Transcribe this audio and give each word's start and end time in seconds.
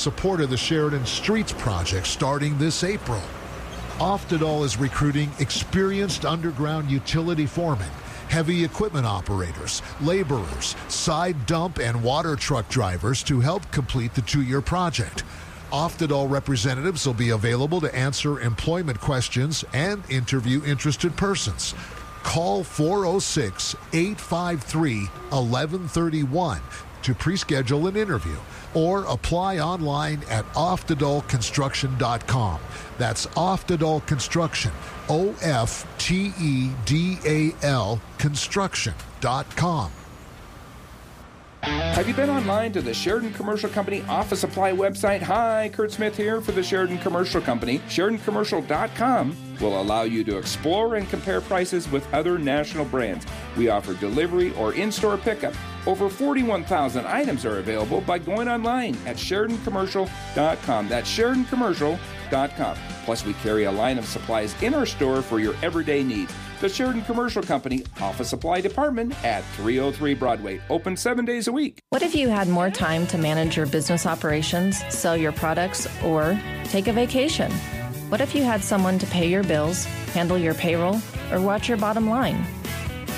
support 0.00 0.40
of 0.40 0.48
the 0.48 0.56
Sheridan 0.56 1.04
Streets 1.04 1.52
project 1.52 2.06
starting 2.06 2.56
this 2.56 2.84
April. 2.84 3.20
Oftedal 3.98 4.64
is 4.64 4.78
recruiting 4.78 5.30
experienced 5.40 6.24
underground 6.24 6.90
utility 6.90 7.44
foremen, 7.44 7.90
heavy 8.30 8.64
equipment 8.64 9.04
operators, 9.04 9.82
laborers, 10.00 10.74
side 10.88 11.44
dump, 11.44 11.78
and 11.78 12.02
water 12.02 12.34
truck 12.34 12.66
drivers 12.70 13.22
to 13.24 13.40
help 13.40 13.70
complete 13.72 14.14
the 14.14 14.22
two 14.22 14.40
year 14.40 14.62
project. 14.62 15.22
Oftedal 15.70 16.30
representatives 16.30 17.06
will 17.06 17.12
be 17.12 17.30
available 17.30 17.80
to 17.82 17.94
answer 17.94 18.40
employment 18.40 18.98
questions 19.00 19.66
and 19.74 20.02
interview 20.08 20.64
interested 20.64 21.14
persons. 21.14 21.74
Call 22.22 22.64
406 22.64 23.76
853 23.92 25.04
1131 25.28 26.60
to 27.02 27.14
pre-schedule 27.14 27.86
an 27.86 27.96
interview 27.96 28.36
or 28.74 29.04
apply 29.04 29.58
online 29.58 30.22
at 30.30 30.46
oftedalconstruction.com. 30.52 32.60
That's 32.98 33.26
Oftedal 33.26 34.06
Construction, 34.06 34.72
O 35.08 35.34
F 35.42 35.86
T 35.98 36.32
E 36.40 36.70
D 36.84 37.18
A 37.26 37.52
L 37.62 38.00
construction.com. 38.18 39.92
Have 41.62 42.08
you 42.08 42.14
been 42.14 42.30
online 42.30 42.72
to 42.72 42.80
the 42.80 42.94
Sheridan 42.94 43.34
Commercial 43.34 43.68
Company 43.68 44.02
office 44.08 44.40
supply 44.40 44.72
website? 44.72 45.20
Hi, 45.20 45.70
Kurt 45.74 45.92
Smith 45.92 46.16
here 46.16 46.40
for 46.40 46.52
the 46.52 46.62
Sheridan 46.62 46.96
Commercial 46.98 47.42
Company. 47.42 47.80
SheridanCommercial.com 47.80 49.36
will 49.60 49.80
allow 49.80 50.02
you 50.02 50.24
to 50.24 50.38
explore 50.38 50.94
and 50.94 51.06
compare 51.10 51.42
prices 51.42 51.90
with 51.90 52.10
other 52.14 52.38
national 52.38 52.86
brands. 52.86 53.26
We 53.58 53.68
offer 53.68 53.92
delivery 53.94 54.54
or 54.54 54.72
in 54.72 54.90
store 54.90 55.18
pickup. 55.18 55.52
Over 55.86 56.08
41,000 56.08 57.06
items 57.06 57.44
are 57.44 57.58
available 57.58 58.00
by 58.02 58.18
going 58.18 58.48
online 58.48 58.96
at 59.06 59.16
SheridanCommercial.com. 59.16 60.88
That's 60.88 61.10
SheridanCommercial.com. 61.18 62.76
Plus, 63.04 63.24
we 63.24 63.32
carry 63.34 63.64
a 63.64 63.72
line 63.72 63.98
of 63.98 64.04
supplies 64.04 64.54
in 64.62 64.74
our 64.74 64.86
store 64.86 65.22
for 65.22 65.40
your 65.40 65.54
everyday 65.62 66.02
needs. 66.02 66.32
The 66.60 66.68
Sheridan 66.68 67.02
Commercial 67.04 67.42
Company 67.42 67.84
Office 68.02 68.28
Supply 68.28 68.60
Department 68.60 69.14
at 69.24 69.42
303 69.56 70.12
Broadway, 70.12 70.60
open 70.68 70.94
seven 70.94 71.24
days 71.24 71.48
a 71.48 71.52
week. 71.52 71.80
What 71.88 72.02
if 72.02 72.14
you 72.14 72.28
had 72.28 72.48
more 72.48 72.68
time 72.68 73.06
to 73.06 73.16
manage 73.16 73.56
your 73.56 73.64
business 73.64 74.04
operations, 74.04 74.84
sell 74.94 75.16
your 75.16 75.32
products, 75.32 75.88
or 76.04 76.38
take 76.64 76.86
a 76.86 76.92
vacation? 76.92 77.50
What 78.10 78.20
if 78.20 78.34
you 78.34 78.42
had 78.42 78.62
someone 78.62 78.98
to 78.98 79.06
pay 79.06 79.26
your 79.26 79.42
bills, 79.42 79.86
handle 80.12 80.36
your 80.36 80.52
payroll, 80.52 81.00
or 81.32 81.40
watch 81.40 81.66
your 81.66 81.78
bottom 81.78 82.10
line? 82.10 82.44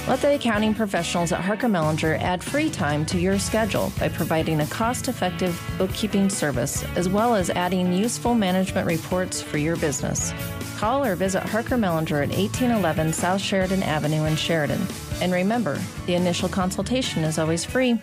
Let 0.08 0.20
the 0.20 0.34
accounting 0.34 0.74
professionals 0.74 1.30
at 1.30 1.42
Harker 1.42 1.68
Mellinger 1.68 2.18
add 2.20 2.42
free 2.42 2.68
time 2.68 3.06
to 3.06 3.20
your 3.20 3.38
schedule 3.38 3.92
by 4.00 4.08
providing 4.08 4.60
a 4.60 4.66
cost 4.66 5.06
effective 5.06 5.56
bookkeeping 5.78 6.28
service 6.28 6.82
as 6.96 7.08
well 7.08 7.36
as 7.36 7.50
adding 7.50 7.92
useful 7.92 8.34
management 8.34 8.88
reports 8.88 9.40
for 9.40 9.58
your 9.58 9.76
business. 9.76 10.34
Call 10.76 11.04
or 11.04 11.14
visit 11.14 11.44
Harker 11.44 11.76
Mellinger 11.76 12.20
at 12.20 12.36
1811 12.36 13.12
South 13.12 13.40
Sheridan 13.40 13.84
Avenue 13.84 14.24
in 14.24 14.34
Sheridan. 14.34 14.84
And 15.20 15.32
remember, 15.32 15.80
the 16.06 16.14
initial 16.14 16.48
consultation 16.48 17.22
is 17.22 17.38
always 17.38 17.64
free. 17.64 17.96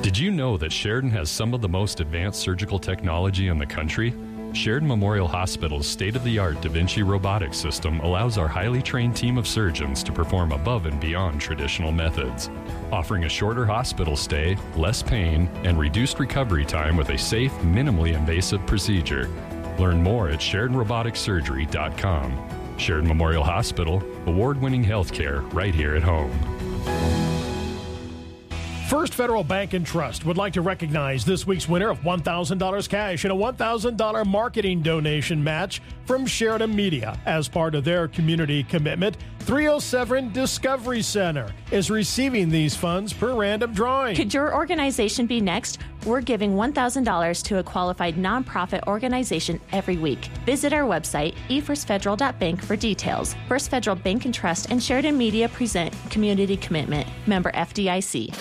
Did 0.00 0.16
you 0.16 0.30
know 0.30 0.56
that 0.58 0.70
Sheridan 0.70 1.10
has 1.10 1.28
some 1.28 1.54
of 1.54 1.60
the 1.60 1.68
most 1.68 1.98
advanced 1.98 2.38
surgical 2.38 2.78
technology 2.78 3.48
in 3.48 3.58
the 3.58 3.66
country? 3.66 4.14
Sheridan 4.56 4.88
Memorial 4.88 5.28
Hospital's 5.28 5.86
state 5.86 6.16
of 6.16 6.24
the 6.24 6.38
art 6.38 6.62
Da 6.62 6.70
Vinci 6.70 7.02
robotics 7.02 7.58
system 7.58 8.00
allows 8.00 8.38
our 8.38 8.48
highly 8.48 8.80
trained 8.80 9.14
team 9.14 9.36
of 9.36 9.46
surgeons 9.46 10.02
to 10.02 10.12
perform 10.12 10.50
above 10.50 10.86
and 10.86 10.98
beyond 10.98 11.38
traditional 11.40 11.92
methods, 11.92 12.48
offering 12.90 13.24
a 13.24 13.28
shorter 13.28 13.66
hospital 13.66 14.16
stay, 14.16 14.56
less 14.74 15.02
pain, 15.02 15.50
and 15.64 15.78
reduced 15.78 16.18
recovery 16.18 16.64
time 16.64 16.96
with 16.96 17.10
a 17.10 17.18
safe, 17.18 17.52
minimally 17.56 18.14
invasive 18.14 18.66
procedure. 18.66 19.28
Learn 19.78 20.02
more 20.02 20.30
at 20.30 20.40
sheridanroboticsurgery.com. 20.40 22.78
Sheridan 22.78 23.08
Memorial 23.08 23.44
Hospital, 23.44 24.02
award 24.24 24.60
winning 24.60 24.84
healthcare 24.84 25.52
right 25.52 25.74
here 25.74 25.94
at 25.94 26.02
home. 26.02 26.32
First 28.88 29.14
Federal 29.14 29.42
Bank 29.42 29.72
and 29.72 29.84
Trust 29.84 30.24
would 30.24 30.36
like 30.36 30.52
to 30.52 30.60
recognize 30.60 31.24
this 31.24 31.44
week's 31.44 31.68
winner 31.68 31.90
of 31.90 31.98
$1,000 32.02 32.88
cash 32.88 33.24
and 33.24 33.32
a 33.32 33.36
$1,000 33.36 34.26
marketing 34.26 34.80
donation 34.80 35.42
match 35.42 35.82
from 36.04 36.24
Sheridan 36.24 36.74
Media 36.74 37.18
as 37.26 37.48
part 37.48 37.74
of 37.74 37.82
their 37.82 38.06
community 38.06 38.62
commitment. 38.62 39.16
307 39.46 40.32
Discovery 40.32 41.00
Center 41.00 41.54
is 41.70 41.88
receiving 41.88 42.48
these 42.48 42.74
funds 42.74 43.12
per 43.12 43.32
random 43.32 43.72
drawing. 43.72 44.16
Could 44.16 44.34
your 44.34 44.52
organization 44.52 45.24
be 45.24 45.40
next? 45.40 45.78
We're 46.04 46.20
giving 46.20 46.54
$1,000 46.54 47.42
to 47.44 47.58
a 47.58 47.62
qualified 47.62 48.16
nonprofit 48.16 48.84
organization 48.88 49.60
every 49.70 49.98
week. 49.98 50.30
Visit 50.46 50.72
our 50.72 50.82
website, 50.82 51.36
efirstfederal.bank 51.48 52.60
for 52.60 52.74
details. 52.74 53.36
First 53.46 53.70
Federal 53.70 53.94
Bank 53.94 54.24
and 54.24 54.34
Trust 54.34 54.72
and 54.72 54.82
Sheridan 54.82 55.16
Media 55.16 55.48
present 55.48 55.94
Community 56.10 56.56
Commitment, 56.56 57.06
member 57.28 57.52
FDIC. 57.52 58.34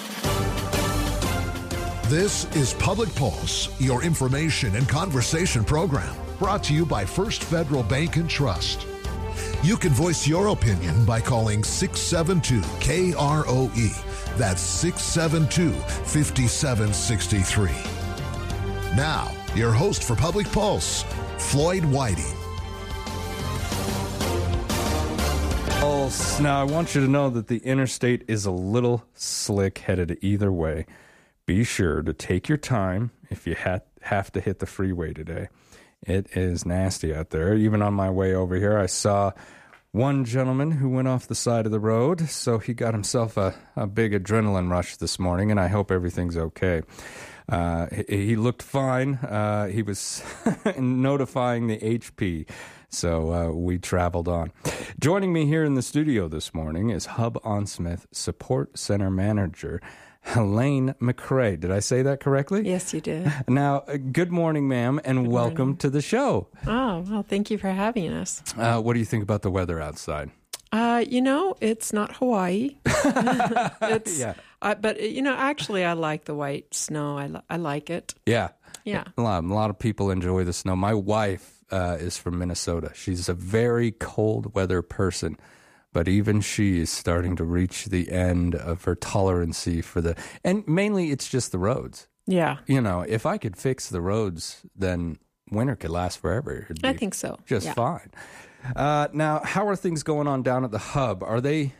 This 2.10 2.46
is 2.56 2.74
Public 2.74 3.14
Pulse, 3.14 3.80
your 3.80 4.04
information 4.04 4.76
and 4.76 4.90
conversation 4.90 5.64
program, 5.64 6.16
brought 6.40 6.64
to 6.64 6.74
you 6.74 6.84
by 6.84 7.06
First 7.06 7.44
Federal 7.44 7.84
Bank 7.84 8.16
and 8.16 8.28
Trust. 8.28 8.88
You 9.64 9.78
can 9.78 9.92
voice 9.92 10.28
your 10.28 10.48
opinion 10.48 11.06
by 11.06 11.22
calling 11.22 11.64
672 11.64 12.62
KROE. 12.80 14.38
That's 14.38 14.62
672 14.62 15.72
5763. 15.74 17.70
Now, 18.96 19.32
your 19.56 19.72
host 19.72 20.04
for 20.04 20.16
Public 20.16 20.52
Pulse, 20.52 21.04
Floyd 21.38 21.84
Whiting. 21.86 22.36
Pulse. 25.80 26.40
Now, 26.40 26.62
I 26.62 26.64
want 26.64 26.94
you 26.96 27.02
to 27.02 27.08
know 27.08 27.30
that 27.30 27.48
the 27.48 27.58
interstate 27.58 28.24
is 28.28 28.46
a 28.46 28.52
little 28.52 29.04
slick 29.14 29.80
headed 29.80 30.18
either 30.22 30.52
way. 30.52 30.86
Be 31.46 31.64
sure 31.64 32.02
to 32.02 32.14
take 32.14 32.48
your 32.50 32.58
time 32.58 33.12
if 33.30 33.46
you 33.48 33.56
ha- 33.56 33.80
have 34.02 34.32
to 34.34 34.42
hit 34.42 34.60
the 34.60 34.66
freeway 34.66 35.14
today. 35.14 35.48
It 36.04 36.36
is 36.36 36.66
nasty 36.66 37.14
out 37.14 37.32
there. 37.32 37.56
Even 37.56 37.82
on 37.82 37.94
my 37.94 38.10
way 38.10 38.34
over 38.34 38.56
here, 38.56 38.78
I 38.78 38.86
saw 38.86 39.32
one 39.92 40.26
gentleman 40.26 40.72
who 40.72 40.90
went 40.90 41.08
off 41.08 41.28
the 41.28 41.36
side 41.36 41.66
of 41.66 41.72
the 41.72 41.80
road, 41.80 42.30
so 42.30 42.60
he 42.60 42.74
got 42.74 42.94
himself 42.94 43.38
a, 43.38 43.56
a 43.78 43.88
big 43.88 44.12
adrenaline 44.12 44.70
rush 44.70 44.98
this 44.98 45.18
morning, 45.18 45.52
and 45.52 45.60
I 45.60 45.68
hope 45.68 45.90
everything's 45.90 46.36
okay. 46.36 46.82
Uh, 47.48 47.88
he, 48.10 48.28
he, 48.28 48.36
looked 48.36 48.62
fine. 48.62 49.16
Uh, 49.16 49.68
he 49.68 49.84
was 49.84 50.22
notifying 50.78 51.68
the 51.68 51.78
HP. 51.78 52.50
So 52.90 53.32
uh, 53.32 53.50
we 53.52 53.78
traveled 53.78 54.28
on. 54.28 54.52
Joining 55.00 55.32
me 55.32 55.46
here 55.46 55.64
in 55.64 55.76
the 55.76 55.82
studio 55.82 56.28
this 56.28 56.54
morning 56.54 56.90
is 56.90 57.06
Hub 57.06 57.40
on 57.44 57.66
Smith 57.66 58.08
Support 58.12 58.78
Center 58.78 59.10
Manager 59.10 59.82
Helene 60.26 60.96
McCray. 61.00 61.60
Did 61.60 61.72
I 61.72 61.80
say 61.80 62.02
that 62.02 62.20
correctly? 62.20 62.68
Yes, 62.68 62.94
you 62.94 63.00
did. 63.02 63.32
Now, 63.48 63.82
good 64.12 64.32
morning, 64.32 64.68
ma'am, 64.68 65.00
and 65.06 65.24
good 65.26 65.32
welcome 65.32 65.58
morning. 65.58 65.78
to 65.78 65.90
the 65.92 66.02
show. 66.02 66.48
Oh, 66.66 67.06
well, 67.08 67.24
thank 67.28 67.52
you 67.52 67.58
for 67.58 67.70
having 67.70 68.12
us. 68.12 68.42
Uh, 68.58 68.82
what 68.82 68.94
do 68.94 69.00
you 69.00 69.06
think 69.06 69.24
about 69.24 69.44
the 69.44 69.52
weather 69.52 69.80
outside? 69.80 70.32
Uh, 70.72 71.04
you 71.08 71.22
know, 71.22 71.56
it's 71.62 71.94
not 71.94 72.16
Hawaii. 72.18 72.76
it's, 72.86 74.20
yeah. 74.20 74.34
Uh, 74.62 74.76
but, 74.76 75.00
you 75.02 75.22
know, 75.22 75.36
actually, 75.36 75.86
I 75.86 75.94
like 75.94 76.26
the 76.26 76.34
white 76.36 76.74
snow. 76.74 77.18
I, 77.18 77.28
li- 77.28 77.42
I 77.50 77.58
like 77.58 77.90
it. 77.90 78.16
Yeah. 78.26 78.50
Yeah. 78.84 79.04
A 79.18 79.22
lot, 79.22 79.44
a 79.44 79.48
lot 79.54 79.70
of 79.70 79.78
people 79.80 80.10
enjoy 80.10 80.44
the 80.44 80.54
snow. 80.54 80.76
My 80.76 80.94
wife 80.94 81.64
uh, 81.72 81.98
is 82.00 82.18
from 82.18 82.40
Minnesota. 82.40 82.92
She's 82.96 83.30
a 83.30 83.34
very 83.34 83.92
cold 83.92 84.56
weather 84.56 84.82
person 84.82 85.38
but 85.96 86.08
even 86.10 86.42
she 86.42 86.82
is 86.82 86.90
starting 86.90 87.38
to 87.38 87.44
reach 87.46 87.86
the 87.86 88.12
end 88.12 88.54
of 88.54 88.84
her 88.84 88.96
tolerancy 88.96 89.82
for 89.82 90.02
the 90.02 90.14
and 90.44 90.68
mainly 90.68 91.10
it's 91.12 91.28
just 91.30 91.52
the 91.54 91.58
roads 91.58 92.08
Yeah. 92.28 92.58
you 92.68 92.82
know 92.82 93.02
if 93.08 93.26
i 93.26 93.38
could 93.38 93.56
fix 93.56 93.88
the 93.90 94.02
roads 94.02 94.62
then 94.76 95.18
winter 95.52 95.76
could 95.78 95.92
last 95.92 96.20
forever 96.20 96.68
I 96.84 96.94
think 96.94 97.14
so. 97.14 97.38
just 97.46 97.66
Yeah. 97.68 97.74
fine 97.74 98.12
uh, 98.76 99.08
now 99.14 99.40
how 99.44 99.68
are 99.68 99.76
things 99.78 100.04
going 100.04 100.28
on 100.28 100.44
down 100.44 100.64
at 100.66 100.72
the 100.72 100.84
hub 100.94 101.24
are 101.24 101.40
they 101.40 101.72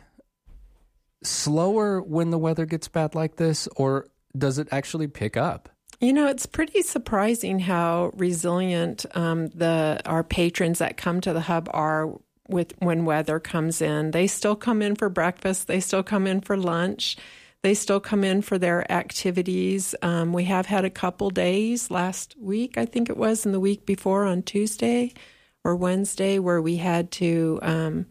slower 1.22 2.00
when 2.00 2.30
the 2.30 2.38
weather 2.38 2.66
gets 2.66 2.88
bad 2.88 3.14
like 3.14 3.36
this 3.36 3.68
or 3.76 4.06
does 4.36 4.58
it 4.58 4.68
actually 4.70 5.08
pick 5.08 5.36
up 5.36 5.68
You 6.00 6.12
know, 6.12 6.28
it's 6.28 6.44
pretty 6.46 6.82
surprising 6.82 7.58
how 7.58 8.10
resilient 8.14 9.06
um, 9.16 9.48
the 9.54 9.98
our 10.04 10.22
patrons 10.22 10.78
that 10.78 10.96
come 10.98 11.20
to 11.22 11.32
the 11.32 11.40
hub 11.40 11.68
are 11.72 12.12
with 12.48 12.74
when 12.78 13.04
weather 13.04 13.40
comes 13.40 13.80
in. 13.80 14.10
They 14.10 14.26
still 14.26 14.56
come 14.56 14.82
in 14.82 14.94
for 14.94 15.08
breakfast. 15.08 15.66
They 15.66 15.80
still 15.80 16.02
come 16.02 16.26
in 16.26 16.40
for 16.40 16.56
lunch. 16.56 17.16
They 17.62 17.74
still 17.74 18.00
come 18.00 18.22
in 18.22 18.42
for 18.42 18.58
their 18.58 18.90
activities. 18.92 19.94
Um, 20.02 20.32
we 20.32 20.44
have 20.44 20.66
had 20.66 20.84
a 20.84 20.90
couple 20.90 21.30
days 21.30 21.90
last 21.90 22.36
week, 22.38 22.78
I 22.78 22.84
think 22.84 23.10
it 23.10 23.16
was, 23.16 23.44
and 23.44 23.54
the 23.54 23.60
week 23.60 23.86
before 23.86 24.24
on 24.24 24.42
Tuesday 24.42 25.12
or 25.64 25.74
Wednesday, 25.74 26.38
where 26.38 26.62
we 26.62 26.76
had 26.76 27.10
to. 27.12 27.58
Um, 27.62 28.06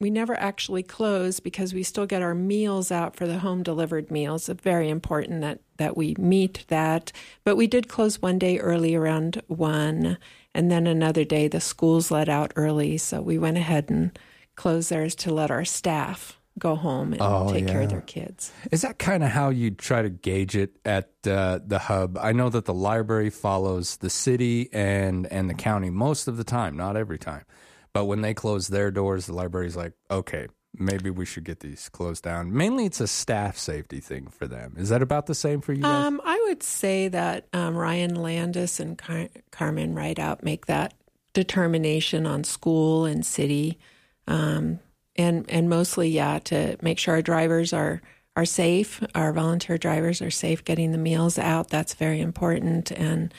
we 0.00 0.08
never 0.08 0.34
actually 0.40 0.82
close 0.82 1.40
because 1.40 1.74
we 1.74 1.82
still 1.82 2.06
get 2.06 2.22
our 2.22 2.34
meals 2.34 2.90
out 2.90 3.14
for 3.14 3.26
the 3.26 3.40
home 3.40 3.62
delivered 3.62 4.10
meals. 4.10 4.48
It's 4.48 4.62
very 4.62 4.88
important 4.88 5.42
that 5.42 5.60
that 5.76 5.96
we 5.96 6.14
meet 6.18 6.64
that. 6.68 7.12
But 7.44 7.56
we 7.56 7.66
did 7.66 7.88
close 7.88 8.22
one 8.22 8.38
day 8.38 8.58
early 8.58 8.94
around 8.94 9.42
one, 9.48 10.16
and 10.54 10.70
then 10.70 10.86
another 10.86 11.24
day 11.24 11.48
the 11.48 11.60
schools 11.60 12.10
let 12.10 12.28
out 12.28 12.52
early, 12.56 12.98
so 12.98 13.20
we 13.20 13.38
went 13.38 13.56
ahead 13.56 13.90
and 13.90 14.18
closed 14.56 14.90
theirs 14.90 15.14
to 15.16 15.32
let 15.32 15.50
our 15.50 15.64
staff 15.64 16.38
go 16.58 16.74
home 16.74 17.12
and 17.12 17.22
Oh, 17.22 17.50
take 17.50 17.66
care 17.66 17.82
of 17.82 17.88
their 17.90 18.02
kids. 18.02 18.52
Is 18.70 18.82
that 18.82 18.98
kind 18.98 19.22
of 19.22 19.30
how 19.30 19.48
you 19.48 19.70
try 19.70 20.02
to 20.02 20.10
gauge 20.10 20.56
it 20.56 20.78
at 20.84 21.10
uh, 21.26 21.60
the 21.64 21.78
hub? 21.78 22.18
I 22.20 22.32
know 22.32 22.50
that 22.50 22.66
the 22.66 22.74
library 22.74 23.30
follows 23.30 23.96
the 23.98 24.10
city 24.10 24.68
and 24.72 25.26
and 25.28 25.48
the 25.48 25.54
county 25.54 25.88
most 25.90 26.28
of 26.28 26.36
the 26.36 26.44
time, 26.44 26.76
not 26.76 26.96
every 26.96 27.18
time. 27.18 27.44
But 27.92 28.04
when 28.04 28.20
they 28.20 28.34
close 28.34 28.68
their 28.68 28.90
doors, 28.90 29.26
the 29.26 29.32
library's 29.32 29.76
like, 29.76 29.94
okay, 30.10 30.48
maybe 30.78 31.10
we 31.10 31.24
should 31.24 31.44
get 31.44 31.60
these 31.60 31.88
closed 31.88 32.24
down. 32.24 32.54
Mainly, 32.54 32.86
it's 32.86 33.00
a 33.00 33.06
staff 33.06 33.56
safety 33.56 34.00
thing 34.00 34.28
for 34.28 34.46
them. 34.46 34.74
Is 34.78 34.88
that 34.90 35.02
about 35.02 35.26
the 35.26 35.34
same 35.34 35.60
for 35.60 35.72
you 35.72 35.82
guys? 35.82 36.06
Um, 36.06 36.20
I 36.24 36.40
would 36.48 36.62
say 36.62 37.08
that 37.08 37.46
um, 37.52 37.76
Ryan 37.76 38.14
Landis 38.14 38.80
and 38.80 38.96
Car- 38.96 39.28
Carmen 39.50 39.94
Rideout 39.94 40.42
make 40.42 40.66
that 40.66 40.94
determination 41.32 42.26
on 42.26 42.44
school 42.44 43.04
and 43.04 43.24
city, 43.24 43.78
um, 44.26 44.80
and 45.16 45.44
and 45.48 45.68
mostly, 45.68 46.08
yeah, 46.08 46.38
to 46.44 46.76
make 46.82 46.98
sure 46.98 47.14
our 47.14 47.22
drivers 47.22 47.72
are 47.72 48.00
are 48.36 48.44
safe. 48.44 49.02
Our 49.14 49.32
volunteer 49.32 49.78
drivers 49.78 50.22
are 50.22 50.30
safe 50.30 50.64
getting 50.64 50.92
the 50.92 50.98
meals 50.98 51.38
out. 51.38 51.68
That's 51.68 51.94
very 51.94 52.20
important, 52.20 52.90
and 52.92 53.34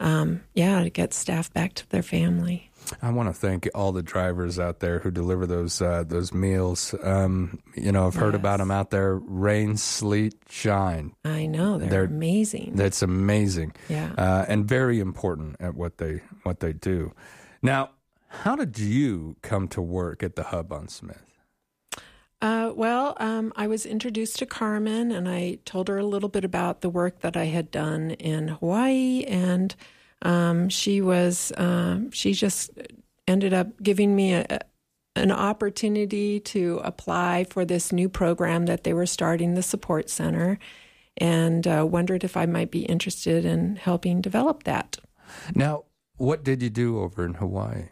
um, 0.00 0.42
yeah, 0.54 0.82
to 0.82 0.90
get 0.90 1.14
staff 1.14 1.52
back 1.52 1.74
to 1.74 1.88
their 1.90 2.02
family. 2.02 2.70
I 3.02 3.10
want 3.10 3.28
to 3.28 3.32
thank 3.32 3.68
all 3.74 3.92
the 3.92 4.02
drivers 4.02 4.58
out 4.58 4.80
there 4.80 4.98
who 5.00 5.10
deliver 5.10 5.46
those 5.46 5.80
uh, 5.82 6.04
those 6.06 6.32
meals. 6.32 6.94
Um, 7.02 7.60
you 7.74 7.90
know, 7.92 8.06
I've 8.06 8.14
heard 8.14 8.34
Yes. 8.34 8.40
about 8.40 8.58
them 8.58 8.70
out 8.70 8.90
there, 8.90 9.16
rain, 9.16 9.76
sleet, 9.76 10.34
shine. 10.48 11.12
I 11.24 11.46
know 11.46 11.78
they're, 11.78 11.88
They're- 11.88 12.04
amazing. 12.04 12.72
That's 12.76 13.02
amazing. 13.02 13.72
Yeah. 13.88 14.12
uh, 14.16 14.44
and 14.48 14.64
very 14.66 15.00
important 15.00 15.56
at 15.60 15.74
what 15.74 15.98
they 15.98 16.22
what 16.44 16.60
they 16.60 16.72
do. 16.72 17.12
Now, 17.62 17.90
how 18.28 18.54
did 18.56 18.78
you 18.78 19.36
come 19.42 19.66
to 19.68 19.80
work 19.82 20.22
at 20.22 20.36
the 20.36 20.44
Hub 20.44 20.72
on 20.72 20.88
Smith? 20.88 21.22
Uh, 22.42 22.70
well, 22.76 23.16
um, 23.18 23.50
I 23.56 23.66
was 23.66 23.86
introduced 23.86 24.38
to 24.40 24.46
Carmen, 24.46 25.10
and 25.10 25.26
I 25.26 25.58
told 25.64 25.88
her 25.88 25.96
a 25.96 26.04
little 26.04 26.28
bit 26.28 26.44
about 26.44 26.82
the 26.82 26.90
work 26.90 27.20
that 27.20 27.34
I 27.36 27.46
had 27.46 27.70
done 27.70 28.10
in 28.10 28.48
Hawaii, 28.48 29.24
and 29.24 29.74
um, 30.26 30.68
she 30.68 31.00
was 31.00 31.52
um, 31.56 32.10
she 32.10 32.32
just 32.32 32.70
ended 33.28 33.54
up 33.54 33.68
giving 33.80 34.14
me 34.14 34.34
a, 34.34 34.58
an 35.14 35.30
opportunity 35.30 36.40
to 36.40 36.80
apply 36.84 37.44
for 37.48 37.64
this 37.64 37.92
new 37.92 38.08
program 38.08 38.66
that 38.66 38.82
they 38.82 38.92
were 38.92 39.06
starting, 39.06 39.54
the 39.54 39.62
support 39.62 40.10
center, 40.10 40.58
and 41.16 41.66
uh, 41.66 41.86
wondered 41.88 42.24
if 42.24 42.36
I 42.36 42.46
might 42.46 42.72
be 42.72 42.82
interested 42.82 43.44
in 43.44 43.76
helping 43.76 44.20
develop 44.20 44.64
that. 44.64 44.98
Now, 45.54 45.84
what 46.16 46.42
did 46.42 46.60
you 46.60 46.70
do 46.70 47.00
over 47.00 47.24
in 47.24 47.34
Hawaii? 47.34 47.84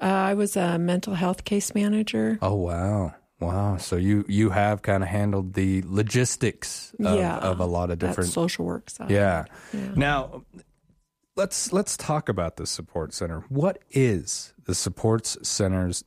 Uh, 0.00 0.04
I 0.04 0.34
was 0.34 0.56
a 0.56 0.78
mental 0.78 1.14
health 1.14 1.44
case 1.44 1.74
manager. 1.74 2.38
Oh 2.42 2.54
wow, 2.54 3.14
wow! 3.40 3.76
So 3.76 3.96
you 3.96 4.24
you 4.28 4.50
have 4.50 4.82
kind 4.82 5.02
of 5.02 5.08
handled 5.08 5.54
the 5.54 5.82
logistics 5.84 6.94
of, 7.04 7.18
yeah, 7.18 7.38
of 7.38 7.60
a 7.60 7.66
lot 7.66 7.90
of 7.90 7.98
different 7.98 8.30
social 8.30 8.64
work 8.64 8.90
side. 8.90 9.10
Yeah. 9.10 9.44
Yeah. 9.72 9.92
Now, 9.96 10.42
let's 11.36 11.72
let's 11.72 11.96
talk 11.96 12.28
about 12.28 12.56
the 12.56 12.66
support 12.66 13.12
center. 13.14 13.44
What 13.48 13.78
is 13.90 14.54
the 14.64 14.74
support 14.74 15.26
center's 15.26 16.04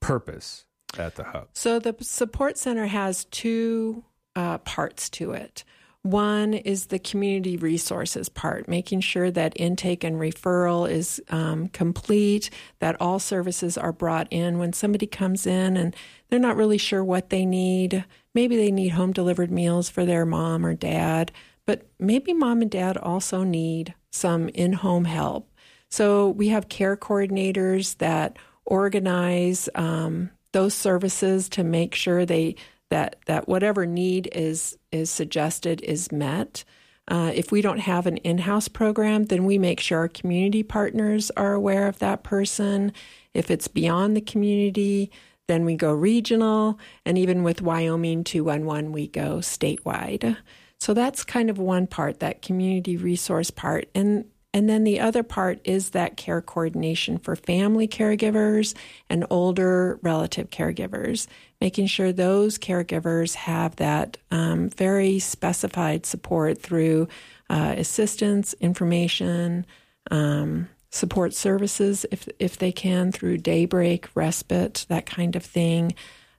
purpose 0.00 0.66
at 0.98 1.16
the 1.16 1.24
hub? 1.24 1.48
So 1.52 1.78
the 1.78 1.94
support 2.00 2.58
center 2.58 2.86
has 2.86 3.24
two 3.26 4.04
uh, 4.36 4.58
parts 4.58 5.10
to 5.10 5.32
it. 5.32 5.64
One 6.02 6.54
is 6.54 6.86
the 6.86 7.00
community 7.00 7.56
resources 7.56 8.28
part, 8.28 8.68
making 8.68 9.00
sure 9.00 9.30
that 9.32 9.52
intake 9.56 10.04
and 10.04 10.16
referral 10.16 10.88
is 10.88 11.20
um, 11.28 11.68
complete, 11.68 12.50
that 12.78 12.96
all 13.00 13.18
services 13.18 13.76
are 13.76 13.92
brought 13.92 14.28
in. 14.30 14.58
When 14.58 14.72
somebody 14.72 15.06
comes 15.06 15.44
in 15.44 15.76
and 15.76 15.94
they're 16.28 16.38
not 16.38 16.56
really 16.56 16.78
sure 16.78 17.02
what 17.02 17.30
they 17.30 17.44
need, 17.44 18.04
maybe 18.32 18.56
they 18.56 18.70
need 18.70 18.90
home 18.90 19.12
delivered 19.12 19.50
meals 19.50 19.90
for 19.90 20.06
their 20.06 20.24
mom 20.24 20.64
or 20.64 20.72
dad, 20.72 21.32
but 21.68 21.82
maybe 21.98 22.32
mom 22.32 22.62
and 22.62 22.70
dad 22.70 22.96
also 22.96 23.42
need 23.42 23.94
some 24.10 24.48
in 24.48 24.72
home 24.72 25.04
help. 25.04 25.52
So 25.90 26.30
we 26.30 26.48
have 26.48 26.70
care 26.70 26.96
coordinators 26.96 27.98
that 27.98 28.38
organize 28.64 29.68
um, 29.74 30.30
those 30.52 30.72
services 30.72 31.46
to 31.50 31.62
make 31.62 31.94
sure 31.94 32.24
they 32.24 32.56
that 32.88 33.16
that 33.26 33.48
whatever 33.48 33.84
need 33.84 34.30
is 34.32 34.78
is 34.92 35.10
suggested 35.10 35.82
is 35.82 36.10
met. 36.10 36.64
Uh, 37.06 37.32
if 37.34 37.52
we 37.52 37.60
don't 37.60 37.80
have 37.80 38.06
an 38.06 38.16
in-house 38.18 38.68
program, 38.68 39.26
then 39.26 39.44
we 39.44 39.58
make 39.58 39.78
sure 39.78 39.98
our 39.98 40.08
community 40.08 40.62
partners 40.62 41.30
are 41.36 41.52
aware 41.52 41.86
of 41.86 41.98
that 41.98 42.22
person. 42.22 42.94
If 43.34 43.50
it's 43.50 43.68
beyond 43.68 44.16
the 44.16 44.22
community, 44.22 45.10
then 45.48 45.66
we 45.66 45.74
go 45.74 45.92
regional, 45.92 46.78
and 47.04 47.18
even 47.18 47.42
with 47.42 47.60
Wyoming 47.60 48.24
211, 48.24 48.90
we 48.92 49.06
go 49.06 49.38
statewide. 49.38 50.38
So 50.78 50.94
that's 50.94 51.24
kind 51.24 51.50
of 51.50 51.58
one 51.58 51.86
part, 51.86 52.20
that 52.20 52.42
community 52.42 52.96
resource 52.96 53.50
part. 53.50 53.88
And 53.94 54.24
and 54.54 54.68
then 54.68 54.84
the 54.84 54.98
other 55.00 55.22
part 55.22 55.60
is 55.64 55.90
that 55.90 56.16
care 56.16 56.40
coordination 56.40 57.18
for 57.18 57.36
family 57.36 57.86
caregivers 57.86 58.74
and 59.10 59.26
older 59.28 60.00
relative 60.02 60.48
caregivers, 60.48 61.26
making 61.60 61.86
sure 61.86 62.12
those 62.12 62.58
caregivers 62.58 63.34
have 63.34 63.76
that 63.76 64.16
um, 64.30 64.70
very 64.70 65.18
specified 65.18 66.06
support 66.06 66.62
through 66.62 67.08
uh, 67.50 67.74
assistance, 67.76 68.54
information, 68.54 69.66
um, 70.10 70.68
support 70.90 71.34
services 71.34 72.06
if 72.10 72.26
if 72.38 72.56
they 72.56 72.72
can 72.72 73.12
through 73.12 73.36
daybreak, 73.36 74.08
respite, 74.14 74.86
that 74.88 75.04
kind 75.04 75.36
of 75.36 75.44
thing, 75.44 75.94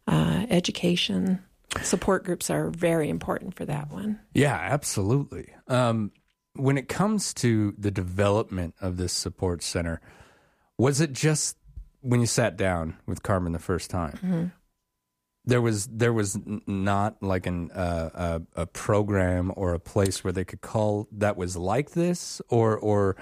uh, 0.08 0.48
education. 0.50 1.44
Support 1.84 2.24
groups 2.26 2.50
are 2.50 2.70
very 2.70 3.10
important 3.10 3.56
for 3.56 3.66
that 3.66 3.92
one. 3.92 4.20
Yeah, 4.34 4.56
absolutely. 4.56 5.54
Um, 5.68 6.12
when 6.54 6.78
it 6.78 6.88
comes 6.88 7.34
to 7.36 7.74
the 7.78 7.92
development 7.92 8.76
of 8.82 8.98
this 8.98 9.14
support 9.14 9.62
center, 9.64 10.02
was 10.78 11.00
it 11.00 11.14
just 11.14 11.58
when 12.02 12.22
you 12.22 12.26
sat 12.26 12.58
down 12.58 12.98
with 13.06 13.24
Carmen 13.24 13.54
the 13.54 13.60
first 13.60 13.90
time? 13.90 14.52
There 15.46 15.62
was 15.62 15.88
there 15.88 16.14
was 16.14 16.38
not 16.68 17.22
like 17.24 17.46
an 17.46 17.72
uh, 17.72 18.40
a, 18.56 18.62
a 18.62 18.66
program 18.66 19.52
or 19.56 19.74
a 19.74 19.80
place 19.80 20.24
where 20.24 20.34
they 20.34 20.46
could 20.46 20.62
call 20.62 21.08
that 21.12 21.38
was 21.38 21.56
like 21.56 21.92
this, 21.92 22.42
or 22.50 22.78
or 22.78 23.16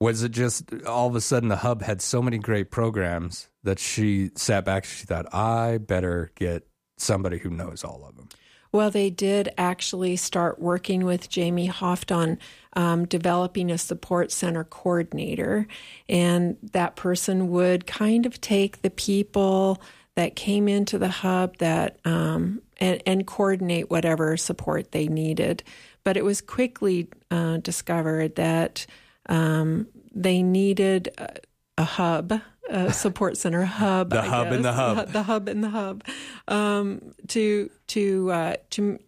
was 0.00 0.22
it 0.22 0.30
just 0.30 0.72
all 0.86 1.08
of 1.08 1.16
a 1.16 1.20
sudden 1.20 1.48
the 1.48 1.56
hub 1.56 1.82
had 1.82 2.00
so 2.00 2.22
many 2.22 2.38
great 2.38 2.70
programs 2.70 3.48
that 3.64 3.78
she 3.78 4.30
sat 4.36 4.64
back 4.64 4.84
and 4.84 4.92
she 4.92 5.06
thought 5.06 5.32
I 5.34 5.78
better 5.78 6.30
get 6.36 6.66
somebody 6.96 7.38
who 7.38 7.50
knows 7.50 7.84
all 7.84 8.04
of 8.06 8.16
them. 8.16 8.28
Well, 8.74 8.90
they 8.90 9.08
did 9.08 9.50
actually 9.56 10.16
start 10.16 10.58
working 10.58 11.04
with 11.04 11.28
Jamie 11.28 11.68
Hoft 11.68 12.14
on 12.14 12.38
um, 12.72 13.06
developing 13.06 13.70
a 13.70 13.78
support 13.78 14.32
center 14.32 14.64
coordinator. 14.64 15.68
And 16.08 16.56
that 16.72 16.96
person 16.96 17.50
would 17.50 17.86
kind 17.86 18.26
of 18.26 18.40
take 18.40 18.82
the 18.82 18.90
people 18.90 19.80
that 20.16 20.34
came 20.34 20.66
into 20.66 20.98
the 20.98 21.08
hub 21.08 21.58
that 21.58 21.98
um, 22.04 22.62
and, 22.78 23.00
and 23.06 23.26
coordinate 23.26 23.90
whatever 23.90 24.36
support 24.36 24.90
they 24.90 25.06
needed. 25.06 25.62
But 26.02 26.16
it 26.16 26.24
was 26.24 26.40
quickly 26.40 27.08
uh, 27.30 27.58
discovered 27.58 28.34
that 28.34 28.86
um, 29.28 29.86
they 30.12 30.42
needed 30.42 31.10
a, 31.16 31.36
a 31.78 31.84
hub, 31.84 32.40
a 32.68 32.92
support 32.92 33.36
center 33.36 33.64
hub. 33.64 34.10
The 34.10 34.20
I 34.20 34.26
hub 34.26 34.52
and 34.52 34.64
the 34.64 34.72
hub. 34.72 35.08
the 35.08 35.22
hub 35.22 35.48
in 35.48 35.60
the 35.60 35.70
hub, 35.70 36.04
um, 36.48 37.14
to 37.28 37.70
to 37.88 38.30
uh, 38.32 38.56
to 38.70 38.98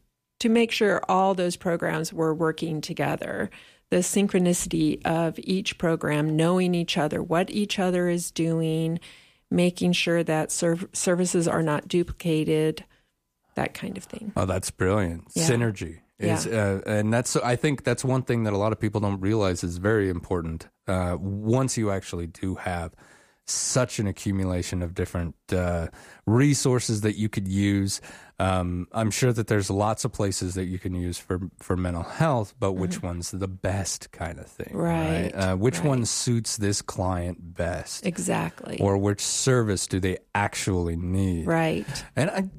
to 0.40 0.48
make 0.48 0.70
sure 0.70 1.02
all 1.08 1.34
those 1.34 1.56
programs 1.56 2.12
were 2.12 2.34
working 2.34 2.80
together. 2.80 3.50
The 3.90 3.98
synchronicity 3.98 5.00
of 5.06 5.38
each 5.38 5.78
program, 5.78 6.36
knowing 6.36 6.74
each 6.74 6.98
other, 6.98 7.22
what 7.22 7.50
each 7.50 7.78
other 7.78 8.08
is 8.08 8.32
doing, 8.32 8.98
making 9.48 9.92
sure 9.92 10.24
that 10.24 10.50
serv- 10.50 10.88
services 10.92 11.46
are 11.46 11.62
not 11.62 11.86
duplicated, 11.86 12.84
that 13.54 13.74
kind 13.74 13.96
of 13.96 14.02
thing. 14.02 14.32
Oh, 14.36 14.44
that's 14.44 14.72
brilliant. 14.72 15.28
Yeah. 15.34 15.48
Synergy 15.48 16.00
is, 16.18 16.46
uh, 16.46 16.80
and 16.84 17.12
that's 17.12 17.36
I 17.36 17.56
think 17.56 17.84
that's 17.84 18.04
one 18.04 18.22
thing 18.22 18.44
that 18.44 18.52
a 18.52 18.56
lot 18.56 18.72
of 18.72 18.80
people 18.80 19.00
don't 19.00 19.20
realize 19.20 19.62
is 19.62 19.78
very 19.78 20.08
important. 20.08 20.68
Uh, 20.88 21.16
once 21.18 21.76
you 21.76 21.90
actually 21.90 22.26
do 22.26 22.56
have 22.56 22.92
such 23.48 23.98
an 24.00 24.06
accumulation 24.06 24.82
of 24.82 24.94
different 24.94 25.34
uh, 25.52 25.86
resources 26.26 27.02
that 27.02 27.16
you 27.16 27.28
could 27.28 27.46
use, 27.48 28.00
um, 28.38 28.88
I'm 28.92 29.10
sure 29.10 29.32
that 29.32 29.46
there's 29.46 29.70
lots 29.70 30.04
of 30.04 30.12
places 30.12 30.54
that 30.54 30.64
you 30.66 30.78
can 30.78 30.94
use 30.94 31.16
for 31.18 31.40
for 31.58 31.76
mental 31.76 32.02
health. 32.02 32.54
But 32.58 32.72
which 32.72 33.02
one's 33.02 33.30
the 33.30 33.48
best 33.48 34.10
kind 34.12 34.38
of 34.38 34.46
thing, 34.46 34.66
Mm-hmm. 34.74 34.76
Right, 34.76 35.30
Uh, 35.34 35.56
which 35.56 35.82
one 35.82 36.04
suits 36.04 36.56
this 36.56 36.82
client 36.82 37.54
best, 37.54 38.04
Exactly. 38.04 38.78
or 38.80 38.98
which 38.98 39.20
service 39.20 39.86
do 39.86 40.00
they 40.00 40.18
actually 40.34 40.96
need? 40.96 41.46
right. 41.46 41.86
And 42.16 42.30
I, 42.30 42.50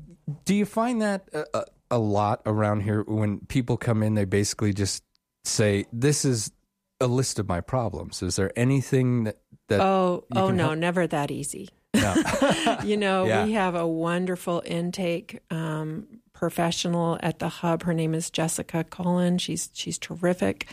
do 0.46 0.56
you 0.56 0.65
find 0.65 1.01
that 1.01 1.27
a, 1.34 1.46
a, 1.53 1.65
a 1.91 1.98
lot 2.00 2.41
around 2.46 2.82
here 2.82 3.03
when 3.03 3.39
people 3.48 3.77
come 3.77 4.01
in, 4.03 4.15
they 4.15 4.25
basically 4.25 4.74
just 4.74 5.03
say, 5.44 5.86
"This 5.94 6.25
is 6.25 6.51
a 7.00 7.08
list 7.08 7.39
of 7.39 7.48
my 7.48 7.62
problems." 7.62 8.24
Is 8.24 8.36
there 8.36 8.51
anything 8.58 9.24
that 9.25 9.38
that 9.68 9.82
oh 9.82 10.26
oh 10.36 10.50
no, 10.52 10.68
help- 10.68 10.80
never 10.80 11.08
that 11.08 11.32
easy. 11.32 11.70
No. 11.94 12.14
you 12.84 12.98
know, 12.98 13.26
Yeah. 13.26 13.46
we 13.46 13.54
have 13.54 13.76
a 13.76 13.88
wonderful 13.88 14.62
intake 14.66 15.40
um, 15.50 16.08
professional 16.34 17.18
at 17.22 17.40
the 17.40 17.50
hub. 17.50 17.84
Her 17.84 17.94
name 17.94 18.14
is 18.14 18.30
Jessica 18.30 18.84
Cullen. 18.84 19.38
She's 19.38 19.70
she's 19.74 19.98
terrific. 19.98 20.68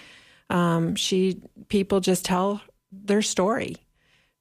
Um, 0.50 0.94
she 0.94 1.40
people 1.68 2.00
just 2.00 2.24
tell 2.24 2.60
their 2.92 3.22
story 3.22 3.76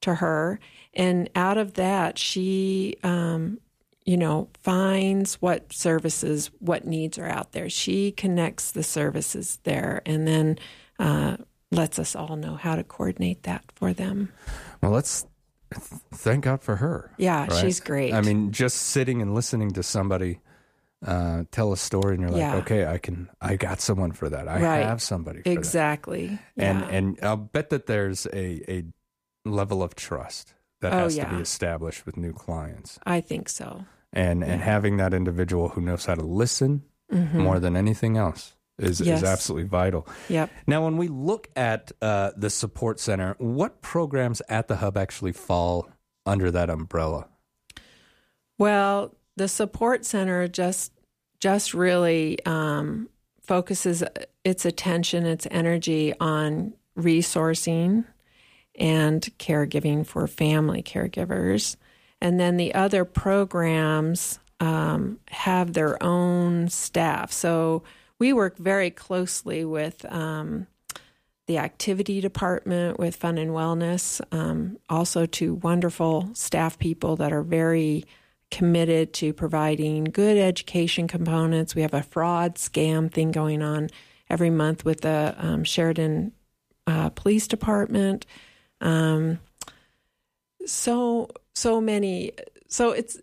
to 0.02 0.16
her, 0.16 0.60
and 0.94 1.30
out 1.36 1.58
of 1.58 1.76
that, 1.76 2.20
she 2.20 2.98
um, 3.04 3.60
you 4.06 4.18
know 4.18 4.50
finds 4.62 5.36
what 5.36 5.72
services, 5.72 6.52
what 6.60 6.86
needs 6.86 7.18
are 7.18 7.30
out 7.30 7.54
there. 7.54 7.70
She 7.70 8.12
connects 8.12 8.72
the 8.72 8.84
services 8.84 9.60
there, 9.64 10.02
and 10.06 10.28
then 10.28 10.60
uh, 11.00 11.38
lets 11.74 12.00
us 12.00 12.16
all 12.16 12.36
know 12.36 12.56
how 12.56 12.76
to 12.76 12.84
coordinate 12.84 13.44
that 13.44 13.64
for 13.76 13.94
them. 13.94 14.32
Well, 14.82 14.92
let's 14.92 15.26
th- 15.74 15.84
thank 16.14 16.44
God 16.46 16.62
for 16.62 16.78
her. 16.78 17.12
Yeah, 17.18 17.48
right? 17.48 17.62
she's 17.62 17.80
great. 17.80 18.14
I 18.14 18.22
mean, 18.22 18.52
just 18.52 18.78
sitting 18.78 19.22
and 19.22 19.34
listening 19.34 19.72
to 19.72 19.84
somebody 19.84 20.40
uh, 21.06 21.44
tell 21.52 21.74
a 21.74 21.78
story, 21.78 22.14
and 22.16 22.22
you're 22.22 22.30
like, 22.32 22.40
Yeah. 22.40 22.56
okay, 22.58 22.86
I 22.86 22.98
can, 22.98 23.30
I 23.42 23.58
got 23.58 23.82
someone 23.82 24.14
for 24.14 24.30
that. 24.30 24.48
I 24.48 24.62
Right. 24.62 24.86
have 24.86 25.02
somebody 25.02 25.40
for 25.40 25.50
that. 25.50 25.52
Exactly. 25.52 26.40
And 26.56 26.80
Yeah. 26.80 26.88
and 26.90 27.20
I'll 27.22 27.36
bet 27.38 27.70
that 27.72 27.88
there's 27.88 28.26
a 28.28 28.72
a 28.72 28.84
level 29.44 29.84
of 29.84 29.96
trust 29.96 30.54
that 30.80 30.94
Oh, 30.94 31.00
has 31.00 31.18
to 31.18 31.26
be 31.26 31.36
established 31.38 32.06
with 32.06 32.16
new 32.16 32.32
clients, 32.32 33.00
I 33.06 33.20
think 33.20 33.50
so. 33.50 33.84
and 34.14 34.44
and 34.46 34.62
having 34.62 34.96
that 34.98 35.14
individual 35.14 35.70
who 35.70 35.82
knows 35.82 36.06
how 36.06 36.16
to 36.16 36.24
listen 36.24 36.84
more 37.34 37.60
than 37.60 37.76
anything 37.76 38.16
else 38.18 38.56
is. 38.78 39.02
Yes. 39.02 39.22
is 39.22 39.28
absolutely 39.28 39.68
vital. 39.68 40.08
Yep. 40.30 40.52
Now, 40.68 40.84
when 40.84 40.98
we 40.98 41.08
look 41.08 41.50
at 41.56 41.92
uh, 42.02 42.32
the 42.36 42.50
support 42.50 43.00
center, 43.00 43.36
what 43.38 43.82
programs 43.82 44.42
at 44.50 44.68
the 44.68 44.78
hub 44.78 44.98
actually 44.98 45.34
fall 45.34 45.90
under 46.26 46.52
that 46.52 46.70
umbrella? 46.70 47.28
Well, 48.58 49.16
the 49.36 49.48
support 49.48 50.06
center 50.06 50.48
just 50.48 50.92
just 51.40 51.74
really 51.74 52.38
um, 52.46 53.10
focuses 53.42 54.04
its 54.46 54.66
attention, 54.66 55.26
its 55.26 55.46
energy 55.52 56.14
on 56.22 56.74
resourcing 56.98 58.06
and 58.76 59.22
caregiving 59.40 60.06
for 60.06 60.26
family 60.26 60.82
caregivers, 60.82 61.76
and 62.22 62.40
then 62.40 62.56
the 62.56 62.74
other 62.74 63.04
programs 63.04 64.40
um, 64.62 65.20
have 65.30 65.74
their 65.74 66.02
own 66.02 66.70
staff. 66.70 67.32
So 67.32 67.84
we 68.20 68.34
work 68.34 68.58
very 68.58 68.90
closely 68.90 69.66
with. 69.66 70.06
Um, 70.12 70.68
the 71.46 71.58
activity 71.58 72.22
department 72.22 72.98
with 72.98 73.18
fun 73.18 73.38
and 73.38 73.52
wellness, 73.52 74.22
um, 74.32 74.78
also 74.90 75.26
to 75.26 75.56
wonderful 75.56 76.30
staff 76.34 76.80
people 76.80 77.18
that 77.18 77.34
are 77.34 77.44
very 77.44 78.06
committed 78.50 79.14
to 79.14 79.34
providing 79.34 80.06
good 80.06 80.38
education 80.38 81.08
components. 81.08 81.76
We 81.76 81.82
have 81.82 81.94
a 81.94 82.04
fraud 82.04 82.56
scam 82.56 83.12
thing 83.12 83.32
going 83.32 83.62
on 83.62 83.90
every 84.30 84.52
month 84.52 84.86
with 84.86 85.02
the 85.02 85.36
um, 85.38 85.64
Sheridan 85.64 86.32
uh, 86.88 87.10
Police 87.10 87.48
Department. 87.48 88.26
Um, 88.80 89.40
so 90.66 91.30
so 91.54 91.82
many. 91.82 92.32
So 92.68 92.92
it's 92.92 93.18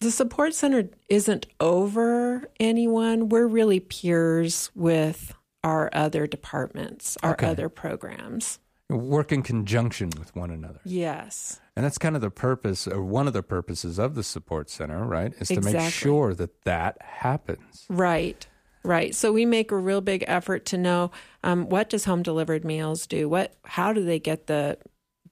the 0.00 0.10
support 0.10 0.54
center 0.54 0.88
isn't 1.08 1.46
over 1.60 2.48
anyone. 2.60 3.28
We're 3.28 3.46
really 3.46 3.80
peers 3.80 4.70
with 4.74 5.34
our 5.64 5.90
other 5.92 6.26
departments, 6.26 7.16
our 7.22 7.32
Okay. 7.32 7.46
other 7.46 7.68
programs. 7.68 8.58
Work 8.88 9.32
in 9.32 9.42
conjunction 9.42 10.10
with 10.18 10.34
one 10.34 10.50
another. 10.50 10.80
Yes. 10.84 11.60
And 11.76 11.84
that's 11.84 11.98
kind 11.98 12.16
of 12.16 12.22
the 12.22 12.30
purpose, 12.30 12.88
or 12.88 13.02
one 13.04 13.26
of 13.26 13.32
the 13.34 13.42
purposes 13.42 13.98
of 13.98 14.14
the 14.14 14.22
support 14.22 14.70
center, 14.70 15.04
right? 15.04 15.32
Is 15.40 15.48
to 15.48 15.60
make 15.60 15.92
sure 15.92 16.32
that 16.34 16.62
that 16.64 16.96
happens. 17.02 17.84
Right. 17.90 18.46
Right. 18.84 19.14
So 19.14 19.32
we 19.32 19.44
make 19.44 19.72
a 19.72 19.76
real 19.76 20.00
big 20.00 20.24
effort 20.26 20.64
to 20.66 20.78
know 20.78 21.10
um, 21.44 21.68
what 21.68 21.90
does 21.90 22.04
home 22.06 22.22
delivered 22.22 22.64
meals 22.64 23.06
do? 23.06 23.28
What? 23.28 23.54
How 23.64 23.92
do 23.92 24.02
they 24.04 24.18
get 24.20 24.46
the 24.46 24.78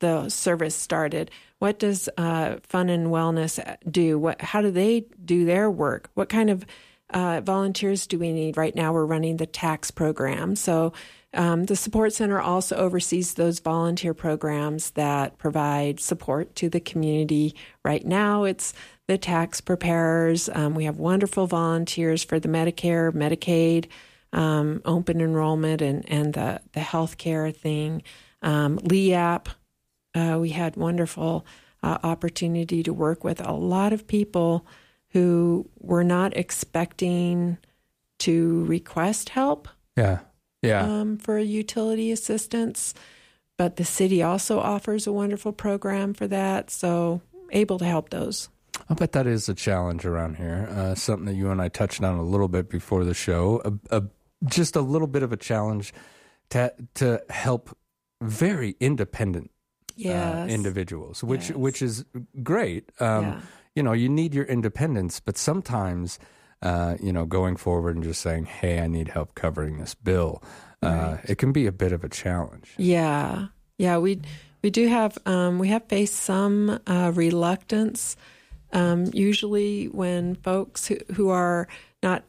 the 0.00 0.28
service 0.28 0.74
started? 0.74 1.30
What 1.58 1.78
does 1.78 2.08
uh, 2.18 2.56
fun 2.62 2.88
and 2.88 3.08
wellness 3.08 3.58
do? 3.90 4.18
What? 4.18 4.40
How 4.40 4.60
do 4.60 4.70
they 4.70 5.06
do 5.24 5.44
their 5.44 5.70
work? 5.70 6.10
What 6.14 6.28
kind 6.28 6.50
of 6.50 6.66
uh, 7.10 7.40
volunteers 7.42 8.06
do 8.06 8.18
we 8.18 8.32
need? 8.32 8.56
Right 8.56 8.74
now, 8.74 8.92
we're 8.92 9.06
running 9.06 9.38
the 9.38 9.46
tax 9.46 9.90
program. 9.90 10.56
So 10.56 10.92
um, 11.32 11.64
the 11.64 11.76
support 11.76 12.12
center 12.12 12.40
also 12.40 12.76
oversees 12.76 13.34
those 13.34 13.60
volunteer 13.60 14.14
programs 14.14 14.90
that 14.92 15.38
provide 15.38 16.00
support 16.00 16.54
to 16.56 16.68
the 16.68 16.80
community. 16.80 17.54
Right 17.84 18.04
now, 18.04 18.44
it's 18.44 18.72
the 19.06 19.18
tax 19.18 19.60
preparers. 19.60 20.48
Um, 20.52 20.74
we 20.74 20.84
have 20.84 20.98
wonderful 20.98 21.46
volunteers 21.46 22.24
for 22.24 22.40
the 22.40 22.48
Medicare, 22.48 23.12
Medicaid, 23.12 23.86
um, 24.32 24.82
open 24.84 25.20
enrollment, 25.20 25.80
and 25.82 26.08
and 26.08 26.34
the 26.34 26.60
the 26.72 26.80
healthcare 26.80 27.54
thing. 27.54 28.02
Um, 28.42 28.76
LEAP, 28.82 29.48
uh, 30.16 30.38
we 30.40 30.50
had 30.50 30.76
wonderful 30.76 31.44
uh, 31.82 31.98
opportunity 32.02 32.82
to 32.82 32.92
work 32.92 33.22
with 33.24 33.40
a 33.40 33.52
lot 33.52 33.92
of 33.92 34.06
people 34.06 34.66
who 35.10 35.68
were 35.78 36.04
not 36.04 36.36
expecting 36.36 37.58
to 38.18 38.64
request 38.64 39.30
help 39.30 39.68
Yeah. 39.96 40.20
Yeah. 40.62 40.82
um, 40.82 41.18
for 41.18 41.38
utility 41.38 42.10
assistance, 42.10 42.94
but 43.56 43.76
the 43.76 43.84
city 43.84 44.22
also 44.22 44.58
offers 44.58 45.06
a 45.06 45.12
wonderful 45.12 45.52
program 45.52 46.14
for 46.14 46.26
that. 46.26 46.70
So 46.70 47.20
able 47.52 47.78
to 47.78 47.84
help 47.84 48.10
those. 48.10 48.48
I 48.90 48.94
bet 48.94 49.12
that 49.12 49.26
is 49.26 49.48
a 49.48 49.54
challenge 49.54 50.04
around 50.04 50.36
here. 50.36 50.68
Uh, 50.70 50.94
something 50.94 51.26
that 51.26 51.34
you 51.34 51.50
and 51.50 51.60
I 51.62 51.68
touched 51.68 52.02
on 52.02 52.18
a 52.18 52.22
little 52.22 52.48
bit 52.48 52.68
before 52.68 53.04
the 53.04 53.14
show. 53.14 53.62
A, 53.64 53.98
a, 53.98 54.02
just 54.44 54.76
a 54.76 54.80
little 54.82 55.06
bit 55.06 55.22
of 55.22 55.32
a 55.32 55.36
challenge 55.36 55.94
to 56.50 56.72
to 56.94 57.22
help 57.30 57.76
very 58.22 58.76
independent 58.80 59.50
uh, 60.04 60.46
individuals, 60.46 61.22
which 61.24 61.48
Yes. 61.50 61.58
which 61.58 61.82
is 61.82 62.04
great. 62.42 62.90
Um, 63.00 63.24
Yeah. 63.24 63.40
You 63.74 63.82
know, 63.82 63.92
you 63.92 64.08
need 64.08 64.34
your 64.34 64.46
independence, 64.46 65.20
but 65.20 65.36
sometimes, 65.36 66.18
uh, 66.62 66.96
you 66.98 67.12
know, 67.12 67.26
going 67.26 67.56
forward 67.56 67.94
and 67.94 68.02
just 68.04 68.22
saying, 68.22 68.46
"Hey, 68.46 68.80
I 68.80 68.86
need 68.86 69.08
help 69.08 69.34
covering 69.34 69.76
this 69.78 69.94
bill," 69.94 70.42
uh, 70.82 71.18
it 71.24 71.36
can 71.36 71.52
be 71.52 71.66
a 71.66 71.72
bit 71.72 71.92
of 71.92 72.02
a 72.02 72.08
challenge. 72.08 72.72
Yeah, 72.78 73.48
yeah. 73.76 73.98
We 73.98 74.20
we 74.62 74.70
do 74.70 74.88
have 74.88 75.18
um, 75.26 75.58
we 75.58 75.68
have 75.68 75.84
faced 75.88 76.14
some 76.14 76.80
uh, 76.86 77.12
reluctance. 77.14 78.16
Um, 78.72 79.10
usually, 79.12 79.86
when 79.88 80.36
folks 80.36 80.86
who, 80.86 80.96
who 81.14 81.28
are 81.28 81.68
not 82.02 82.24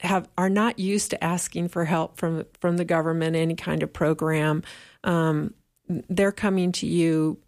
have 0.00 0.28
are 0.36 0.50
not 0.50 0.78
used 0.78 1.10
to 1.10 1.24
asking 1.24 1.68
for 1.68 1.86
help 1.86 2.18
from 2.18 2.44
from 2.60 2.76
the 2.76 2.84
government, 2.84 3.34
any 3.34 3.54
kind 3.54 3.82
of 3.82 3.90
program, 3.92 4.62
um, 5.04 5.54
they're 5.88 6.32
coming 6.32 6.72
to 6.72 6.86
you. 6.86 7.38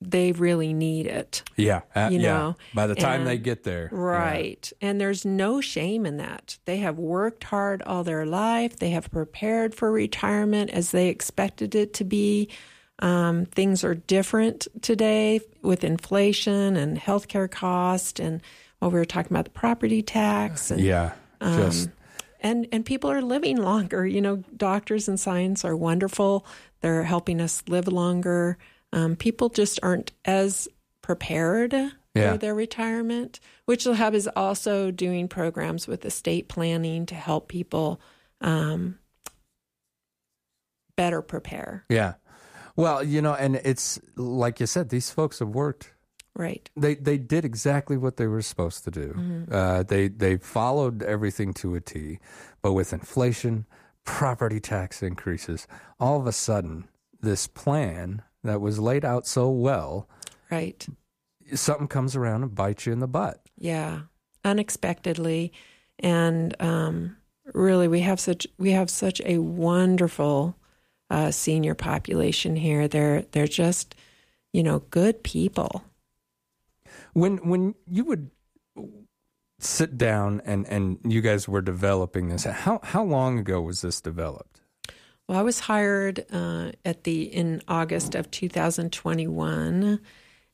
They 0.00 0.30
really 0.30 0.72
need 0.72 1.06
it. 1.06 1.42
Yeah, 1.56 1.80
uh, 1.94 2.08
You 2.12 2.20
yeah. 2.20 2.32
know, 2.32 2.56
By 2.72 2.86
the 2.86 2.94
time 2.94 3.24
they 3.24 3.36
get 3.36 3.64
there, 3.64 3.90
yeah. 3.92 3.98
Right. 3.98 4.72
And 4.80 5.00
there's 5.00 5.24
no 5.24 5.60
shame 5.60 6.06
in 6.06 6.18
that. 6.18 6.56
They 6.66 6.76
have 6.76 6.98
worked 6.98 7.42
hard 7.42 7.82
all 7.82 8.04
their 8.04 8.24
life. 8.24 8.76
They 8.76 8.90
have 8.90 9.10
prepared 9.10 9.74
for 9.74 9.90
retirement 9.90 10.70
as 10.70 10.92
they 10.92 11.08
expected 11.08 11.74
it 11.74 11.94
to 11.94 12.04
be. 12.04 12.48
Um, 13.00 13.46
things 13.46 13.82
are 13.82 13.94
different 13.94 14.68
today 14.82 15.40
with 15.62 15.82
inflation 15.82 16.76
and 16.76 16.96
healthcare 16.98 17.50
cost 17.50 18.20
and 18.20 18.40
well, 18.80 18.90
we 18.92 18.98
were 18.98 19.04
talking 19.04 19.32
about 19.32 19.44
the 19.44 19.50
property 19.50 20.02
tax 20.02 20.70
and 20.70 20.80
yeah, 20.80 21.12
just 21.40 21.88
and 22.40 22.66
and 22.72 22.84
people 22.84 23.10
are 23.10 23.22
living 23.22 23.56
longer. 23.56 24.06
You 24.06 24.20
know, 24.20 24.36
doctors 24.56 25.08
and 25.08 25.18
science 25.18 25.64
are 25.64 25.76
wonderful. 25.76 26.46
They're 26.80 27.04
helping 27.04 27.40
us 27.40 27.62
live 27.68 27.88
longer. 27.88 28.58
Um, 28.92 29.16
people 29.16 29.48
just 29.48 29.78
aren't 29.82 30.12
as 30.24 30.68
prepared 31.02 31.72
Yeah. 31.72 32.32
for 32.32 32.38
their 32.38 32.54
retirement. 32.54 33.40
Which 33.66 33.84
the 33.84 33.96
hub 33.96 34.14
is 34.14 34.28
also 34.34 34.90
doing 34.90 35.28
programs 35.28 35.86
with 35.86 36.04
estate 36.04 36.48
planning 36.48 37.04
to 37.06 37.14
help 37.14 37.48
people 37.48 38.00
um, 38.40 38.98
better 40.96 41.22
prepare. 41.22 41.84
yeah. 41.88 42.14
Well, 42.76 43.02
you 43.02 43.20
know, 43.20 43.34
and 43.34 43.56
it's 43.56 43.98
like 44.16 44.60
you 44.60 44.66
said, 44.66 44.88
these 44.90 45.10
folks 45.10 45.40
have 45.40 45.48
worked 45.48 45.92
Right. 46.38 46.70
they 46.76 46.94
they 46.94 47.18
did 47.18 47.44
exactly 47.44 47.96
what 47.96 48.16
they 48.16 48.28
were 48.28 48.42
supposed 48.42 48.84
to 48.84 48.90
do. 48.92 49.08
Mm-hmm. 49.08 49.52
Uh, 49.52 49.82
they 49.82 50.06
they 50.08 50.36
followed 50.38 51.02
everything 51.02 51.52
to 51.54 51.74
a 51.74 51.80
T, 51.80 52.20
but 52.62 52.72
with 52.74 52.92
inflation, 52.92 53.66
property 54.04 54.60
tax 54.60 55.02
increases, 55.02 55.66
all 55.98 56.20
of 56.20 56.26
a 56.28 56.32
sudden, 56.32 56.86
this 57.20 57.48
plan 57.48 58.22
that 58.44 58.60
was 58.60 58.78
laid 58.78 59.04
out 59.04 59.26
so 59.26 59.50
well, 59.50 60.08
Right. 60.48 60.86
something 61.54 61.88
comes 61.88 62.14
around 62.14 62.44
and 62.44 62.54
bites 62.54 62.86
you 62.86 62.92
in 62.92 63.00
the 63.00 63.08
butt. 63.08 63.42
Yeah, 63.58 64.02
unexpectedly, 64.44 65.52
and 65.98 66.54
um, 66.62 67.16
really 67.52 67.88
we 67.88 68.00
have 68.02 68.20
such 68.20 68.46
we 68.58 68.70
have 68.70 68.90
such 68.90 69.20
a 69.24 69.38
wonderful 69.38 70.54
uh, 71.10 71.32
senior 71.32 71.74
population 71.74 72.54
here. 72.54 72.86
They're 72.86 73.22
they're 73.32 73.48
just 73.48 73.96
you 74.52 74.62
know 74.62 74.80
good 74.90 75.24
people. 75.24 75.82
When 77.12 77.38
when 77.48 77.74
you 77.86 78.04
would 78.04 78.30
sit 79.58 79.98
down 79.98 80.40
and 80.44 80.66
and 80.66 80.98
you 81.04 81.20
guys 81.20 81.48
were 81.48 81.62
developing 81.62 82.28
this, 82.28 82.44
how 82.44 82.80
how 82.82 83.04
long 83.04 83.38
ago 83.38 83.60
was 83.60 83.80
this 83.80 84.00
developed? 84.00 84.60
Well, 85.28 85.38
I 85.38 85.42
was 85.42 85.60
hired 85.60 86.24
uh, 86.32 86.72
at 86.86 87.04
the 87.04 87.22
in 87.22 87.60
August 87.68 88.14
of 88.14 88.30
2021, 88.30 90.00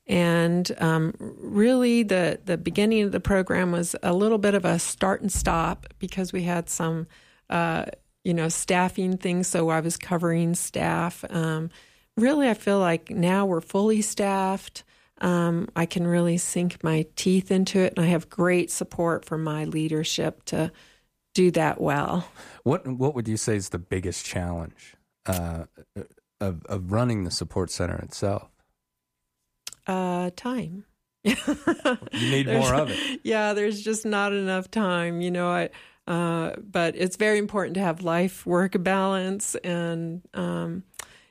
and 0.05 0.71
um, 0.79 1.13
really 1.19 2.03
the 2.03 2.41
the 2.43 2.57
beginning 2.57 3.03
of 3.03 3.13
the 3.13 3.21
program 3.21 3.71
was 3.71 3.95
a 4.03 4.13
little 4.13 4.37
bit 4.37 4.53
of 4.53 4.65
a 4.65 4.77
start 4.77 5.21
and 5.21 5.31
stop 5.31 5.87
because 5.97 6.33
we 6.33 6.43
had 6.43 6.69
some 6.69 7.07
uh, 7.49 7.85
you 8.25 8.33
know 8.33 8.49
staffing 8.49 9.15
things. 9.17 9.47
So 9.47 9.69
I 9.69 9.79
was 9.79 9.95
covering 9.95 10.55
staff. 10.55 11.23
Um, 11.29 11.69
really, 12.17 12.49
I 12.49 12.53
feel 12.53 12.79
like 12.79 13.09
now 13.09 13.45
we're 13.45 13.61
fully 13.61 14.01
staffed. 14.01 14.83
Um, 15.21 15.69
I 15.75 15.85
can 15.85 16.05
really 16.05 16.37
sink 16.37 16.83
my 16.83 17.05
teeth 17.15 17.51
into 17.51 17.79
it, 17.79 17.93
and 17.95 18.05
I 18.05 18.09
have 18.09 18.29
great 18.29 18.69
support 18.69 19.23
from 19.23 19.43
my 19.43 19.63
leadership 19.65 20.43
to 20.45 20.71
do 21.33 21.51
that 21.51 21.79
well. 21.79 22.27
What 22.63 22.87
What 22.87 23.15
would 23.15 23.27
you 23.27 23.37
say 23.37 23.55
is 23.55 23.69
the 23.69 23.79
biggest 23.79 24.25
challenge 24.25 24.95
uh, 25.25 25.65
of 26.41 26.65
of 26.65 26.91
running 26.91 27.23
the 27.23 27.31
support 27.31 27.71
center 27.71 27.97
itself? 27.97 28.49
Uh, 29.87 30.31
time. 30.35 30.85
you 31.23 31.35
need 32.13 32.47
more 32.51 32.73
of 32.73 32.89
it. 32.89 33.21
Yeah, 33.23 33.53
there's 33.53 33.81
just 33.81 34.05
not 34.05 34.33
enough 34.33 34.69
time. 34.71 35.21
You 35.21 35.31
know, 35.31 35.49
I. 35.49 35.69
Uh, 36.07 36.55
but 36.57 36.95
it's 36.95 37.15
very 37.15 37.39
important 37.39 37.73
to 37.73 37.81
have 37.81 38.03
life 38.03 38.45
work 38.45 38.75
balance 38.83 39.55
and 39.63 40.21
um, 40.35 40.83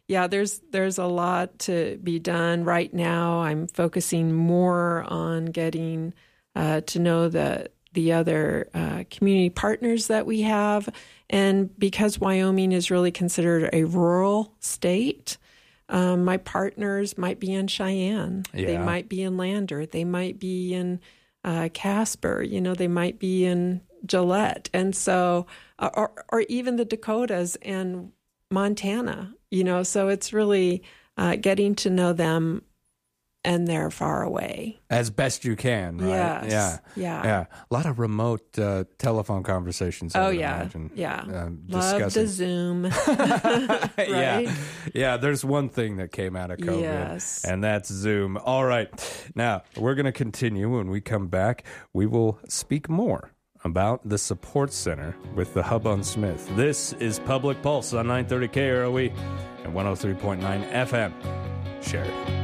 yeah 0.09 0.27
there's 0.27 0.61
there's 0.71 0.99
a 0.99 1.07
lot 1.07 1.59
to 1.59 1.99
be 2.03 2.19
done 2.19 2.65
right 2.65 2.93
now 2.93 3.41
i'm 3.41 3.67
focusing 3.67 4.33
more 4.33 5.05
on 5.09 5.47
getting 5.47 6.13
uh, 6.57 6.81
to 6.83 6.99
know 6.99 7.29
the 7.29 7.69
the 7.95 8.13
other 8.13 8.69
uh, 8.75 9.05
community 9.11 9.51
partners 9.51 10.09
that 10.09 10.27
we 10.27 10.43
have. 10.43 10.89
And 11.31 11.77
because 11.79 12.19
Wyoming 12.19 12.73
is 12.73 12.91
really 12.91 13.13
considered 13.13 13.71
a 13.73 13.85
rural 13.85 14.55
state, 14.61 15.39
um, 15.89 16.25
my 16.25 16.37
partners 16.37 17.17
might 17.17 17.41
be 17.41 17.53
in 17.53 17.69
Cheyenne. 17.69 18.45
Yeah. 18.53 18.67
They 18.67 18.79
might 18.79 19.09
be 19.09 19.23
in 19.23 19.37
Lander. 19.37 19.87
They 19.87 20.05
might 20.05 20.39
be 20.39 20.75
in 20.75 21.01
uh, 21.45 21.69
Casper. 21.73 22.43
You 22.43 22.61
know, 22.61 22.75
they 22.75 22.89
might 22.89 23.19
be 23.19 23.45
in 23.45 23.81
Gillette. 24.05 24.69
And 24.75 24.95
so, 24.95 25.47
uh, 25.79 25.91
or, 25.95 26.25
or 26.31 26.41
even 26.43 26.77
the 26.77 26.85
Dakotas 26.85 27.57
and 27.63 28.13
Montana, 28.51 29.35
you 29.55 29.65
know, 29.65 29.83
so 29.83 30.09
it's 30.09 30.33
really 30.33 30.83
uh, 31.17 31.37
getting 31.37 31.75
to 31.77 31.91
know 31.91 32.13
them 32.13 32.63
and 33.47 33.69
they're 33.69 33.91
far 33.91 34.23
away. 34.23 34.81
As 34.89 35.11
best 35.11 35.45
you 35.45 35.55
can, 35.55 35.99
right? 35.99 36.09
Yes. 36.09 36.51
Yeah. 36.51 36.79
Yeah. 36.97 37.25
Yeah. 37.25 37.45
A 37.71 37.75
lot 37.75 37.85
of 37.85 37.99
remote 37.99 38.59
uh, 38.59 38.85
telephone 38.97 39.43
conversations. 39.43 40.15
I 40.15 40.21
Oh 40.27 40.31
yeah, 40.31 40.61
imagine, 40.63 40.91
yeah. 40.95 41.21
um, 41.21 41.63
Love 41.69 41.99
discussing- 41.99 42.23
the 42.23 42.29
Zoom. 42.29 42.85
yeah. 43.99 44.55
Yeah, 44.95 45.17
there's 45.19 45.45
one 45.45 45.69
thing 45.69 45.97
that 45.97 46.11
came 46.11 46.37
out 46.37 46.51
of 46.51 46.59
COVID, 46.59 46.81
Yes. 46.81 47.45
and 47.45 47.63
that's 47.63 47.91
Zoom. 47.93 48.39
All 48.39 48.65
right. 48.65 48.89
Now, 49.35 49.63
we're 49.77 49.95
going 49.95 50.07
to 50.07 50.13
continue. 50.13 50.75
When 50.75 50.89
we 50.89 51.03
come 51.03 51.29
back, 51.29 51.65
we 51.93 52.07
will 52.07 52.39
speak 52.49 52.89
more 52.89 53.31
about 53.65 54.07
the 54.09 54.19
support 54.19 54.73
center 54.73 55.17
with 55.35 55.55
the 55.55 55.63
Hub 55.63 55.87
on 55.87 56.03
Smith. 56.03 56.49
This 56.55 56.93
is 56.95 57.19
Public 57.21 57.63
Pulse 57.63 57.95
on 57.95 58.07
930 58.07 58.49
KROE 58.49 59.17
and 59.65 59.75
103.9 59.75 60.71
FM. 60.71 61.13
Sheridan. 61.83 62.44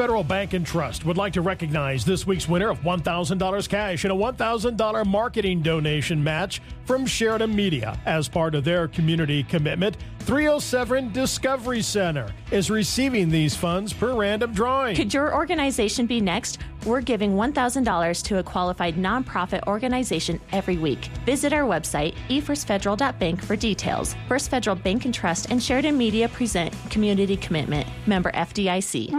Federal 0.00 0.24
Bank 0.24 0.54
and 0.54 0.64
Trust 0.64 1.04
would 1.04 1.18
like 1.18 1.34
to 1.34 1.42
recognize 1.42 2.06
this 2.06 2.26
week's 2.26 2.48
winner 2.48 2.70
of 2.70 2.80
$1,000 2.80 3.68
cash 3.68 4.04
and 4.04 4.12
a 4.14 4.16
$1,000 4.16 5.06
marketing 5.06 5.60
donation 5.60 6.24
match 6.24 6.62
from 6.86 7.04
Sheridan 7.04 7.54
Media 7.54 8.00
as 8.06 8.26
part 8.26 8.54
of 8.54 8.64
their 8.64 8.88
community 8.88 9.42
commitment. 9.42 9.98
307 10.20 11.12
Discovery 11.12 11.82
Center 11.82 12.32
is 12.50 12.70
receiving 12.70 13.28
these 13.28 13.54
funds 13.54 13.92
per 13.92 14.14
random 14.14 14.54
drawing. 14.54 14.96
Could 14.96 15.12
your 15.12 15.34
organization 15.34 16.06
be 16.06 16.18
next? 16.18 16.60
We're 16.86 17.02
giving 17.02 17.34
$1,000 17.34 18.22
to 18.24 18.38
a 18.38 18.42
qualified 18.42 18.94
nonprofit 18.94 19.66
organization 19.66 20.40
every 20.52 20.78
week. 20.78 21.10
Visit 21.26 21.52
our 21.52 21.68
website, 21.68 22.14
efirstfederal.bank, 22.30 23.42
for 23.44 23.54
details. 23.54 24.16
First 24.28 24.48
Federal 24.48 24.76
Bank 24.76 25.04
and 25.04 25.12
Trust 25.12 25.50
and 25.50 25.62
Sheridan 25.62 25.98
Media 25.98 26.26
present 26.30 26.74
Community 26.88 27.36
Commitment, 27.36 27.86
member 28.06 28.32
FDIC. 28.32 29.14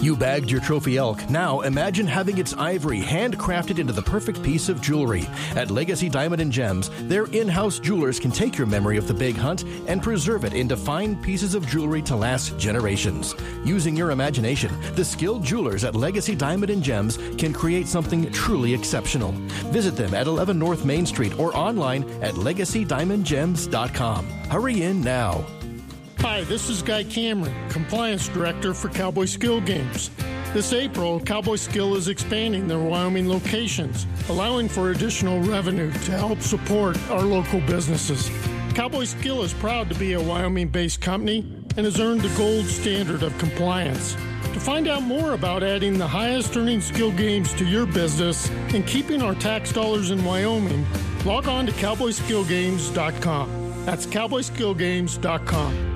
You 0.00 0.14
bagged 0.16 0.48
your 0.48 0.60
trophy 0.60 0.96
elk. 0.96 1.28
Now 1.28 1.62
imagine 1.62 2.06
having 2.06 2.38
its 2.38 2.54
ivory 2.54 3.00
handcrafted 3.00 3.80
into 3.80 3.92
the 3.92 4.02
perfect 4.02 4.40
piece 4.44 4.68
of 4.68 4.80
jewelry. 4.80 5.26
At 5.56 5.72
Legacy 5.72 6.08
Diamond 6.08 6.40
and 6.40 6.52
Gems, 6.52 6.88
their 7.08 7.24
in 7.26 7.48
house 7.48 7.80
jewelers 7.80 8.20
can 8.20 8.30
take 8.30 8.56
your 8.56 8.68
memory 8.68 8.96
of 8.96 9.08
the 9.08 9.14
big 9.14 9.36
hunt 9.36 9.64
and 9.88 10.00
preserve 10.00 10.44
it 10.44 10.52
into 10.52 10.76
fine 10.76 11.20
pieces 11.20 11.56
of 11.56 11.66
jewelry 11.66 12.00
to 12.02 12.14
last 12.14 12.56
generations. 12.58 13.34
Using 13.64 13.96
your 13.96 14.12
imagination, 14.12 14.72
the 14.94 15.04
skilled 15.04 15.42
jewelers 15.42 15.82
at 15.82 15.96
Legacy 15.96 16.36
Diamond 16.36 16.70
and 16.70 16.82
Gems 16.82 17.18
can 17.36 17.52
create 17.52 17.88
something 17.88 18.30
truly 18.30 18.72
exceptional. 18.72 19.32
Visit 19.72 19.96
them 19.96 20.14
at 20.14 20.28
11 20.28 20.58
North 20.58 20.84
Main 20.84 21.06
Street 21.06 21.36
or 21.40 21.56
online 21.56 22.04
at 22.22 22.34
legacydiamondgems.com. 22.34 24.26
Hurry 24.48 24.82
in 24.82 25.00
now. 25.00 25.44
Hi, 26.20 26.42
this 26.42 26.68
is 26.68 26.82
Guy 26.82 27.04
Cameron, 27.04 27.54
Compliance 27.68 28.28
Director 28.28 28.74
for 28.74 28.88
Cowboy 28.88 29.26
Skill 29.26 29.60
Games. 29.60 30.10
This 30.52 30.72
April, 30.72 31.20
Cowboy 31.20 31.54
Skill 31.54 31.94
is 31.94 32.08
expanding 32.08 32.66
their 32.66 32.80
Wyoming 32.80 33.28
locations, 33.28 34.04
allowing 34.28 34.68
for 34.68 34.90
additional 34.90 35.40
revenue 35.40 35.92
to 35.92 36.12
help 36.12 36.40
support 36.40 36.98
our 37.10 37.22
local 37.22 37.60
businesses. 37.60 38.28
Cowboy 38.74 39.04
Skill 39.04 39.44
is 39.44 39.54
proud 39.54 39.88
to 39.90 39.94
be 39.94 40.14
a 40.14 40.20
Wyoming 40.20 40.66
based 40.68 41.00
company 41.00 41.46
and 41.76 41.86
has 41.86 42.00
earned 42.00 42.22
the 42.22 42.36
gold 42.36 42.66
standard 42.66 43.22
of 43.22 43.38
compliance. 43.38 44.14
To 44.14 44.60
find 44.60 44.88
out 44.88 45.04
more 45.04 45.34
about 45.34 45.62
adding 45.62 45.98
the 45.98 46.08
highest 46.08 46.56
earning 46.56 46.80
skill 46.80 47.12
games 47.12 47.54
to 47.54 47.64
your 47.64 47.86
business 47.86 48.50
and 48.74 48.84
keeping 48.86 49.22
our 49.22 49.36
tax 49.36 49.72
dollars 49.72 50.10
in 50.10 50.24
Wyoming, 50.24 50.84
log 51.24 51.46
on 51.46 51.64
to 51.66 51.72
cowboyskillgames.com. 51.72 53.84
That's 53.84 54.06
cowboyskillgames.com. 54.06 55.87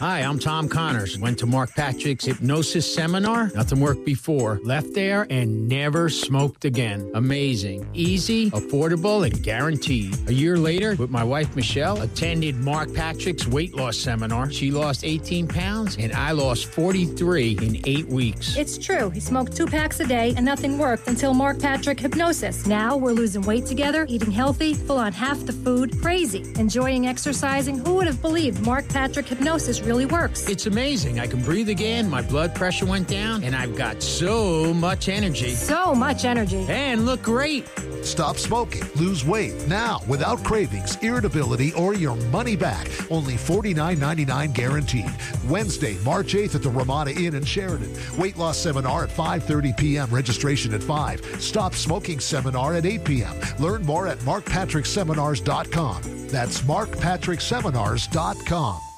Hi, 0.00 0.20
I'm 0.20 0.38
Tom 0.38 0.66
Connors. 0.66 1.18
Went 1.18 1.38
to 1.40 1.46
Mark 1.46 1.74
Patrick's 1.74 2.24
hypnosis 2.24 2.90
seminar. 2.94 3.50
Nothing 3.54 3.80
worked 3.80 4.06
before. 4.06 4.58
Left 4.64 4.94
there 4.94 5.26
and 5.28 5.68
never 5.68 6.08
smoked 6.08 6.64
again. 6.64 7.10
Amazing. 7.12 7.86
Easy, 7.92 8.50
affordable, 8.52 9.26
and 9.26 9.42
guaranteed. 9.42 10.16
A 10.26 10.32
year 10.32 10.56
later, 10.56 10.96
with 10.96 11.10
my 11.10 11.22
wife 11.22 11.54
Michelle, 11.54 12.00
attended 12.00 12.56
Mark 12.56 12.94
Patrick's 12.94 13.46
weight 13.46 13.74
loss 13.74 13.98
seminar. 13.98 14.50
She 14.50 14.70
lost 14.70 15.04
18 15.04 15.46
pounds 15.46 15.98
and 15.98 16.14
I 16.14 16.30
lost 16.30 16.64
43 16.68 17.58
in 17.60 17.82
eight 17.84 18.06
weeks. 18.08 18.56
It's 18.56 18.78
true. 18.78 19.10
He 19.10 19.20
smoked 19.20 19.54
two 19.54 19.66
packs 19.66 20.00
a 20.00 20.06
day 20.06 20.32
and 20.34 20.46
nothing 20.46 20.78
worked 20.78 21.08
until 21.08 21.34
Mark 21.34 21.58
Patrick 21.58 22.00
hypnosis. 22.00 22.66
Now 22.66 22.96
we're 22.96 23.12
losing 23.12 23.42
weight 23.42 23.66
together, 23.66 24.06
eating 24.08 24.30
healthy, 24.30 24.72
full 24.72 24.96
on 24.96 25.12
half 25.12 25.44
the 25.44 25.52
food, 25.52 26.00
crazy, 26.00 26.50
enjoying 26.56 27.06
exercising. 27.06 27.76
Who 27.80 27.96
would 27.96 28.06
have 28.06 28.22
believed 28.22 28.64
Mark 28.64 28.88
Patrick 28.88 29.26
hypnosis 29.26 29.89
really 29.90 30.06
works? 30.06 30.48
It's 30.48 30.66
amazing. 30.66 31.18
I 31.18 31.26
can 31.26 31.42
breathe 31.42 31.68
again, 31.68 32.08
my 32.08 32.22
blood 32.22 32.54
pressure 32.54 32.86
went 32.86 33.08
down, 33.08 33.42
and 33.42 33.56
I've 33.56 33.74
got 33.74 34.00
so 34.00 34.72
much 34.72 35.08
energy. 35.08 35.50
So 35.50 35.96
much 35.96 36.24
energy. 36.24 36.64
And 36.68 37.06
look 37.06 37.22
great. 37.22 37.68
Stop 38.02 38.36
smoking, 38.36 38.84
lose 38.94 39.24
weight 39.24 39.66
now 39.66 40.00
without 40.06 40.44
cravings, 40.44 40.96
irritability, 41.02 41.72
or 41.72 41.94
your 41.94 42.14
money 42.30 42.54
back. 42.54 42.86
Only 43.10 43.34
$49.99 43.34 44.54
guaranteed. 44.54 45.12
Wednesday, 45.48 45.98
March 46.04 46.34
8th 46.34 46.54
at 46.54 46.62
the 46.62 46.70
Ramada 46.70 47.10
Inn 47.10 47.34
in 47.34 47.44
Sheridan. 47.44 47.92
Weight 48.16 48.36
loss 48.36 48.58
seminar 48.58 49.02
at 49.02 49.10
5:30 49.10 49.76
p.m. 49.76 50.08
Registration 50.08 50.72
at 50.72 50.84
5. 50.84 51.42
Stop 51.42 51.74
smoking 51.74 52.20
seminar 52.20 52.74
at 52.74 52.86
8 52.86 53.04
p.m. 53.04 53.34
Learn 53.58 53.82
more 53.82 54.06
at 54.06 54.20
markpatrickseminars.com. 54.20 56.28
That's 56.28 56.62
markpatrickseminars.com. 56.62 58.89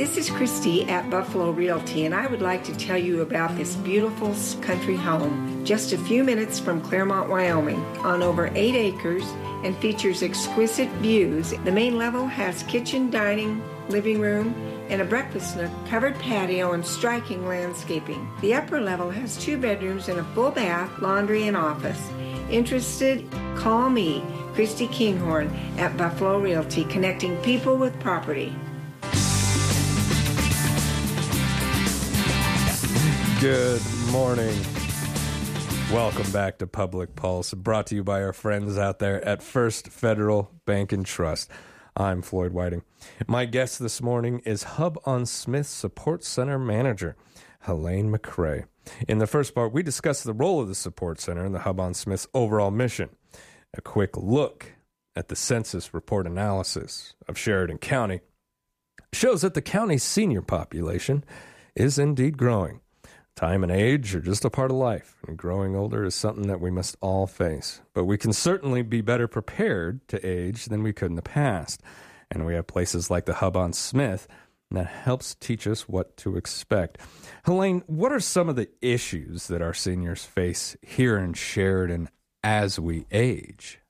This 0.00 0.16
is 0.16 0.30
Christy 0.30 0.88
at 0.88 1.10
Buffalo 1.10 1.50
Realty, 1.50 2.06
and 2.06 2.14
I 2.14 2.26
would 2.26 2.40
like 2.40 2.64
to 2.64 2.74
tell 2.78 2.96
you 2.96 3.20
about 3.20 3.54
this 3.58 3.76
beautiful 3.76 4.34
country 4.62 4.96
home 4.96 5.62
just 5.62 5.92
a 5.92 5.98
few 5.98 6.24
minutes 6.24 6.58
from 6.58 6.80
Clearmont, 6.80 7.28
Wyoming, 7.28 7.84
on 7.98 8.22
over 8.22 8.50
eight 8.54 8.74
acres 8.74 9.24
and 9.62 9.76
features 9.76 10.22
exquisite 10.22 10.88
views. 11.02 11.52
The 11.66 11.70
main 11.70 11.98
level 11.98 12.26
has 12.26 12.62
kitchen, 12.62 13.10
dining, 13.10 13.62
living 13.90 14.22
room, 14.22 14.54
and 14.88 15.02
a 15.02 15.04
breakfast 15.04 15.58
nook, 15.58 15.70
covered 15.86 16.18
patio, 16.18 16.72
and 16.72 16.82
striking 16.82 17.46
landscaping. 17.46 18.26
The 18.40 18.54
upper 18.54 18.80
level 18.80 19.10
has 19.10 19.36
two 19.36 19.58
bedrooms 19.58 20.08
and 20.08 20.18
a 20.18 20.24
full 20.32 20.50
bath, 20.50 20.90
laundry, 21.02 21.46
and 21.46 21.58
office. 21.58 22.00
Interested? 22.48 23.30
Call 23.54 23.90
me, 23.90 24.24
Christy 24.54 24.86
Kinghorn, 24.86 25.54
at 25.76 25.98
Buffalo 25.98 26.40
Realty, 26.40 26.84
connecting 26.84 27.36
people 27.42 27.76
with 27.76 28.00
property. 28.00 28.56
Good 33.40 33.80
morning. 34.10 34.54
Welcome 35.90 36.30
back 36.30 36.58
to 36.58 36.66
Public 36.66 37.16
Pulse, 37.16 37.54
brought 37.54 37.86
to 37.86 37.94
you 37.94 38.04
by 38.04 38.22
our 38.22 38.34
friends 38.34 38.76
out 38.76 38.98
there 38.98 39.24
at 39.26 39.42
First 39.42 39.88
Federal 39.88 40.50
Bank 40.66 40.92
and 40.92 41.06
Trust. 41.06 41.50
I'm 41.96 42.20
Floyd 42.20 42.52
Whiting. 42.52 42.82
My 43.26 43.46
guest 43.46 43.78
this 43.78 44.02
morning 44.02 44.40
is 44.40 44.64
Hub 44.74 44.98
on 45.06 45.24
Smith 45.24 45.66
Support 45.66 46.22
Center 46.22 46.58
Manager, 46.58 47.16
Helene 47.60 48.12
McCray. 48.12 48.66
In 49.08 49.16
the 49.16 49.26
first 49.26 49.54
part, 49.54 49.72
we 49.72 49.82
discuss 49.82 50.22
the 50.22 50.34
role 50.34 50.60
of 50.60 50.68
the 50.68 50.74
Support 50.74 51.18
Center 51.18 51.42
and 51.42 51.54
the 51.54 51.60
Hub 51.60 51.80
on 51.80 51.94
Smith's 51.94 52.28
overall 52.34 52.70
mission. 52.70 53.08
A 53.72 53.80
quick 53.80 54.18
look 54.18 54.66
at 55.16 55.28
the 55.28 55.36
census 55.36 55.94
report 55.94 56.26
analysis 56.26 57.14
of 57.26 57.38
Sheridan 57.38 57.78
County 57.78 58.20
shows 59.14 59.40
that 59.40 59.54
the 59.54 59.62
county's 59.62 60.02
senior 60.02 60.42
population 60.42 61.24
is 61.74 61.98
indeed 61.98 62.36
growing. 62.36 62.82
Time 63.36 63.62
and 63.62 63.72
age 63.72 64.14
are 64.14 64.20
just 64.20 64.44
a 64.44 64.50
part 64.50 64.70
of 64.70 64.76
life, 64.76 65.16
and 65.26 65.36
growing 65.36 65.74
older 65.74 66.04
is 66.04 66.14
something 66.14 66.46
that 66.48 66.60
we 66.60 66.70
must 66.70 66.96
all 67.00 67.26
face. 67.26 67.80
But 67.94 68.04
we 68.04 68.18
can 68.18 68.32
certainly 68.32 68.82
be 68.82 69.00
better 69.00 69.26
prepared 69.26 70.06
to 70.08 70.26
age 70.26 70.66
than 70.66 70.82
we 70.82 70.92
could 70.92 71.10
in 71.10 71.16
the 71.16 71.22
past. 71.22 71.82
And 72.30 72.44
we 72.44 72.54
have 72.54 72.66
places 72.66 73.10
like 73.10 73.24
the 73.24 73.34
Hub 73.34 73.56
on 73.56 73.72
Smith 73.72 74.28
that 74.70 74.86
helps 74.86 75.34
teach 75.34 75.66
us 75.66 75.88
what 75.88 76.16
to 76.18 76.36
expect. 76.36 76.98
Helene, 77.44 77.82
what 77.86 78.12
are 78.12 78.20
some 78.20 78.48
of 78.48 78.56
the 78.56 78.68
issues 78.80 79.48
that 79.48 79.62
our 79.62 79.74
seniors 79.74 80.24
face 80.24 80.76
here 80.82 81.18
in 81.18 81.32
Sheridan 81.32 82.08
as 82.42 82.78
we 82.78 83.06
age? 83.10 83.80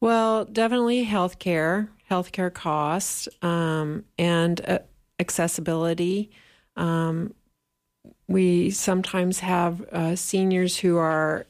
Well, 0.00 0.44
definitely 0.44 1.06
healthcare, 1.06 1.88
healthcare 2.10 2.52
costs, 2.52 3.28
um, 3.40 4.04
and 4.18 4.60
uh, 4.66 4.78
accessibility. 5.20 6.32
Um, 6.74 7.34
we 8.28 8.70
sometimes 8.70 9.40
have 9.40 9.82
uh, 9.92 10.16
seniors 10.16 10.78
who 10.78 10.96
are 10.96 11.46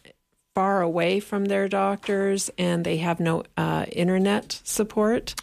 far 0.54 0.82
away 0.82 1.20
from 1.20 1.46
their 1.46 1.68
doctors 1.68 2.50
and 2.58 2.84
they 2.84 2.98
have 2.98 3.20
no 3.20 3.42
uh, 3.56 3.86
internet 3.92 4.60
support. 4.64 5.34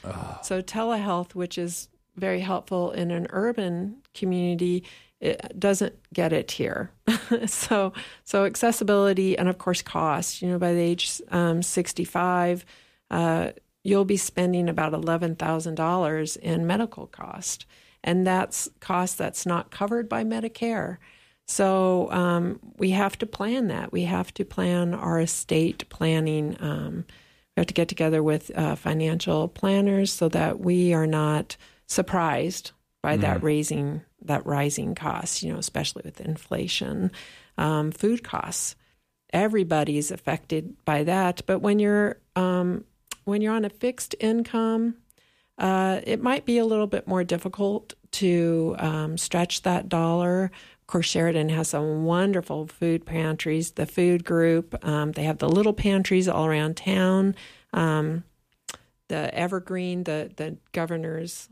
So, 0.43 0.61
telehealth, 0.61 1.33
which 1.33 1.57
is 1.57 1.89
very 2.15 2.41
helpful 2.41 2.91
in 2.91 3.11
an 3.11 3.27
urban 3.31 3.97
community, 4.13 4.83
it 5.19 5.59
doesn't 5.59 5.95
get 6.13 6.31
it 6.31 6.51
here. 6.51 6.91
so, 7.47 7.93
so 8.23 8.45
accessibility 8.45 9.37
and 9.37 9.49
of 9.49 9.57
course 9.57 9.81
cost. 9.81 10.41
You 10.41 10.49
know, 10.49 10.59
by 10.59 10.73
the 10.73 10.79
age 10.79 11.21
um, 11.31 11.61
65, 11.61 12.65
uh, 13.11 13.51
you'll 13.83 14.05
be 14.05 14.17
spending 14.17 14.69
about 14.69 14.93
eleven 14.93 15.35
thousand 15.35 15.75
dollars 15.75 16.35
in 16.35 16.67
medical 16.67 17.07
cost, 17.07 17.65
and 18.03 18.25
that's 18.25 18.69
cost 18.79 19.17
that's 19.17 19.45
not 19.45 19.71
covered 19.71 20.07
by 20.07 20.23
Medicare. 20.23 20.97
So 21.49 22.11
um, 22.11 22.59
we 22.77 22.91
have 22.91 23.17
to 23.17 23.25
plan 23.25 23.69
that. 23.69 23.91
We 23.91 24.03
have 24.03 24.31
to 24.35 24.45
plan 24.45 24.93
our 24.93 25.19
estate 25.19 25.89
planning. 25.89 26.55
Um, 26.59 27.05
we 27.57 27.61
have 27.61 27.65
to 27.65 27.73
get 27.73 27.87
together 27.87 28.21
with 28.21 28.51
uh, 28.55 28.75
financial 28.75 29.47
planners 29.47 30.13
so 30.13 30.29
that 30.29 30.59
we 30.59 30.93
are 30.93 31.07
not 31.07 31.57
surprised 31.87 32.71
by 33.01 33.17
that 33.17 33.39
Mhm. 33.39 33.43
raising 33.43 34.01
that 34.21 34.45
rising 34.45 34.93
cost. 34.93 35.41
You 35.41 35.53
know, 35.53 35.57
especially 35.59 36.03
with 36.05 36.21
inflation, 36.21 37.11
um, 37.57 37.91
food 37.91 38.23
costs. 38.23 38.75
Everybody's 39.33 40.11
affected 40.11 40.75
by 40.85 41.03
that. 41.03 41.41
But 41.47 41.59
when 41.61 41.79
you're 41.79 42.17
um, 42.35 42.83
when 43.25 43.41
you're 43.41 43.53
on 43.53 43.65
a 43.65 43.69
fixed 43.69 44.13
income, 44.19 44.97
uh, 45.57 46.01
it 46.03 46.21
might 46.21 46.45
be 46.45 46.59
a 46.59 46.65
little 46.65 46.87
bit 46.87 47.07
more 47.07 47.23
difficult 47.23 47.95
to 48.11 48.75
um, 48.77 49.17
stretch 49.17 49.63
that 49.63 49.89
dollar. 49.89 50.51
Course, 50.89 51.05
Sheridan 51.05 51.49
has 51.49 51.67
some 51.67 52.03
wonderful 52.03 52.65
food 52.65 53.05
pantries. 53.05 53.73
The 53.73 53.85
food 53.85 54.25
group, 54.25 54.73
um, 54.83 55.11
they 55.11 55.21
have 55.21 55.37
the 55.37 55.47
little 55.47 55.71
pantries 55.71 56.27
all 56.27 56.47
around 56.47 56.77
town. 56.77 57.35
Um, 57.73 58.23
the 59.07 59.31
Evergreen, 59.31 60.05
the 60.05 60.31
the 60.35 60.57
governor's 60.71 61.47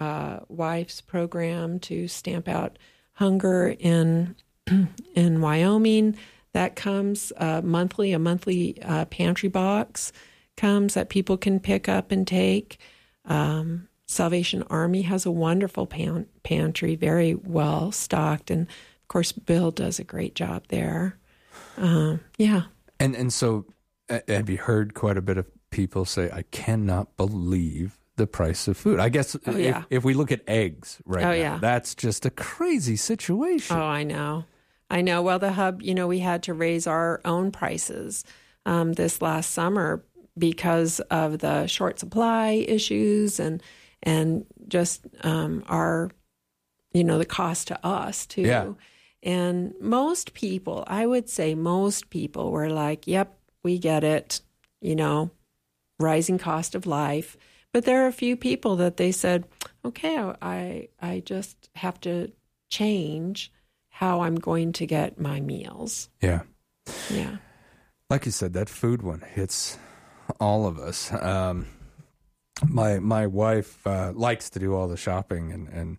uh, 0.00 0.40
wife's 0.48 1.00
program 1.00 1.78
to 1.80 2.08
stamp 2.08 2.46
out 2.46 2.78
hunger 3.14 3.74
in 3.78 4.36
in 5.14 5.40
Wyoming. 5.40 6.18
That 6.52 6.76
comes 6.76 7.32
uh, 7.38 7.62
monthly. 7.64 8.12
A 8.12 8.18
monthly 8.18 8.82
uh, 8.82 9.06
pantry 9.06 9.48
box 9.48 10.12
comes 10.58 10.92
that 10.92 11.08
people 11.08 11.38
can 11.38 11.58
pick 11.58 11.88
up 11.88 12.12
and 12.12 12.26
take. 12.26 12.76
Um, 13.24 13.88
Salvation 14.06 14.62
Army 14.68 15.02
has 15.02 15.24
a 15.26 15.30
wonderful 15.30 15.86
pan- 15.86 16.26
pantry, 16.42 16.94
very 16.94 17.34
well 17.34 17.90
stocked, 17.92 18.50
and 18.50 18.66
of 18.66 19.08
course, 19.08 19.32
Bill 19.32 19.70
does 19.70 19.98
a 19.98 20.04
great 20.04 20.34
job 20.34 20.64
there. 20.68 21.18
Um, 21.76 22.20
yeah, 22.38 22.62
And 23.00 23.14
and 23.16 23.32
so, 23.32 23.66
uh, 24.10 24.20
have 24.28 24.48
you 24.50 24.58
heard 24.58 24.94
quite 24.94 25.16
a 25.16 25.22
bit 25.22 25.38
of 25.38 25.46
people 25.70 26.04
say, 26.04 26.30
"I 26.32 26.42
cannot 26.50 27.16
believe 27.16 27.98
the 28.16 28.26
price 28.26 28.68
of 28.68 28.76
food"? 28.76 29.00
I 29.00 29.08
guess 29.08 29.36
Oh, 29.46 29.56
if, 29.56 29.76
if 29.90 30.04
we 30.04 30.14
look 30.14 30.30
at 30.32 30.42
eggs 30.46 31.00
right 31.06 31.24
Oh, 31.24 31.28
now, 31.28 31.32
yeah. 31.32 31.58
that's 31.58 31.94
just 31.94 32.26
a 32.26 32.30
crazy 32.30 32.96
situation. 32.96 33.76
Oh, 33.76 33.80
I 33.82 34.04
know. 34.04 34.44
I 34.90 35.00
know. 35.00 35.22
Well, 35.22 35.38
the 35.38 35.52
hub, 35.52 35.80
you 35.82 35.94
know, 35.94 36.06
we 36.06 36.18
had 36.20 36.42
to 36.44 36.54
raise 36.54 36.86
our 36.86 37.20
own 37.24 37.50
prices 37.50 38.24
um, 38.66 38.92
this 38.92 39.20
last 39.22 39.50
summer 39.50 40.04
because 40.36 41.00
of 41.10 41.38
the 41.38 41.66
short 41.66 41.98
supply 41.98 42.64
issues 42.68 43.40
and 43.40 43.62
and 44.04 44.46
just 44.68 45.06
um, 45.22 45.64
our, 45.66 46.10
you 46.92 47.02
know, 47.02 47.18
the 47.18 47.24
cost 47.24 47.68
to 47.68 47.86
us 47.86 48.26
too. 48.26 48.42
Yeah. 48.42 48.72
And 49.22 49.74
most 49.80 50.34
people, 50.34 50.84
I 50.86 51.06
would 51.06 51.28
say, 51.28 51.54
most 51.54 52.10
people 52.10 52.52
were 52.52 52.68
like, 52.68 53.06
"Yep, 53.06 53.36
we 53.62 53.78
get 53.78 54.04
it," 54.04 54.42
you 54.80 54.94
know, 54.94 55.30
rising 55.98 56.38
cost 56.38 56.74
of 56.74 56.86
life. 56.86 57.36
But 57.72 57.86
there 57.86 58.04
are 58.04 58.06
a 58.06 58.12
few 58.12 58.36
people 58.36 58.76
that 58.76 58.98
they 58.98 59.10
said, 59.10 59.46
"Okay, 59.84 60.18
I 60.42 60.88
I 61.00 61.22
just 61.24 61.70
have 61.74 61.98
to 62.02 62.32
change 62.70 63.50
how 63.88 64.20
I'm 64.20 64.36
going 64.36 64.72
to 64.74 64.86
get 64.86 65.18
my 65.18 65.40
meals." 65.40 66.10
Yeah. 66.20 66.42
Yeah. 67.10 67.38
Like 68.10 68.26
you 68.26 68.32
said, 68.32 68.52
that 68.52 68.68
food 68.68 69.00
one 69.00 69.22
hits 69.22 69.78
all 70.38 70.66
of 70.66 70.78
us. 70.78 71.10
Um, 71.12 71.66
my 72.68 72.98
my 72.98 73.26
wife 73.26 73.86
uh, 73.86 74.12
likes 74.14 74.50
to 74.50 74.58
do 74.58 74.74
all 74.74 74.88
the 74.88 74.96
shopping, 74.96 75.52
and, 75.52 75.68
and 75.68 75.98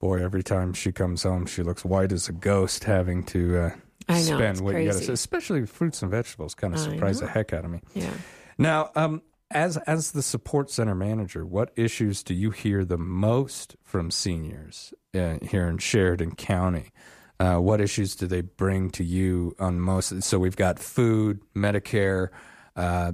boy, 0.00 0.22
every 0.22 0.42
time 0.42 0.72
she 0.72 0.92
comes 0.92 1.22
home, 1.22 1.46
she 1.46 1.62
looks 1.62 1.84
white 1.84 2.12
as 2.12 2.28
a 2.28 2.32
ghost, 2.32 2.84
having 2.84 3.24
to 3.24 3.58
uh, 3.58 3.70
know, 4.08 4.20
spend 4.20 4.60
what 4.60 4.76
you 4.76 4.86
got 4.86 4.92
to 4.92 4.98
crazy. 4.98 5.12
especially 5.12 5.66
fruits 5.66 6.02
and 6.02 6.10
vegetables. 6.10 6.54
Kind 6.54 6.74
of 6.74 6.80
surprise 6.80 7.20
the 7.20 7.26
heck 7.26 7.52
out 7.52 7.64
of 7.64 7.70
me. 7.70 7.80
Yeah. 7.94 8.10
Now, 8.58 8.90
um, 8.94 9.22
as 9.50 9.76
as 9.78 10.12
the 10.12 10.22
support 10.22 10.70
center 10.70 10.94
manager, 10.94 11.46
what 11.46 11.72
issues 11.76 12.22
do 12.22 12.34
you 12.34 12.50
hear 12.50 12.84
the 12.84 12.98
most 12.98 13.76
from 13.82 14.10
seniors 14.10 14.92
uh, 15.14 15.38
here 15.42 15.68
in 15.68 15.78
Sheridan 15.78 16.34
County? 16.34 16.92
Uh, 17.38 17.56
what 17.56 17.80
issues 17.80 18.16
do 18.16 18.26
they 18.26 18.40
bring 18.40 18.90
to 18.90 19.04
you 19.04 19.54
on 19.58 19.78
most? 19.78 20.22
So 20.22 20.38
we've 20.38 20.56
got 20.56 20.78
food, 20.78 21.40
Medicare. 21.54 22.28
Uh, 22.74 23.12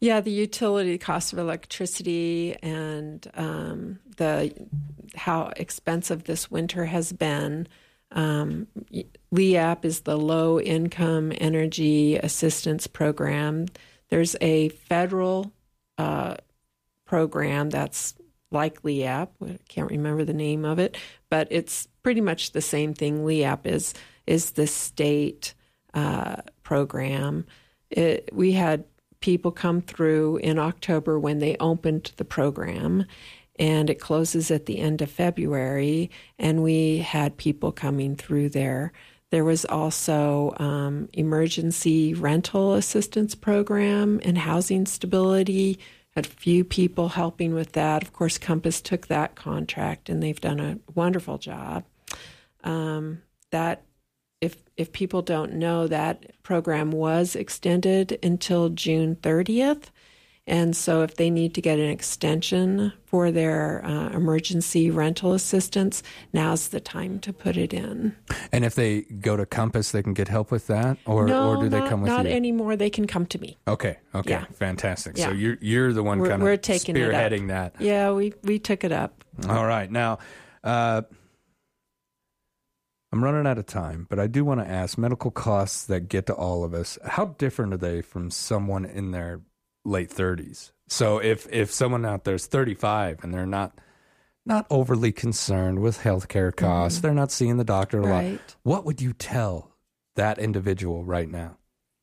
Yeah, 0.00 0.20
the 0.20 0.32
utility 0.32 0.98
cost 0.98 1.32
of 1.32 1.38
electricity 1.38 2.56
and 2.62 3.26
um, 3.34 4.00
the 4.16 4.52
how 5.14 5.52
expensive 5.56 6.24
this 6.24 6.50
winter 6.50 6.86
has 6.86 7.12
been. 7.12 7.68
Um, 8.10 8.66
LEAP 9.30 9.84
is 9.84 10.00
the 10.00 10.18
Low 10.18 10.60
Income 10.60 11.32
Energy 11.36 12.16
Assistance 12.16 12.86
Program. 12.86 13.66
There's 14.08 14.36
a 14.40 14.70
federal 14.70 15.52
uh, 15.98 16.36
program 17.06 17.70
that's 17.70 18.14
like 18.50 18.84
LEAP. 18.84 19.28
I 19.42 19.58
can't 19.68 19.90
remember 19.90 20.24
the 20.24 20.34
name 20.34 20.64
of 20.64 20.78
it, 20.78 20.96
but 21.30 21.48
it's 21.50 21.88
pretty 22.02 22.20
much 22.20 22.52
the 22.52 22.60
same 22.60 22.92
thing. 22.92 23.24
LEAP 23.24 23.66
is 23.66 23.94
is 24.26 24.52
the 24.52 24.66
state 24.66 25.54
uh, 25.94 26.36
program. 26.62 27.46
It, 27.90 28.30
we 28.32 28.52
had 28.52 28.84
people 29.22 29.50
come 29.50 29.80
through 29.80 30.36
in 30.38 30.58
October 30.58 31.18
when 31.18 31.38
they 31.38 31.56
opened 31.58 32.12
the 32.16 32.24
program, 32.24 33.06
and 33.56 33.88
it 33.88 34.00
closes 34.00 34.50
at 34.50 34.66
the 34.66 34.78
end 34.78 35.00
of 35.00 35.10
February. 35.10 36.10
And 36.38 36.62
we 36.62 36.98
had 36.98 37.36
people 37.38 37.72
coming 37.72 38.16
through 38.16 38.50
there. 38.50 38.92
There 39.30 39.44
was 39.44 39.64
also 39.64 40.54
um, 40.58 41.08
emergency 41.14 42.12
rental 42.12 42.74
assistance 42.74 43.34
program 43.34 44.20
and 44.22 44.36
housing 44.36 44.84
stability. 44.84 45.78
Had 46.10 46.26
few 46.26 46.64
people 46.64 47.08
helping 47.08 47.54
with 47.54 47.72
that. 47.72 48.02
Of 48.02 48.12
course, 48.12 48.36
Compass 48.36 48.82
took 48.82 49.06
that 49.06 49.34
contract, 49.34 50.10
and 50.10 50.22
they've 50.22 50.38
done 50.38 50.60
a 50.60 50.78
wonderful 50.94 51.38
job. 51.38 51.84
Um, 52.62 53.22
that 53.50 53.84
if 54.42 54.56
if 54.76 54.92
people 54.92 55.22
don't 55.22 55.54
know, 55.54 55.86
that 55.86 56.42
program 56.42 56.90
was 56.90 57.36
extended 57.36 58.18
until 58.22 58.68
June 58.70 59.16
30th. 59.16 59.84
And 60.44 60.74
so, 60.76 61.02
if 61.02 61.14
they 61.14 61.30
need 61.30 61.54
to 61.54 61.60
get 61.60 61.78
an 61.78 61.88
extension 61.88 62.92
for 63.04 63.30
their 63.30 63.80
uh, 63.84 64.08
emergency 64.08 64.90
rental 64.90 65.34
assistance, 65.34 66.02
now's 66.32 66.70
the 66.70 66.80
time 66.80 67.20
to 67.20 67.32
put 67.32 67.56
it 67.56 67.72
in. 67.72 68.16
And 68.50 68.64
if 68.64 68.74
they 68.74 69.02
go 69.02 69.36
to 69.36 69.46
Compass, 69.46 69.92
they 69.92 70.02
can 70.02 70.14
get 70.14 70.26
help 70.26 70.50
with 70.50 70.66
that, 70.66 70.98
or 71.06 71.26
no, 71.28 71.50
or 71.50 71.62
do 71.62 71.68
they 71.68 71.78
come 71.88 72.00
with 72.00 72.08
not 72.08 72.24
you? 72.24 72.30
Not 72.30 72.36
anymore. 72.36 72.74
They 72.74 72.90
can 72.90 73.06
come 73.06 73.24
to 73.26 73.38
me. 73.38 73.56
Okay, 73.68 73.98
okay, 74.16 74.30
Yeah. 74.30 74.46
fantastic. 74.52 75.16
So 75.16 75.30
you're 75.30 75.58
you're 75.60 75.92
the 75.92 76.02
one 76.02 76.18
we're, 76.18 76.30
kind 76.30 76.42
we're 76.42 76.54
of 76.54 76.62
taking 76.62 76.96
it 76.96 77.02
up. 77.02 77.12
spearheading 77.12 77.46
that. 77.48 77.76
Yeah, 77.78 78.10
we 78.10 78.34
we 78.42 78.58
took 78.58 78.82
it 78.82 78.90
up. 78.90 79.24
All 79.48 79.64
right, 79.64 79.88
now 79.88 80.18
uh, 80.64 81.02
I'm 83.12 83.22
running 83.22 83.46
out 83.46 83.58
of 83.58 83.66
time, 83.66 84.06
but 84.08 84.18
I 84.18 84.26
do 84.26 84.44
want 84.44 84.60
to 84.60 84.68
ask: 84.68 84.96
medical 84.96 85.30
costs 85.30 85.84
that 85.86 86.08
get 86.08 86.26
to 86.26 86.34
all 86.34 86.64
of 86.64 86.72
us, 86.72 86.98
how 87.04 87.26
different 87.38 87.74
are 87.74 87.78
they 87.78 88.00
from 88.00 88.30
someone 88.30 88.84
in 88.84 89.10
their 89.10 89.42
late 89.84 90.10
30s? 90.10 90.72
So 90.88 91.18
if 91.18 91.46
if 91.52 91.70
someone 91.70 92.04
out 92.04 92.24
there 92.24 92.34
is 92.34 92.46
35 92.46 93.22
and 93.22 93.32
they're 93.32 93.46
not 93.46 93.78
not 94.44 94.66
overly 94.70 95.12
concerned 95.12 95.80
with 95.80 95.98
healthcare 96.00 96.54
costs, 96.54 97.00
they're 97.00 97.14
not 97.14 97.30
seeing 97.30 97.56
the 97.56 97.64
doctor 97.64 98.00
a 98.00 98.06
lot. 98.06 98.24
Mm-hmm. 98.24 98.36
What 98.62 98.84
would 98.84 99.00
you 99.00 99.12
tell 99.12 99.72
that 100.16 100.38
individual 100.38 101.04
right 101.04 101.30
now? 101.30 101.58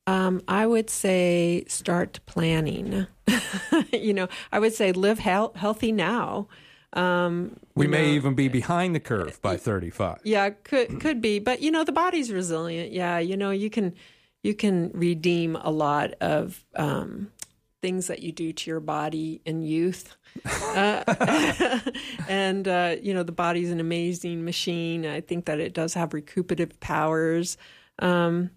Um, 0.06 0.42
I 0.48 0.66
would 0.66 0.90
say 0.90 1.64
start 1.68 2.20
planning. 2.26 3.06
you 3.92 4.14
know, 4.14 4.28
I 4.50 4.58
would 4.58 4.72
say 4.72 4.92
live 4.92 5.18
health, 5.18 5.56
healthy 5.56 5.92
now. 5.92 6.48
Um, 6.92 7.56
We 7.74 7.86
may 7.86 8.06
know, 8.06 8.12
even 8.14 8.34
be 8.34 8.48
behind 8.48 8.94
the 8.94 9.00
curve 9.00 9.40
by 9.42 9.56
35. 9.56 10.20
Yeah, 10.24 10.50
could 10.50 11.00
could 11.00 11.20
be, 11.20 11.38
but 11.38 11.62
you 11.62 11.70
know 11.70 11.84
the 11.84 11.92
body's 11.92 12.32
resilient. 12.32 12.92
Yeah, 12.92 13.18
you 13.18 13.36
know 13.36 13.50
you 13.50 13.70
can 13.70 13.94
you 14.42 14.54
can 14.54 14.90
redeem 14.92 15.56
a 15.56 15.70
lot 15.70 16.14
of 16.20 16.64
um, 16.74 17.30
things 17.80 18.08
that 18.08 18.22
you 18.22 18.32
do 18.32 18.52
to 18.52 18.70
your 18.70 18.80
body 18.80 19.40
in 19.44 19.62
youth. 19.62 20.16
Uh, 20.44 21.80
and 22.28 22.66
uh, 22.66 22.96
you 23.00 23.14
know 23.14 23.22
the 23.22 23.32
body's 23.32 23.70
an 23.70 23.78
amazing 23.78 24.44
machine. 24.44 25.06
I 25.06 25.20
think 25.20 25.44
that 25.44 25.60
it 25.60 25.72
does 25.72 25.94
have 25.94 26.12
recuperative 26.12 26.80
powers, 26.80 27.56
um, 28.00 28.50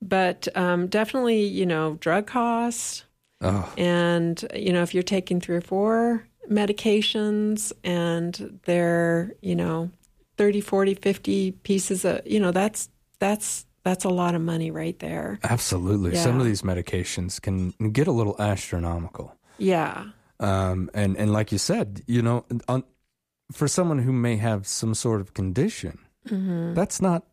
but 0.00 0.46
um, 0.56 0.86
definitely 0.86 1.44
you 1.44 1.66
know 1.66 1.96
drug 2.00 2.28
costs. 2.28 3.04
Oh. 3.42 3.72
And, 3.76 4.44
you 4.54 4.72
know, 4.72 4.82
if 4.82 4.94
you're 4.94 5.02
taking 5.02 5.40
three 5.40 5.56
or 5.56 5.60
four 5.60 6.28
medications 6.50 7.72
and 7.84 8.60
they're, 8.64 9.34
you 9.40 9.54
know, 9.54 9.90
30, 10.36 10.60
40, 10.60 10.94
50 10.94 11.52
pieces 11.52 12.04
of, 12.04 12.20
you 12.26 12.40
know, 12.40 12.50
that's, 12.50 12.88
that's, 13.18 13.66
that's 13.84 14.04
a 14.04 14.08
lot 14.08 14.34
of 14.34 14.40
money 14.42 14.70
right 14.70 14.98
there. 15.00 15.38
Absolutely. 15.42 16.14
Some 16.16 16.38
of 16.40 16.46
these 16.46 16.62
medications 16.62 17.40
can 17.40 17.70
get 17.92 18.06
a 18.06 18.12
little 18.12 18.36
astronomical. 18.40 19.36
Yeah. 19.58 20.04
Um, 20.40 20.90
and, 20.94 21.16
and 21.16 21.32
like 21.32 21.52
you 21.52 21.58
said, 21.58 22.02
you 22.06 22.22
know, 22.22 22.44
on, 22.68 22.84
for 23.52 23.68
someone 23.68 23.98
who 23.98 24.12
may 24.12 24.36
have 24.36 24.66
some 24.66 24.94
sort 24.94 25.20
of 25.20 25.34
condition, 25.34 25.98
Mhm. 26.28 26.74
that's 26.76 27.02
not, 27.02 27.26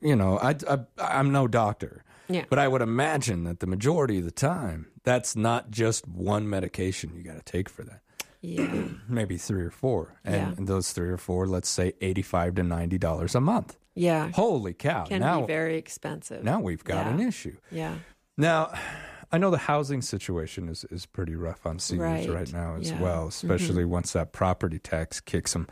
you 0.00 0.14
know, 0.14 0.38
I, 0.38 0.54
I, 0.68 0.78
I'm 0.98 1.32
no 1.32 1.48
doctor. 1.48 2.04
Yeah. 2.28 2.44
But 2.48 2.60
I 2.60 2.68
would 2.68 2.80
imagine 2.82 3.42
that 3.44 3.58
the 3.60 3.66
majority 3.66 4.18
of 4.18 4.24
the 4.24 4.30
time, 4.30 4.86
that's 5.02 5.34
not 5.34 5.70
just 5.72 6.06
one 6.06 6.48
medication 6.48 7.12
you 7.16 7.22
got 7.24 7.34
to 7.34 7.42
take 7.42 7.68
for 7.68 7.82
that. 7.82 8.00
Yeah. 8.42 8.84
Maybe 9.08 9.38
three 9.38 9.62
or 9.62 9.70
four. 9.70 10.14
And, 10.24 10.34
Yeah. 10.58 10.64
those 10.66 10.92
three 10.92 11.08
or 11.08 11.16
four, 11.16 11.46
let's 11.46 11.68
say 11.68 11.94
85 12.00 12.56
to 12.56 12.62
$90 12.62 13.34
a 13.34 13.40
month. 13.40 13.76
Yeah. 13.94 14.30
Holy 14.32 14.74
cow. 14.74 15.04
Can 15.04 15.20
now, 15.20 15.40
be 15.42 15.46
very 15.46 15.76
expensive. 15.76 16.42
now 16.44 16.60
we've 16.60 16.84
got 16.84 17.06
Yeah. 17.06 17.12
an 17.14 17.20
issue. 17.20 17.56
Yeah. 17.70 17.94
Now, 18.36 18.72
I 19.30 19.38
know 19.38 19.50
the 19.50 19.58
housing 19.58 20.02
situation 20.02 20.68
is, 20.68 20.84
is 20.90 21.06
pretty 21.06 21.34
rough 21.36 21.64
on 21.66 21.78
seniors 21.78 22.26
right, 22.26 22.36
Right. 22.36 22.52
now 22.52 22.74
as 22.76 22.90
Yeah. 22.90 23.00
well, 23.00 23.28
especially 23.28 23.84
once 23.84 24.12
that 24.12 24.32
property 24.32 24.78
tax 24.78 25.20
kicks 25.20 25.52
them. 25.54 25.66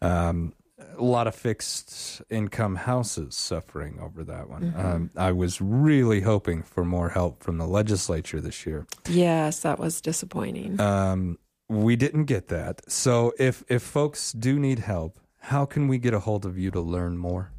Um, 0.00 0.54
a 0.98 1.02
lot 1.02 1.26
of 1.26 1.34
fixed 1.34 2.20
income 2.30 2.76
houses 2.76 3.34
suffering 3.34 3.98
over 4.00 4.24
that 4.24 4.48
one. 4.50 4.72
Mhm. 4.72 4.84
Um, 4.84 5.10
I 5.16 5.32
was 5.32 5.60
really 5.60 6.20
hoping 6.20 6.62
for 6.62 6.84
more 6.84 7.08
help 7.10 7.42
from 7.42 7.58
the 7.58 7.66
legislature 7.66 8.40
this 8.40 8.66
year. 8.66 8.86
Yes, 9.08 9.60
that 9.60 9.78
was 9.78 10.00
disappointing. 10.00 10.78
Um, 10.80 11.38
we 11.68 11.96
didn't 11.96 12.24
get 12.24 12.48
that. 12.48 12.90
So 12.90 13.32
if 13.38 13.64
if 13.68 13.82
folks 13.82 14.32
do 14.32 14.58
need 14.58 14.80
help, 14.80 15.18
how 15.40 15.64
can 15.64 15.88
we 15.88 15.98
get 15.98 16.14
a 16.14 16.20
hold 16.20 16.44
of 16.44 16.58
you 16.58 16.70
to 16.70 16.80
learn 16.80 17.18
more? 17.18 17.52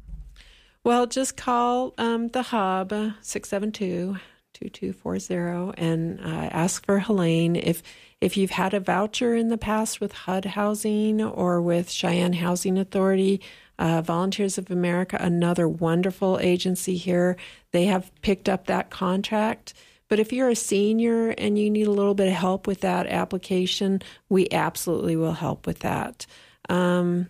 Well, 0.84 1.06
just 1.06 1.36
call 1.36 1.92
um, 1.98 2.28
the 2.28 2.42
hub, 2.44 2.90
672 3.20 4.16
2240, 4.54 5.80
and 5.80 6.20
uh, 6.20 6.48
ask 6.50 6.84
for 6.84 6.98
Helene. 7.00 7.56
If, 7.56 7.82
if 8.20 8.36
you've 8.36 8.50
had 8.50 8.74
a 8.74 8.80
voucher 8.80 9.34
in 9.34 9.48
the 9.48 9.58
past 9.58 10.00
with 10.00 10.12
HUD 10.12 10.46
Housing 10.46 11.22
or 11.22 11.60
with 11.60 11.90
Cheyenne 11.90 12.34
Housing 12.34 12.78
Authority, 12.78 13.40
uh, 13.78 14.02
Volunteers 14.02 14.58
of 14.58 14.70
America, 14.70 15.16
another 15.20 15.68
wonderful 15.68 16.38
agency 16.40 16.96
here, 16.96 17.36
they 17.70 17.84
have 17.84 18.10
picked 18.22 18.48
up 18.48 18.66
that 18.66 18.90
contract. 18.90 19.74
But 20.08 20.18
if 20.18 20.32
you're 20.32 20.48
a 20.48 20.56
senior 20.56 21.30
and 21.30 21.58
you 21.58 21.70
need 21.70 21.86
a 21.86 21.92
little 21.92 22.14
bit 22.14 22.28
of 22.28 22.34
help 22.34 22.66
with 22.66 22.80
that 22.80 23.06
application, 23.06 24.02
we 24.28 24.48
absolutely 24.50 25.16
will 25.16 25.34
help 25.34 25.66
with 25.66 25.80
that. 25.80 26.26
Um, 26.68 27.28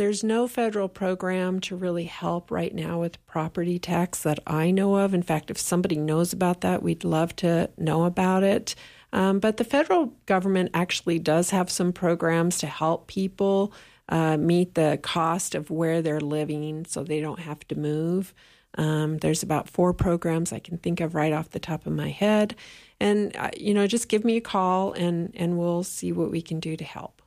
there's 0.00 0.24
no 0.24 0.48
federal 0.48 0.88
program 0.88 1.60
to 1.60 1.76
really 1.76 2.04
help 2.04 2.50
right 2.50 2.74
now 2.74 3.00
with 3.00 3.24
property 3.26 3.78
tax 3.78 4.22
that 4.22 4.38
I 4.46 4.70
know 4.70 4.96
of. 4.96 5.12
In 5.12 5.22
fact, 5.22 5.50
if 5.50 5.58
somebody 5.58 5.96
knows 5.96 6.32
about 6.32 6.62
that, 6.62 6.82
we'd 6.82 7.04
love 7.04 7.36
to 7.36 7.68
know 7.76 8.04
about 8.04 8.42
it. 8.42 8.74
Um, 9.12 9.40
but 9.40 9.58
the 9.58 9.64
federal 9.64 10.14
government 10.24 10.70
actually 10.72 11.18
does 11.18 11.50
have 11.50 11.68
some 11.68 11.92
programs 11.92 12.56
to 12.58 12.66
help 12.66 13.08
people 13.08 13.74
uh, 14.08 14.38
meet 14.38 14.74
the 14.74 14.98
cost 15.02 15.54
of 15.54 15.70
where 15.70 16.00
they're 16.00 16.18
living 16.18 16.86
so 16.86 17.04
they 17.04 17.20
don't 17.20 17.40
have 17.40 17.68
to 17.68 17.74
move. 17.74 18.32
Um, 18.76 19.18
there's 19.18 19.42
about 19.42 19.68
four 19.68 19.92
programs 19.92 20.52
I 20.52 20.58
can 20.58 20.78
think 20.78 21.00
of 21.00 21.14
right 21.14 21.32
off 21.32 21.50
the 21.50 21.58
top 21.58 21.86
of 21.86 21.92
my 21.92 22.10
head. 22.10 22.54
And, 23.00 23.36
uh, 23.36 23.50
you 23.56 23.74
know, 23.74 23.86
just 23.86 24.08
give 24.08 24.24
me 24.24 24.36
a 24.36 24.40
call 24.40 24.92
and, 24.92 25.32
and 25.36 25.58
we'll 25.58 25.84
see 25.84 26.12
what 26.12 26.30
we 26.30 26.42
can 26.42 26.60
do 26.60 26.76
to 26.76 26.84
help. 26.84 27.22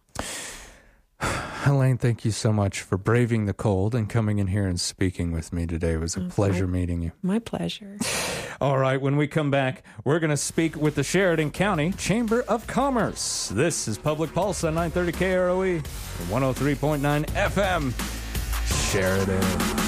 Elaine, 1.65 1.97
thank 1.97 2.25
you 2.25 2.31
so 2.31 2.51
much 2.51 2.81
for 2.81 2.97
braving 2.97 3.45
the 3.45 3.53
cold 3.53 3.95
and 3.95 4.09
coming 4.09 4.39
in 4.39 4.47
here 4.47 4.67
and 4.67 4.79
speaking 4.79 5.31
with 5.31 5.53
me 5.53 5.65
today. 5.65 5.93
It 5.93 5.99
was 5.99 6.15
a 6.15 6.21
pleasure 6.21 6.67
meeting 6.67 7.01
you. 7.01 7.11
My 7.21 7.39
pleasure. 7.39 7.97
All 8.61 8.77
right, 8.77 9.01
when 9.01 9.17
we 9.17 9.27
come 9.27 9.51
back, 9.51 9.83
we're 10.03 10.19
going 10.19 10.29
to 10.29 10.37
speak 10.37 10.75
with 10.75 10.95
the 10.95 11.03
Sheridan 11.03 11.51
County 11.51 11.91
Chamber 11.93 12.41
of 12.43 12.67
Commerce. 12.67 13.49
This 13.49 13.87
is 13.87 13.97
Public 13.97 14.33
Pulse 14.33 14.63
on 14.63 14.75
930 14.75 15.11
KROE, 15.17 15.81
103.9 16.29 17.25
FM, 17.25 18.91
Sheridan. 18.91 19.82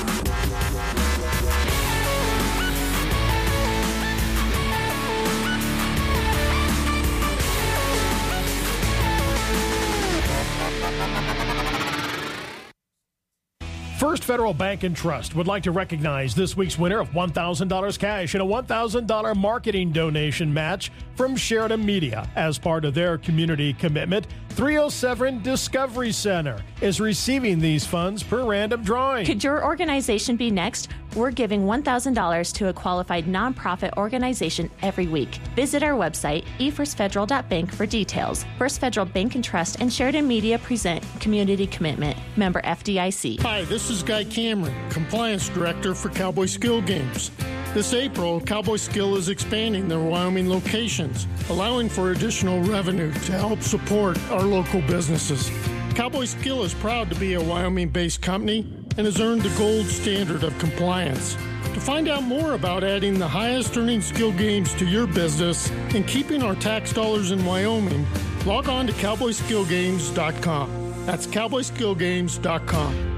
First 14.16 14.24
Federal 14.24 14.54
Bank 14.54 14.84
and 14.84 14.96
Trust 14.96 15.36
would 15.36 15.46
like 15.46 15.64
to 15.64 15.72
recognize 15.72 16.34
this 16.34 16.56
week's 16.56 16.80
winner 16.80 17.00
of 17.00 17.10
$1,000 17.10 18.00
cash 18.00 18.34
and 18.34 18.42
a 18.42 18.46
$1,000 18.46 19.36
marketing 19.36 19.92
donation 19.92 20.54
match 20.54 20.90
from 21.16 21.36
Sheridan 21.36 21.86
Media 21.86 22.26
as 22.38 22.58
part 22.58 22.86
of 22.86 22.94
their 22.94 23.18
community 23.18 23.74
commitment. 23.74 24.26
307 24.56 25.42
Discovery 25.42 26.14
Center 26.14 26.64
is 26.80 27.02
receiving 27.02 27.60
these 27.60 27.86
funds 27.86 28.24
per 28.24 28.46
random 28.46 28.82
drawing. 28.84 29.26
Could 29.26 29.44
your 29.44 29.66
organization 29.66 30.38
be 30.38 30.50
next? 30.50 30.88
We're 31.14 31.32
giving 31.32 31.66
$1,000 31.66 32.54
to 32.54 32.70
a 32.70 32.74
qualified 32.74 33.26
nonprofit 33.26 33.98
organization 33.98 34.72
every 34.82 35.08
week. 35.08 35.36
Visit 35.58 35.84
our 35.84 35.92
website, 35.92 36.46
efirstfederal.bank, 36.60 37.74
for 37.74 37.86
details. 37.86 38.46
First 38.58 38.80
Federal 38.80 39.06
Bank 39.06 39.36
and 39.36 39.44
Trust 39.44 39.82
and 39.82 39.92
Sheridan 39.92 40.26
Media 40.26 40.58
present 40.58 41.04
Community 41.20 41.68
Commitment, 41.68 42.18
member 42.38 42.62
FDIC. 42.62 43.42
Hi, 43.42 43.66
this 43.66 43.90
is 43.90 44.04
Guy 44.04 44.24
Cameron, 44.24 44.90
Compliance 44.90 45.50
Director 45.50 45.94
for 45.94 46.08
Cowboy 46.10 46.46
Skill 46.46 46.82
Games. 46.82 47.30
This 47.76 47.94
April, 47.94 48.40
Cowboy 48.40 48.78
Skill 48.78 49.18
is 49.18 49.28
expanding 49.28 49.90
their 49.90 50.00
Wyoming 50.00 50.50
locations, 50.50 51.28
allowing 51.50 51.90
for 51.90 52.12
additional 52.12 52.62
revenue 52.62 53.12
to 53.12 53.32
help 53.34 53.62
support 53.62 54.18
our 54.32 54.45
local 54.46 54.82
businesses. 54.82 55.50
Cowboy 55.96 56.26
Skill 56.26 56.64
is 56.64 56.74
proud 56.74 57.10
to 57.10 57.16
be 57.16 57.34
a 57.34 57.42
Wyoming 57.42 57.90
based 57.90 58.22
company 58.22 58.60
and 58.98 59.06
has 59.06 59.20
earned 59.20 59.42
the 59.42 59.58
gold 59.58 59.86
standard 59.86 60.44
of 60.44 60.58
compliance. 60.60 61.36
To 61.74 61.82
find 61.82 62.08
out 62.08 62.24
more 62.24 62.54
about 62.54 62.84
adding 62.84 63.20
the 63.20 63.28
highest 63.28 63.76
earning 63.78 64.02
skill 64.02 64.32
games 64.32 64.74
to 64.76 64.86
your 64.86 65.08
business 65.08 65.70
and 65.94 66.08
keeping 66.08 66.42
our 66.42 66.56
tax 66.56 66.94
dollars 66.94 67.32
in 67.32 67.44
Wyoming, 67.44 68.06
log 68.46 68.70
on 68.70 68.88
to 68.88 68.94
cowboyskillgames.com. 68.94 71.06
That's 71.06 71.28
cowboyskillgames.com. 71.28 73.15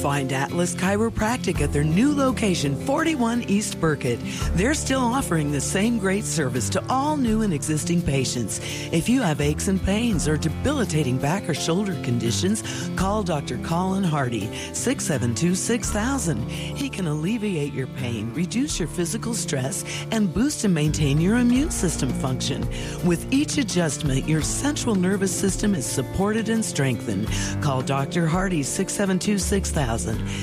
Find 0.00 0.32
Atlas 0.32 0.74
Chiropractic 0.74 1.60
at 1.60 1.74
their 1.74 1.84
new 1.84 2.14
location, 2.14 2.74
41 2.86 3.42
East 3.42 3.78
Burkitt. 3.78 4.18
They're 4.54 4.72
still 4.72 5.02
offering 5.02 5.52
the 5.52 5.60
same 5.60 5.98
great 5.98 6.24
service 6.24 6.70
to 6.70 6.82
all 6.88 7.18
new 7.18 7.42
and 7.42 7.52
existing 7.52 8.00
patients. 8.00 8.60
If 8.92 9.10
you 9.10 9.20
have 9.20 9.42
aches 9.42 9.68
and 9.68 9.82
pains 9.82 10.26
or 10.26 10.38
debilitating 10.38 11.18
back 11.18 11.46
or 11.50 11.52
shoulder 11.52 11.92
conditions, 12.02 12.62
call 12.96 13.22
Dr. 13.22 13.58
Colin 13.58 14.02
Hardy, 14.02 14.46
672 14.72 15.54
6000. 15.54 16.48
He 16.48 16.88
can 16.88 17.06
alleviate 17.06 17.74
your 17.74 17.88
pain, 17.88 18.32
reduce 18.32 18.78
your 18.78 18.88
physical 18.88 19.34
stress, 19.34 19.84
and 20.12 20.32
boost 20.32 20.64
and 20.64 20.72
maintain 20.72 21.20
your 21.20 21.36
immune 21.36 21.70
system 21.70 22.08
function. 22.08 22.66
With 23.04 23.30
each 23.30 23.58
adjustment, 23.58 24.26
your 24.26 24.40
central 24.40 24.94
nervous 24.94 25.38
system 25.38 25.74
is 25.74 25.84
supported 25.84 26.48
and 26.48 26.64
strengthened. 26.64 27.28
Call 27.62 27.82
Dr. 27.82 28.26
Hardy, 28.26 28.62
672 28.62 29.38
6000. 29.38 29.89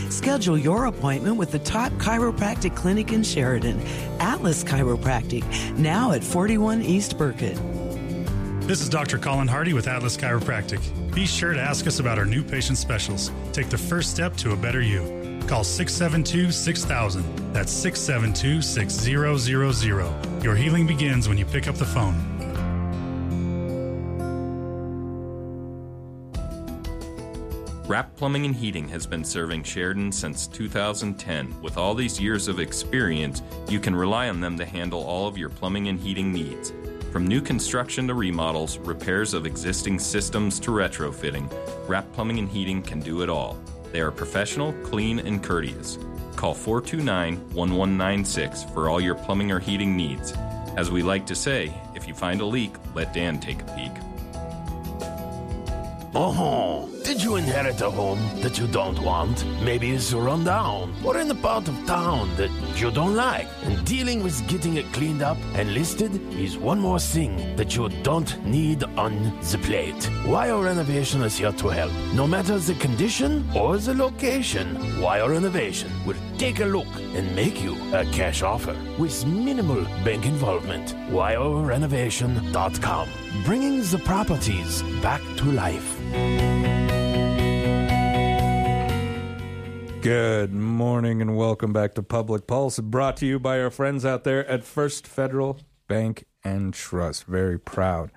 Schedule 0.09 0.57
your 0.57 0.85
appointment 0.85 1.37
with 1.37 1.51
the 1.51 1.59
top 1.59 1.91
chiropractic 1.93 2.75
clinic 2.75 3.11
in 3.13 3.23
Sheridan, 3.23 3.79
Atlas 4.19 4.63
Chiropractic, 4.63 5.43
now 5.77 6.11
at 6.11 6.23
41 6.23 6.81
East 6.81 7.17
Burkitt. 7.17 7.57
This 8.67 8.81
is 8.81 8.89
Dr. 8.89 9.17
Colin 9.17 9.47
Hardy 9.47 9.71
with 9.71 9.87
Atlas 9.87 10.17
Chiropractic. 10.17 10.81
Be 11.15 11.25
sure 11.25 11.53
to 11.53 11.61
ask 11.61 11.87
us 11.87 11.99
about 11.99 12.19
our 12.19 12.25
new 12.25 12.43
patient 12.43 12.77
specials. 12.77 13.31
Take 13.53 13.69
the 13.69 13.77
first 13.77 14.11
step 14.11 14.35
to 14.37 14.51
a 14.51 14.57
better 14.57 14.81
you. 14.81 15.39
Call 15.47 15.63
672 15.63 16.51
6000. 16.51 17.53
That's 17.53 17.71
672 17.71 18.61
6000. 18.61 20.43
Your 20.43 20.55
healing 20.55 20.85
begins 20.85 21.29
when 21.29 21.37
you 21.37 21.45
pick 21.45 21.69
up 21.69 21.75
the 21.75 21.85
phone. 21.85 22.36
Wrap 27.87 28.13
Plumbing 28.17 28.45
and 28.45 28.53
Heating 28.53 28.89
has 28.89 29.07
been 29.07 29.23
serving 29.23 29.63
Sheridan 29.63 30.11
since 30.11 30.45
2010. 30.47 31.61
With 31.61 31.77
all 31.77 31.95
these 31.95 32.19
years 32.19 32.49
of 32.49 32.59
experience, 32.59 33.41
you 33.69 33.79
can 33.79 33.95
rely 33.95 34.27
on 34.27 34.41
them 34.41 34.57
to 34.57 34.65
handle 34.65 35.01
all 35.05 35.25
of 35.25 35.37
your 35.37 35.47
plumbing 35.47 35.87
and 35.87 35.97
heating 35.97 36.33
needs. 36.33 36.73
From 37.13 37.25
new 37.25 37.39
construction 37.39 38.05
to 38.09 38.13
remodels, 38.13 38.77
repairs 38.79 39.33
of 39.33 39.45
existing 39.45 39.99
systems 39.99 40.59
to 40.59 40.71
retrofitting, 40.71 41.49
Wrap 41.87 42.11
Plumbing 42.11 42.39
and 42.39 42.49
Heating 42.49 42.81
can 42.81 42.99
do 42.99 43.21
it 43.21 43.29
all. 43.29 43.57
They 43.93 44.01
are 44.01 44.11
professional, 44.11 44.73
clean, 44.83 45.19
and 45.19 45.41
courteous. 45.41 45.97
Call 46.35 46.53
429 46.53 47.35
1196 47.55 48.65
for 48.73 48.89
all 48.89 48.99
your 48.99 49.15
plumbing 49.15 49.49
or 49.49 49.59
heating 49.59 49.95
needs. 49.95 50.33
As 50.75 50.91
we 50.91 51.03
like 51.03 51.25
to 51.27 51.35
say, 51.35 51.73
if 51.95 52.05
you 52.05 52.13
find 52.13 52.41
a 52.41 52.45
leak, 52.45 52.75
let 52.93 53.13
Dan 53.13 53.39
take 53.39 53.61
a 53.61 53.65
peek. 53.77 53.91
Oh, 56.13 56.89
did 57.07 57.23
you 57.23 57.37
inherit 57.37 57.79
a 57.79 57.89
home 57.89 58.19
that 58.41 58.59
you 58.59 58.67
don't 58.67 59.01
want? 59.01 59.45
Maybe 59.61 59.91
it's 59.91 60.11
run 60.11 60.43
down 60.43 60.93
or 61.05 61.17
in 61.17 61.31
a 61.31 61.35
part 61.35 61.69
of 61.69 61.85
town 61.85 62.35
that 62.35 62.51
you 62.75 62.91
don't 62.91 63.15
like. 63.15 63.47
And 63.63 63.85
dealing 63.85 64.21
with 64.21 64.45
getting 64.49 64.75
it 64.75 64.91
cleaned 64.91 65.21
up 65.21 65.37
and 65.55 65.73
listed 65.73 66.21
is 66.33 66.57
one 66.57 66.81
more 66.81 66.99
thing 66.99 67.55
that 67.55 67.77
you 67.77 67.87
don't 68.03 68.45
need 68.45 68.83
on 68.97 69.39
the 69.39 69.57
plate. 69.59 70.09
Wire 70.25 70.61
Renovation 70.61 71.23
is 71.23 71.37
here 71.37 71.53
to 71.53 71.69
help. 71.69 71.93
No 72.13 72.27
matter 72.27 72.59
the 72.59 72.75
condition 72.75 73.49
or 73.55 73.77
the 73.77 73.93
location, 73.93 74.99
Wire 74.99 75.29
Renovation 75.29 75.89
will 76.05 76.17
take 76.37 76.59
a 76.59 76.65
look 76.65 76.93
and 77.15 77.33
make 77.33 77.63
you 77.63 77.77
a 77.93 78.03
cash 78.11 78.41
offer 78.41 78.75
with 78.99 79.25
minimal 79.25 79.85
bank 80.03 80.25
involvement. 80.25 80.93
WireRenovation.com, 81.09 83.09
bringing 83.45 83.81
the 83.81 83.99
properties 83.99 84.81
back 85.01 85.21
to 85.37 85.45
life. 85.53 86.66
Good 90.01 90.53
morning 90.53 91.21
and 91.21 91.35
welcome 91.35 91.73
back 91.73 91.95
to 91.95 92.03
Public 92.03 92.47
Pulse, 92.47 92.79
brought 92.79 93.17
to 93.17 93.25
you 93.25 93.39
by 93.39 93.59
our 93.59 93.69
friends 93.69 94.05
out 94.05 94.23
there 94.23 94.45
at 94.47 94.63
First 94.63 95.05
Federal 95.05 95.59
Bank 95.87 96.25
and 96.43 96.73
Trust. 96.73 97.25
Very 97.25 97.59
proud 97.59 98.11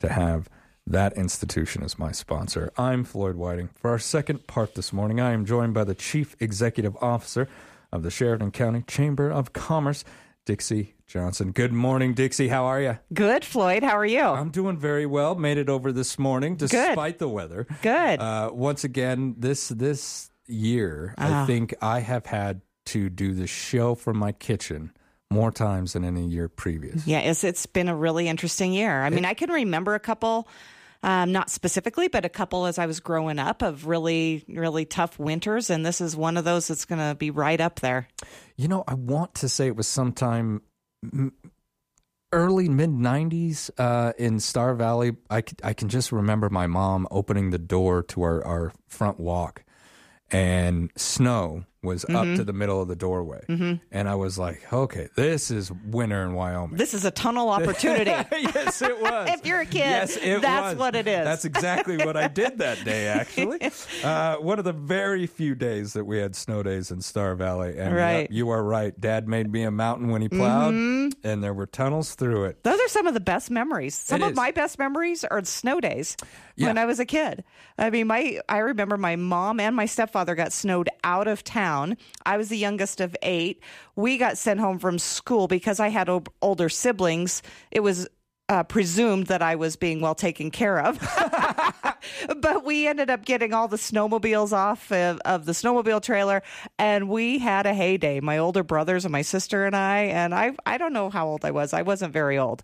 to 0.00 0.08
have 0.08 0.48
that 0.86 1.12
institution 1.14 1.82
as 1.82 1.98
my 1.98 2.12
sponsor. 2.12 2.72
I'm 2.78 3.04
Floyd 3.04 3.36
Whiting. 3.36 3.68
For 3.74 3.90
our 3.90 3.98
second 3.98 4.46
part 4.46 4.74
this 4.74 4.92
morning, 4.92 5.20
I 5.20 5.32
am 5.32 5.44
joined 5.44 5.74
by 5.74 5.84
the 5.84 5.94
Chief 5.94 6.34
Executive 6.40 6.96
Officer 7.02 7.48
of 7.92 8.02
the 8.02 8.10
Sheridan 8.10 8.52
County 8.52 8.82
Chamber 8.86 9.30
of 9.30 9.52
Commerce, 9.52 10.04
Dixie 10.46 10.94
Johnson. 11.06 11.50
Good 11.52 11.72
morning, 11.72 12.14
Dixie. 12.14 12.48
How 12.48 12.64
are 12.64 12.80
you? 12.80 12.98
Good, 13.12 13.44
Floyd. 13.44 13.82
How 13.82 13.98
are 13.98 14.06
you? 14.06 14.22
I'm 14.22 14.50
doing 14.50 14.78
very 14.78 15.04
well. 15.04 15.34
Made 15.34 15.58
it 15.58 15.68
over 15.68 15.92
this 15.92 16.18
morning 16.18 16.56
despite 16.56 16.96
Good. 16.96 17.18
the 17.18 17.28
weather. 17.28 17.66
Good. 17.82 18.20
Uh, 18.20 18.50
once 18.52 18.84
again, 18.84 19.34
this 19.38 19.68
this 19.68 20.30
year, 20.46 21.14
I 21.18 21.30
Ah. 21.30 21.46
think 21.46 21.74
I 21.80 22.00
have 22.00 22.26
had 22.26 22.60
to 22.86 23.08
do 23.10 23.32
the 23.34 23.46
show 23.46 23.94
from 23.94 24.18
my 24.18 24.32
kitchen 24.32 24.92
more 25.30 25.50
times 25.50 25.94
than 25.94 26.04
any 26.04 26.26
year 26.26 26.48
previous. 26.48 27.06
Yeah, 27.06 27.20
it's, 27.20 27.42
it's 27.44 27.66
been 27.66 27.88
a 27.88 27.96
really 27.96 28.28
interesting 28.28 28.72
year. 28.72 29.02
I 29.02 29.10
mean, 29.10 29.24
I 29.24 29.34
can 29.34 29.50
remember 29.50 29.94
a 29.94 30.00
couple, 30.00 30.46
um, 31.02 31.32
not 31.32 31.50
specifically, 31.50 32.08
but 32.08 32.24
a 32.24 32.28
couple 32.28 32.66
as 32.66 32.78
I 32.78 32.86
was 32.86 33.00
growing 33.00 33.38
up 33.38 33.62
of 33.62 33.86
really, 33.86 34.44
really 34.48 34.84
tough 34.84 35.18
winters. 35.18 35.70
And 35.70 35.84
this 35.84 36.00
is 36.00 36.14
one 36.14 36.36
of 36.36 36.44
those 36.44 36.68
that's 36.68 36.84
going 36.84 36.98
to 37.00 37.14
be 37.16 37.30
right 37.30 37.60
up 37.60 37.80
there. 37.80 38.06
You 38.56 38.68
know, 38.68 38.84
I 38.86 38.94
want 38.94 39.34
to 39.36 39.48
say 39.48 39.66
it 39.66 39.76
was 39.76 39.88
sometime 39.88 40.60
m- 41.02 41.32
early 42.32 42.68
mid 42.68 42.90
90s 42.90 43.70
uh, 43.78 44.12
in 44.18 44.38
Star 44.40 44.74
Valley. 44.74 45.16
I, 45.30 45.40
c- 45.40 45.56
I 45.64 45.72
can 45.72 45.88
just 45.88 46.12
remember 46.12 46.50
my 46.50 46.66
mom 46.66 47.08
opening 47.10 47.50
the 47.50 47.58
door 47.58 48.02
to 48.04 48.22
our, 48.22 48.44
our 48.44 48.72
front 48.88 49.18
walk 49.18 49.63
and 50.34 50.90
snow 50.96 51.64
was 51.84 52.04
up 52.04 52.10
Mhm. 52.26 52.36
to 52.36 52.44
the 52.44 52.52
middle 52.52 52.80
of 52.82 52.88
the 52.88 52.96
doorway. 52.96 53.44
Mhm. 53.48 53.80
And 53.92 54.08
I 54.08 54.14
was 54.14 54.38
like, 54.38 54.72
okay, 54.72 55.08
this 55.14 55.50
is 55.50 55.70
winter 55.70 56.22
in 56.24 56.34
Wyoming. 56.34 56.76
This 56.76 56.94
is 56.94 57.04
a 57.04 57.10
tunnel 57.10 57.50
opportunity. 57.50 58.10
yes, 58.32 58.82
it 58.82 59.00
was. 59.00 59.28
if 59.30 59.46
you're 59.46 59.60
a 59.60 59.66
kid, 59.66 59.74
Yes, 59.78 60.16
it 60.16 60.42
that's 60.42 60.70
was. 60.74 60.78
what 60.78 60.96
it 60.96 61.06
is. 61.06 61.24
That's 61.24 61.44
exactly 61.44 61.98
what 61.98 62.16
I 62.16 62.28
did 62.28 62.58
that 62.58 62.84
day, 62.84 63.06
actually. 63.20 63.60
Uh, 64.02 64.36
one 64.36 64.58
of 64.58 64.64
the 64.64 64.72
very 64.72 65.26
few 65.26 65.54
days 65.54 65.92
that 65.92 66.04
we 66.04 66.18
had 66.18 66.34
snow 66.34 66.62
days 66.62 66.90
in 66.90 67.00
Star 67.00 67.34
Valley. 67.34 67.78
And 67.78 67.94
Right. 67.94 68.20
yep, 68.22 68.28
you 68.30 68.48
are 68.50 68.62
right. 68.62 68.98
Dad 68.98 69.28
made 69.28 69.52
me 69.52 69.62
a 69.62 69.70
mountain 69.70 70.08
when 70.08 70.22
he 70.22 70.28
plowed, 70.28 70.72
Mhm. 70.74 71.12
and 71.22 71.42
there 71.44 71.54
were 71.54 71.66
tunnels 71.66 72.14
through 72.14 72.44
it. 72.46 72.62
Those 72.64 72.80
are 72.80 72.88
some 72.88 73.06
of 73.06 73.14
the 73.14 73.20
best 73.20 73.50
memories. 73.50 73.94
Some 73.94 74.22
It 74.22 74.24
of 74.26 74.30
is. 74.32 74.36
my 74.36 74.50
best 74.50 74.78
memories 74.78 75.24
are 75.24 75.44
snow 75.44 75.80
days 75.80 76.16
Yeah. 76.56 76.68
when 76.68 76.78
I 76.78 76.84
was 76.86 76.98
a 77.00 77.04
kid. 77.04 77.44
I 77.78 77.90
mean, 77.90 78.06
my 78.06 78.40
I 78.48 78.58
remember 78.58 78.96
my 78.96 79.16
mom 79.16 79.60
and 79.60 79.74
my 79.76 79.86
stepfather 79.86 80.34
got 80.34 80.52
snowed 80.52 80.88
out 81.02 81.26
of 81.26 81.42
town. 81.44 81.73
I 82.24 82.36
was 82.36 82.48
the 82.48 82.58
youngest 82.58 83.00
of 83.00 83.16
eight. 83.22 83.60
We 83.96 84.18
got 84.18 84.38
sent 84.38 84.60
home 84.60 84.78
from 84.78 84.98
school 84.98 85.48
because 85.48 85.80
I 85.80 85.88
had 85.88 86.08
o- 86.08 86.24
older 86.40 86.68
siblings. 86.68 87.42
It 87.70 87.80
was 87.80 88.08
uh, 88.48 88.62
presumed 88.62 89.26
that 89.28 89.42
I 89.42 89.56
was 89.56 89.76
being 89.76 90.00
well 90.00 90.14
taken 90.14 90.50
care 90.50 90.78
of. 90.80 90.98
but 92.36 92.64
we 92.64 92.86
ended 92.86 93.10
up 93.10 93.24
getting 93.24 93.52
all 93.52 93.68
the 93.68 93.76
snowmobiles 93.76 94.52
off 94.52 94.90
of, 94.92 95.20
of 95.24 95.44
the 95.44 95.52
snowmobile 95.52 96.02
trailer 96.02 96.42
and 96.78 97.08
we 97.08 97.38
had 97.38 97.66
a 97.66 97.74
heyday. 97.74 98.20
My 98.20 98.38
older 98.38 98.62
brothers 98.62 99.04
and 99.04 99.12
my 99.12 99.22
sister 99.22 99.64
and 99.64 99.76
i 99.76 99.98
and 100.00 100.34
i 100.34 100.52
i 100.66 100.78
don't 100.78 100.92
know 100.92 101.10
how 101.10 101.26
old 101.26 101.44
i 101.44 101.50
was. 101.50 101.72
I 101.72 101.82
wasn't 101.82 102.12
very 102.12 102.38
old. 102.38 102.62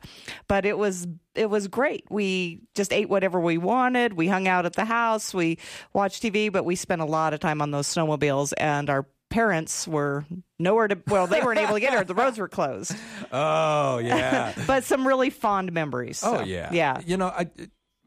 But 0.48 0.64
it 0.64 0.78
was 0.78 1.06
it 1.34 1.48
was 1.48 1.68
great. 1.68 2.04
We 2.10 2.60
just 2.74 2.92
ate 2.92 3.08
whatever 3.08 3.40
we 3.40 3.58
wanted. 3.58 4.14
We 4.14 4.28
hung 4.28 4.48
out 4.48 4.66
at 4.66 4.74
the 4.74 4.84
house. 4.84 5.32
We 5.32 5.58
watched 5.92 6.22
tv 6.22 6.52
but 6.52 6.64
we 6.64 6.76
spent 6.76 7.00
a 7.00 7.06
lot 7.06 7.34
of 7.34 7.40
time 7.40 7.62
on 7.62 7.70
those 7.70 7.86
snowmobiles 7.86 8.52
and 8.58 8.90
our 8.90 9.06
parents 9.30 9.86
were 9.86 10.24
nowhere 10.58 10.88
to 10.88 10.98
well 11.06 11.28
they 11.28 11.40
weren't 11.40 11.58
able 11.58 11.74
to 11.74 11.80
get 11.80 11.92
here. 11.92 12.04
The 12.04 12.14
roads 12.14 12.38
were 12.38 12.48
closed. 12.48 12.94
Oh, 13.32 13.98
yeah. 13.98 14.52
but 14.66 14.82
some 14.82 15.06
really 15.06 15.30
fond 15.30 15.72
memories 15.72 16.20
Oh 16.24 16.38
so, 16.38 16.42
yeah, 16.42 16.70
yeah. 16.72 17.00
You 17.06 17.16
know, 17.16 17.28
I, 17.28 17.48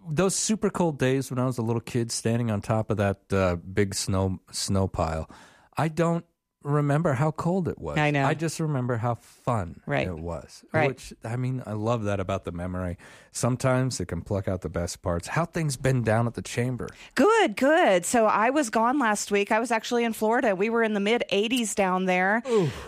those 0.09 0.35
super 0.35 0.69
cold 0.69 0.99
days 0.99 1.29
when 1.29 1.39
I 1.39 1.45
was 1.45 1.57
a 1.57 1.61
little 1.61 1.81
kid, 1.81 2.11
standing 2.11 2.51
on 2.51 2.61
top 2.61 2.89
of 2.89 2.97
that 2.97 3.21
uh, 3.31 3.55
big 3.55 3.95
snow 3.95 4.39
snow 4.51 4.87
pile. 4.87 5.29
I 5.77 5.87
don't 5.87 6.25
remember 6.63 7.13
how 7.13 7.31
cold 7.31 7.67
it 7.67 7.77
was. 7.79 7.97
I 7.97 8.11
know. 8.11 8.25
I 8.25 8.33
just 8.33 8.59
remember 8.59 8.97
how 8.97 9.15
fun 9.43 9.81
Right. 9.85 10.07
it 10.07 10.17
was. 10.19 10.63
Right. 10.71 10.87
Which 10.89 11.13
I 11.23 11.35
mean, 11.35 11.61
I 11.65 11.73
love 11.73 12.03
that 12.05 12.19
about 12.19 12.45
the 12.45 12.51
memory. 12.51 12.97
sometimes 13.35 13.99
it 13.99 14.05
can 14.05 14.21
pluck 14.21 14.47
out 14.47 14.61
the 14.61 14.69
best 14.69 15.01
parts. 15.01 15.27
How 15.27 15.43
things 15.45 15.75
been 15.75 16.03
down 16.03 16.27
at 16.27 16.35
the 16.35 16.41
chamber? 16.43 16.87
Good, 17.15 17.55
good. 17.57 18.05
So 18.05 18.27
I 18.27 18.51
was 18.51 18.69
gone 18.69 18.99
last 18.99 19.31
week. 19.31 19.51
I 19.51 19.59
was 19.59 19.71
actually 19.71 20.03
in 20.03 20.13
Florida. 20.13 20.55
We 20.55 20.69
were 20.69 20.83
in 20.83 20.93
the 20.93 20.99
mid 20.99 21.23
80s 21.31 21.73
down 21.73 22.05
there. 22.05 22.43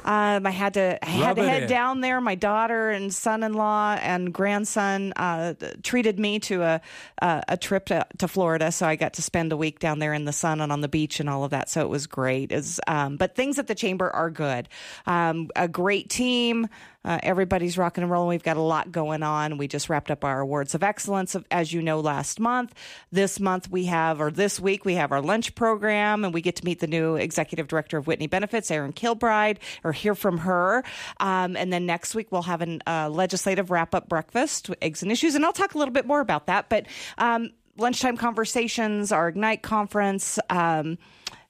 Um, 0.05 0.45
I 0.45 0.51
had 0.51 0.75
to 0.75 1.03
I 1.03 1.09
had 1.09 1.27
Rub 1.29 1.35
to 1.37 1.49
head 1.49 1.63
in. 1.63 1.69
down 1.69 2.01
there. 2.01 2.21
My 2.21 2.35
daughter 2.35 2.91
and 2.91 3.11
son-in-law 3.13 3.97
and 4.01 4.31
grandson 4.31 5.13
uh, 5.15 5.55
treated 5.81 6.19
me 6.19 6.39
to 6.41 6.61
a 6.61 6.81
a, 7.21 7.43
a 7.49 7.57
trip 7.57 7.87
to, 7.87 8.05
to 8.19 8.27
Florida, 8.27 8.71
so 8.71 8.85
I 8.85 8.95
got 8.97 9.13
to 9.13 9.21
spend 9.23 9.51
a 9.51 9.57
week 9.57 9.79
down 9.79 9.97
there 9.99 10.13
in 10.13 10.25
the 10.25 10.33
sun 10.33 10.61
and 10.61 10.71
on 10.71 10.81
the 10.81 10.87
beach 10.87 11.19
and 11.19 11.27
all 11.29 11.43
of 11.43 11.49
that. 11.51 11.69
So 11.69 11.81
it 11.81 11.89
was 11.89 12.05
great. 12.05 12.51
Is 12.51 12.79
um, 12.87 13.17
but 13.17 13.35
things 13.35 13.57
at 13.57 13.65
the 13.65 13.75
chamber 13.75 14.09
are 14.11 14.29
good. 14.29 14.69
Um, 15.07 15.49
a 15.55 15.67
great 15.67 16.09
team. 16.11 16.44
Uh, 16.53 17.19
everybody's 17.21 17.77
rocking 17.77 18.03
and 18.03 18.11
rolling. 18.11 18.29
We've 18.29 18.43
got 18.43 18.57
a 18.57 18.61
lot 18.61 18.91
going 18.91 19.21
on. 19.21 19.57
We 19.57 19.67
just 19.67 19.89
wrapped 19.89 20.09
up 20.09 20.23
our 20.23 20.39
awards 20.39 20.73
of 20.73 20.83
excellence, 20.83 21.35
as 21.51 21.71
you 21.71 21.81
know, 21.81 21.99
last 21.99 22.39
month. 22.39 22.73
This 23.11 23.39
month 23.39 23.69
we 23.69 23.85
have, 23.85 24.19
or 24.19 24.31
this 24.31 24.59
week 24.59 24.85
we 24.85 24.95
have 24.95 25.11
our 25.11 25.21
lunch 25.21 25.53
program, 25.55 26.25
and 26.25 26.33
we 26.33 26.41
get 26.41 26.55
to 26.57 26.65
meet 26.65 26.79
the 26.79 26.87
new 26.87 27.15
executive 27.15 27.67
director 27.67 27.97
of 27.97 28.07
Whitney 28.07 28.27
Benefits, 28.27 28.71
Erin 28.71 28.93
Kilbride, 28.93 29.59
or 29.83 29.91
hear 29.91 30.15
from 30.15 30.39
her. 30.39 30.83
Um, 31.19 31.55
and 31.55 31.71
then 31.71 31.85
next 31.85 32.15
week 32.15 32.31
we'll 32.31 32.43
have 32.43 32.61
a 32.61 32.79
uh, 32.87 33.09
legislative 33.09 33.69
wrap 33.69 33.93
up 33.93 34.09
breakfast, 34.09 34.69
with 34.69 34.79
eggs 34.81 35.03
and 35.03 35.11
issues, 35.11 35.35
and 35.35 35.45
I'll 35.45 35.53
talk 35.53 35.75
a 35.75 35.77
little 35.77 35.93
bit 35.93 36.05
more 36.07 36.21
about 36.21 36.47
that. 36.47 36.69
But 36.69 36.87
um, 37.17 37.51
lunchtime 37.77 38.17
conversations, 38.17 39.11
our 39.11 39.27
Ignite 39.27 39.61
conference. 39.61 40.39
Um, 40.49 40.97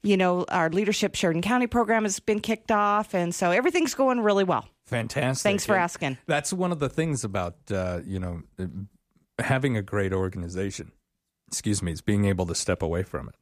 you 0.04 0.18
know, 0.18 0.46
our 0.50 0.70
leadership 0.70 1.16
Sheridan 1.16 1.41
County 1.41 1.66
program 1.66 2.04
has 2.04 2.20
been 2.20 2.39
kicked 2.39 2.72
off, 2.72 3.16
and 3.16 3.34
so 3.34 3.52
everything's 3.52 3.96
going 3.96 4.20
really 4.20 4.43
well. 4.43 4.68
Fantastic. 4.88 5.44
Thanks 5.44 5.66
for 5.66 5.76
asking. 5.76 6.18
That's 6.28 6.54
one 6.54 6.72
of 6.72 6.80
the 6.80 6.90
things 6.90 7.24
about 7.24 7.56
uh, 7.72 8.02
you 8.06 8.20
know 8.20 8.44
having 9.40 9.78
a 9.78 9.82
great 9.82 10.14
organization. 10.14 10.92
Excuse 11.48 11.82
me, 11.82 11.92
is 11.92 12.02
being 12.02 12.26
able 12.26 12.46
to 12.48 12.56
step 12.56 12.82
away 12.82 13.04
from 13.04 13.30
it, 13.30 13.36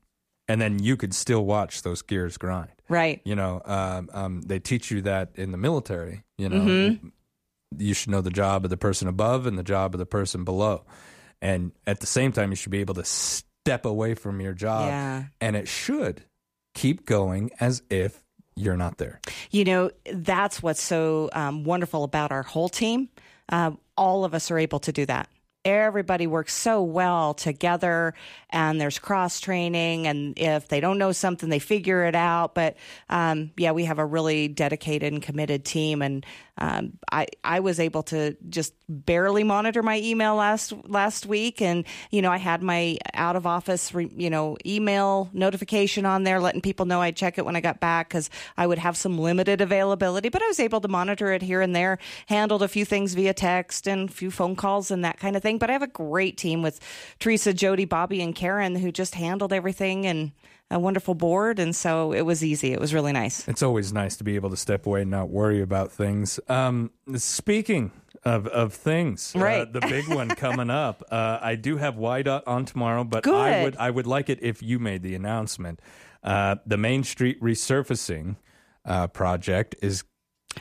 and 0.48 0.60
then 0.62 0.80
you 0.82 0.98
could 0.98 1.14
still 1.14 1.46
watch 1.46 1.82
those 1.84 2.02
gears 2.02 2.38
grind. 2.38 2.72
Right. 2.89 3.22
You 3.24 3.36
know, 3.36 3.62
um, 3.66 4.10
um, 4.14 4.41
they 4.41 4.60
teach 4.60 4.91
you 4.91 5.02
that 5.04 5.32
in 5.36 5.52
the 5.52 5.58
military. 5.58 6.24
You 6.38 6.50
know, 6.50 6.58
Mhm. 6.60 7.12
you 7.78 7.94
should 7.94 8.12
know 8.12 8.22
the 8.22 8.30
job 8.30 8.64
of 8.66 8.70
the 8.70 8.78
person 8.78 9.08
above 9.08 9.46
and 9.48 9.58
the 9.58 9.64
job 9.64 9.96
of 9.96 10.00
the 10.00 10.06
person 10.06 10.44
below, 10.44 10.86
and 11.41 11.72
at 11.88 12.00
the 12.02 12.06
same 12.08 12.32
time, 12.32 12.52
you 12.52 12.56
should 12.56 12.72
be 12.72 12.80
able 12.82 12.96
to 12.96 13.06
step 13.06 13.86
away 13.86 14.16
from 14.16 14.41
your 14.41 14.54
job, 14.54 14.88
Yeah. 14.88 15.24
and 15.41 15.56
it 15.56 15.68
should 15.68 16.24
keep 16.74 17.06
going 17.06 17.52
as 17.60 17.84
if 17.89 18.24
you're 18.56 18.78
not 18.78 18.97
there. 18.97 19.20
You 19.51 19.66
know, 19.66 19.91
that's 20.12 20.62
what's 20.62 20.82
so 20.82 21.30
um, 21.34 21.64
wonderful 21.64 22.04
about 22.04 22.32
our 22.32 22.43
whole 22.43 22.70
team. 22.70 23.10
Uh, 23.49 23.72
all 23.97 24.26
of 24.26 24.34
us 24.34 24.51
are 24.51 24.58
able 24.58 24.80
to 24.80 24.91
do 24.91 25.06
that. 25.06 25.30
Everybody 25.66 26.28
works 26.28 26.54
so 26.54 26.84
well 26.84 27.34
together, 27.34 28.14
and 28.49 28.82
there's 28.82 28.99
cross 28.99 29.39
training. 29.39 30.08
And 30.08 30.38
if 30.38 30.68
they 30.68 30.82
don't 30.82 30.97
know 30.97 31.14
something, 31.14 31.47
they 31.47 31.60
figure 31.60 32.04
it 32.04 32.16
out. 32.16 32.54
But 32.54 32.76
um, 33.10 33.51
yeah, 33.56 33.72
we 33.72 33.86
have 33.86 33.97
a 33.97 34.06
really 34.06 34.49
dedicated 34.49 35.14
and 35.14 35.22
committed 35.22 35.64
team. 35.64 36.01
And 36.01 36.26
um, 36.58 36.93
I 37.12 37.28
I 37.43 37.62
was 37.62 37.80
able 37.80 38.04
to 38.04 38.38
just 38.47 38.74
barely 38.88 39.43
monitor 39.43 39.82
my 39.82 39.99
email 39.99 40.36
last 40.36 40.72
last 40.88 41.26
week, 41.26 41.62
and 41.62 41.84
you 42.12 42.22
know 42.22 42.32
I 42.32 42.38
had 42.38 42.62
my 42.62 42.97
out 43.16 43.36
of 43.36 43.47
office 43.47 43.93
re, 43.93 44.10
you 44.16 44.30
know 44.30 44.58
email 44.64 45.30
notification 45.34 46.06
on 46.06 46.24
there, 46.24 46.39
letting 46.39 46.62
people 46.62 46.86
know 46.86 47.01
I'd 47.01 47.16
check 47.16 47.39
it 47.39 47.45
when 47.45 47.56
I 47.56 47.62
got 47.62 47.80
back 47.80 48.10
because 48.10 48.30
I 48.56 48.68
would 48.68 48.78
have 48.78 48.95
some 48.95 49.18
limited 49.18 49.62
availability. 49.62 50.30
But 50.30 50.43
I 50.43 50.47
was 50.47 50.60
able 50.60 50.80
to 50.82 50.88
monitor 50.88 51.32
it 51.34 51.41
here 51.41 51.62
and 51.62 51.76
there, 51.76 51.97
handled 52.28 52.62
a 52.62 52.68
few 52.68 52.86
things 52.86 53.16
via 53.16 53.34
text 53.34 53.88
and 53.88 54.10
a 54.10 54.14
few 54.14 54.30
phone 54.30 54.56
calls 54.56 54.91
and 54.91 55.04
that 55.04 55.20
kind 55.20 55.36
of 55.36 55.41
thing. 55.41 55.58
But 55.58 55.72
I 55.72 55.74
have 55.74 55.82
a 55.82 55.88
great 55.88 56.38
team 56.38 56.62
with 56.62 56.80
Teresa, 57.20 57.54
Jody, 57.54 57.86
Bobby, 57.86 58.22
and 58.22 58.36
Karen 58.36 58.76
who 58.76 58.91
just 58.91 59.16
handled 59.16 59.54
everything 59.54 60.06
and 60.06 60.34
a 60.74 60.80
wonderful 60.80 61.13
board, 61.15 61.59
and 61.59 61.76
so 61.76 62.11
it 62.13 62.21
was 62.21 62.43
easy. 62.43 62.74
It 62.74 62.80
was 62.80 62.93
really 62.93 63.11
nice. 63.13 63.47
It's 63.47 63.61
always 63.63 63.93
nice 63.93 64.17
to 64.17 64.24
be 64.24 64.36
able 64.36 64.49
to 64.49 64.57
step 64.57 64.86
away 64.86 65.01
and 65.03 65.11
not 65.11 65.30
worry 65.30 65.61
about 65.61 65.91
things. 65.91 66.39
Um, 66.49 66.91
speaking 67.15 67.91
of 68.26 68.47
of 68.47 68.74
things, 68.74 69.36
uh, 69.36 69.39
Right. 69.39 69.71
the 69.74 69.82
big 69.82 70.07
one 70.07 70.30
coming 70.45 70.69
up. 70.69 71.03
Uh, 71.11 71.39
I 71.41 71.55
do 71.55 71.78
have 71.78 71.95
WYDOT 71.95 72.43
on 72.47 72.65
tomorrow, 72.65 73.03
but 73.03 73.28
I 73.28 73.63
would 73.63 73.76
I 73.78 73.89
would 73.89 74.07
like 74.07 74.30
it 74.30 74.39
if 74.41 74.61
you 74.63 74.80
made 74.80 75.03
the 75.03 75.15
announcement. 75.15 75.80
Uh, 76.24 76.55
the 76.65 76.78
Main 76.78 77.03
Street 77.03 77.41
resurfacing 77.41 78.38
uh, 78.86 79.07
project 79.07 79.76
is 79.82 80.03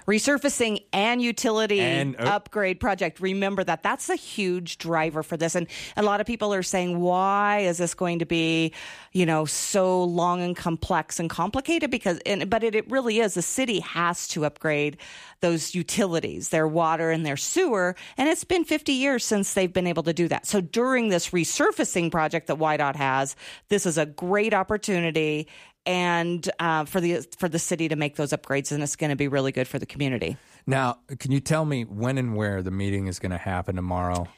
resurfacing 0.07 0.85
and 0.93 1.23
utility 1.23 1.81
And, 1.81 2.17
uh, 2.17 2.25
upgrade 2.25 2.81
project. 2.81 3.21
Remember 3.21 3.65
that. 3.65 3.83
That's 3.83 4.09
a 4.09 4.17
huge 4.17 4.79
driver 4.79 5.23
for 5.23 5.37
this. 5.37 5.55
And 5.55 5.67
a 5.97 6.03
lot 6.03 6.21
of 6.21 6.27
people 6.27 6.53
are 6.55 6.63
saying 6.63 7.01
why 7.01 7.61
is 7.61 7.79
this 7.79 7.95
going 7.95 8.19
to 8.21 8.27
be 8.27 8.73
you 9.13 9.27
know 9.27 9.45
so 9.45 10.03
long 10.05 10.43
and 10.43 10.57
complex 10.57 11.21
and 11.21 11.29
complicated? 11.29 11.91
Because 11.91 12.19
and, 12.27 12.49
but 12.49 12.65
it, 12.65 12.75
it 12.75 12.91
really 12.91 13.21
is. 13.21 13.35
The 13.35 13.43
city 13.43 13.81
has 13.81 14.29
to 14.29 14.45
upgrade 14.45 14.97
those 15.41 15.75
utilities 15.75 16.51
their 16.51 16.69
water 16.69 17.11
and 17.11 17.27
their 17.27 17.37
sewer. 17.37 17.97
And 18.17 18.29
it's 18.29 18.45
been 18.45 18.65
50 18.65 18.93
years 18.93 19.25
since 19.25 19.55
they've 19.55 19.73
been 19.73 19.87
able 19.87 20.05
to 20.05 20.13
do 20.13 20.29
that. 20.29 20.47
So 20.47 20.61
during 20.61 21.09
this 21.09 21.31
resurfacing 21.31 22.11
project 22.11 22.47
that 22.47 22.59
WYDOT 22.59 22.97
has 22.97 23.37
this 23.69 23.87
is 23.87 23.99
a 23.99 24.07
great 24.07 24.55
opportunity 24.55 25.49
and 25.87 26.49
uh, 26.59 26.85
for 26.85 27.01
the 27.01 27.27
for 27.39 27.49
the 27.49 27.59
city 27.59 27.89
to 27.89 27.97
make 27.97 28.17
those 28.17 28.31
upgrades, 28.31 28.73
and 28.73 28.83
it's 28.83 28.97
going 28.97 29.11
to 29.11 29.17
be 29.17 29.29
really 29.29 29.53
good 29.53 29.69
for 29.69 29.79
the 29.79 29.87
community. 29.87 30.37
now. 30.67 30.99
Can 31.19 31.33
you 31.33 31.41
tell 31.41 31.65
me 31.65 31.85
when 31.85 32.19
and 32.19 32.37
where 32.37 32.63
the 32.63 32.71
meeting 32.71 33.07
is 33.07 33.19
going 33.19 33.33
to 33.33 33.39
happen 33.39 33.77
tomorrow? 33.77 34.29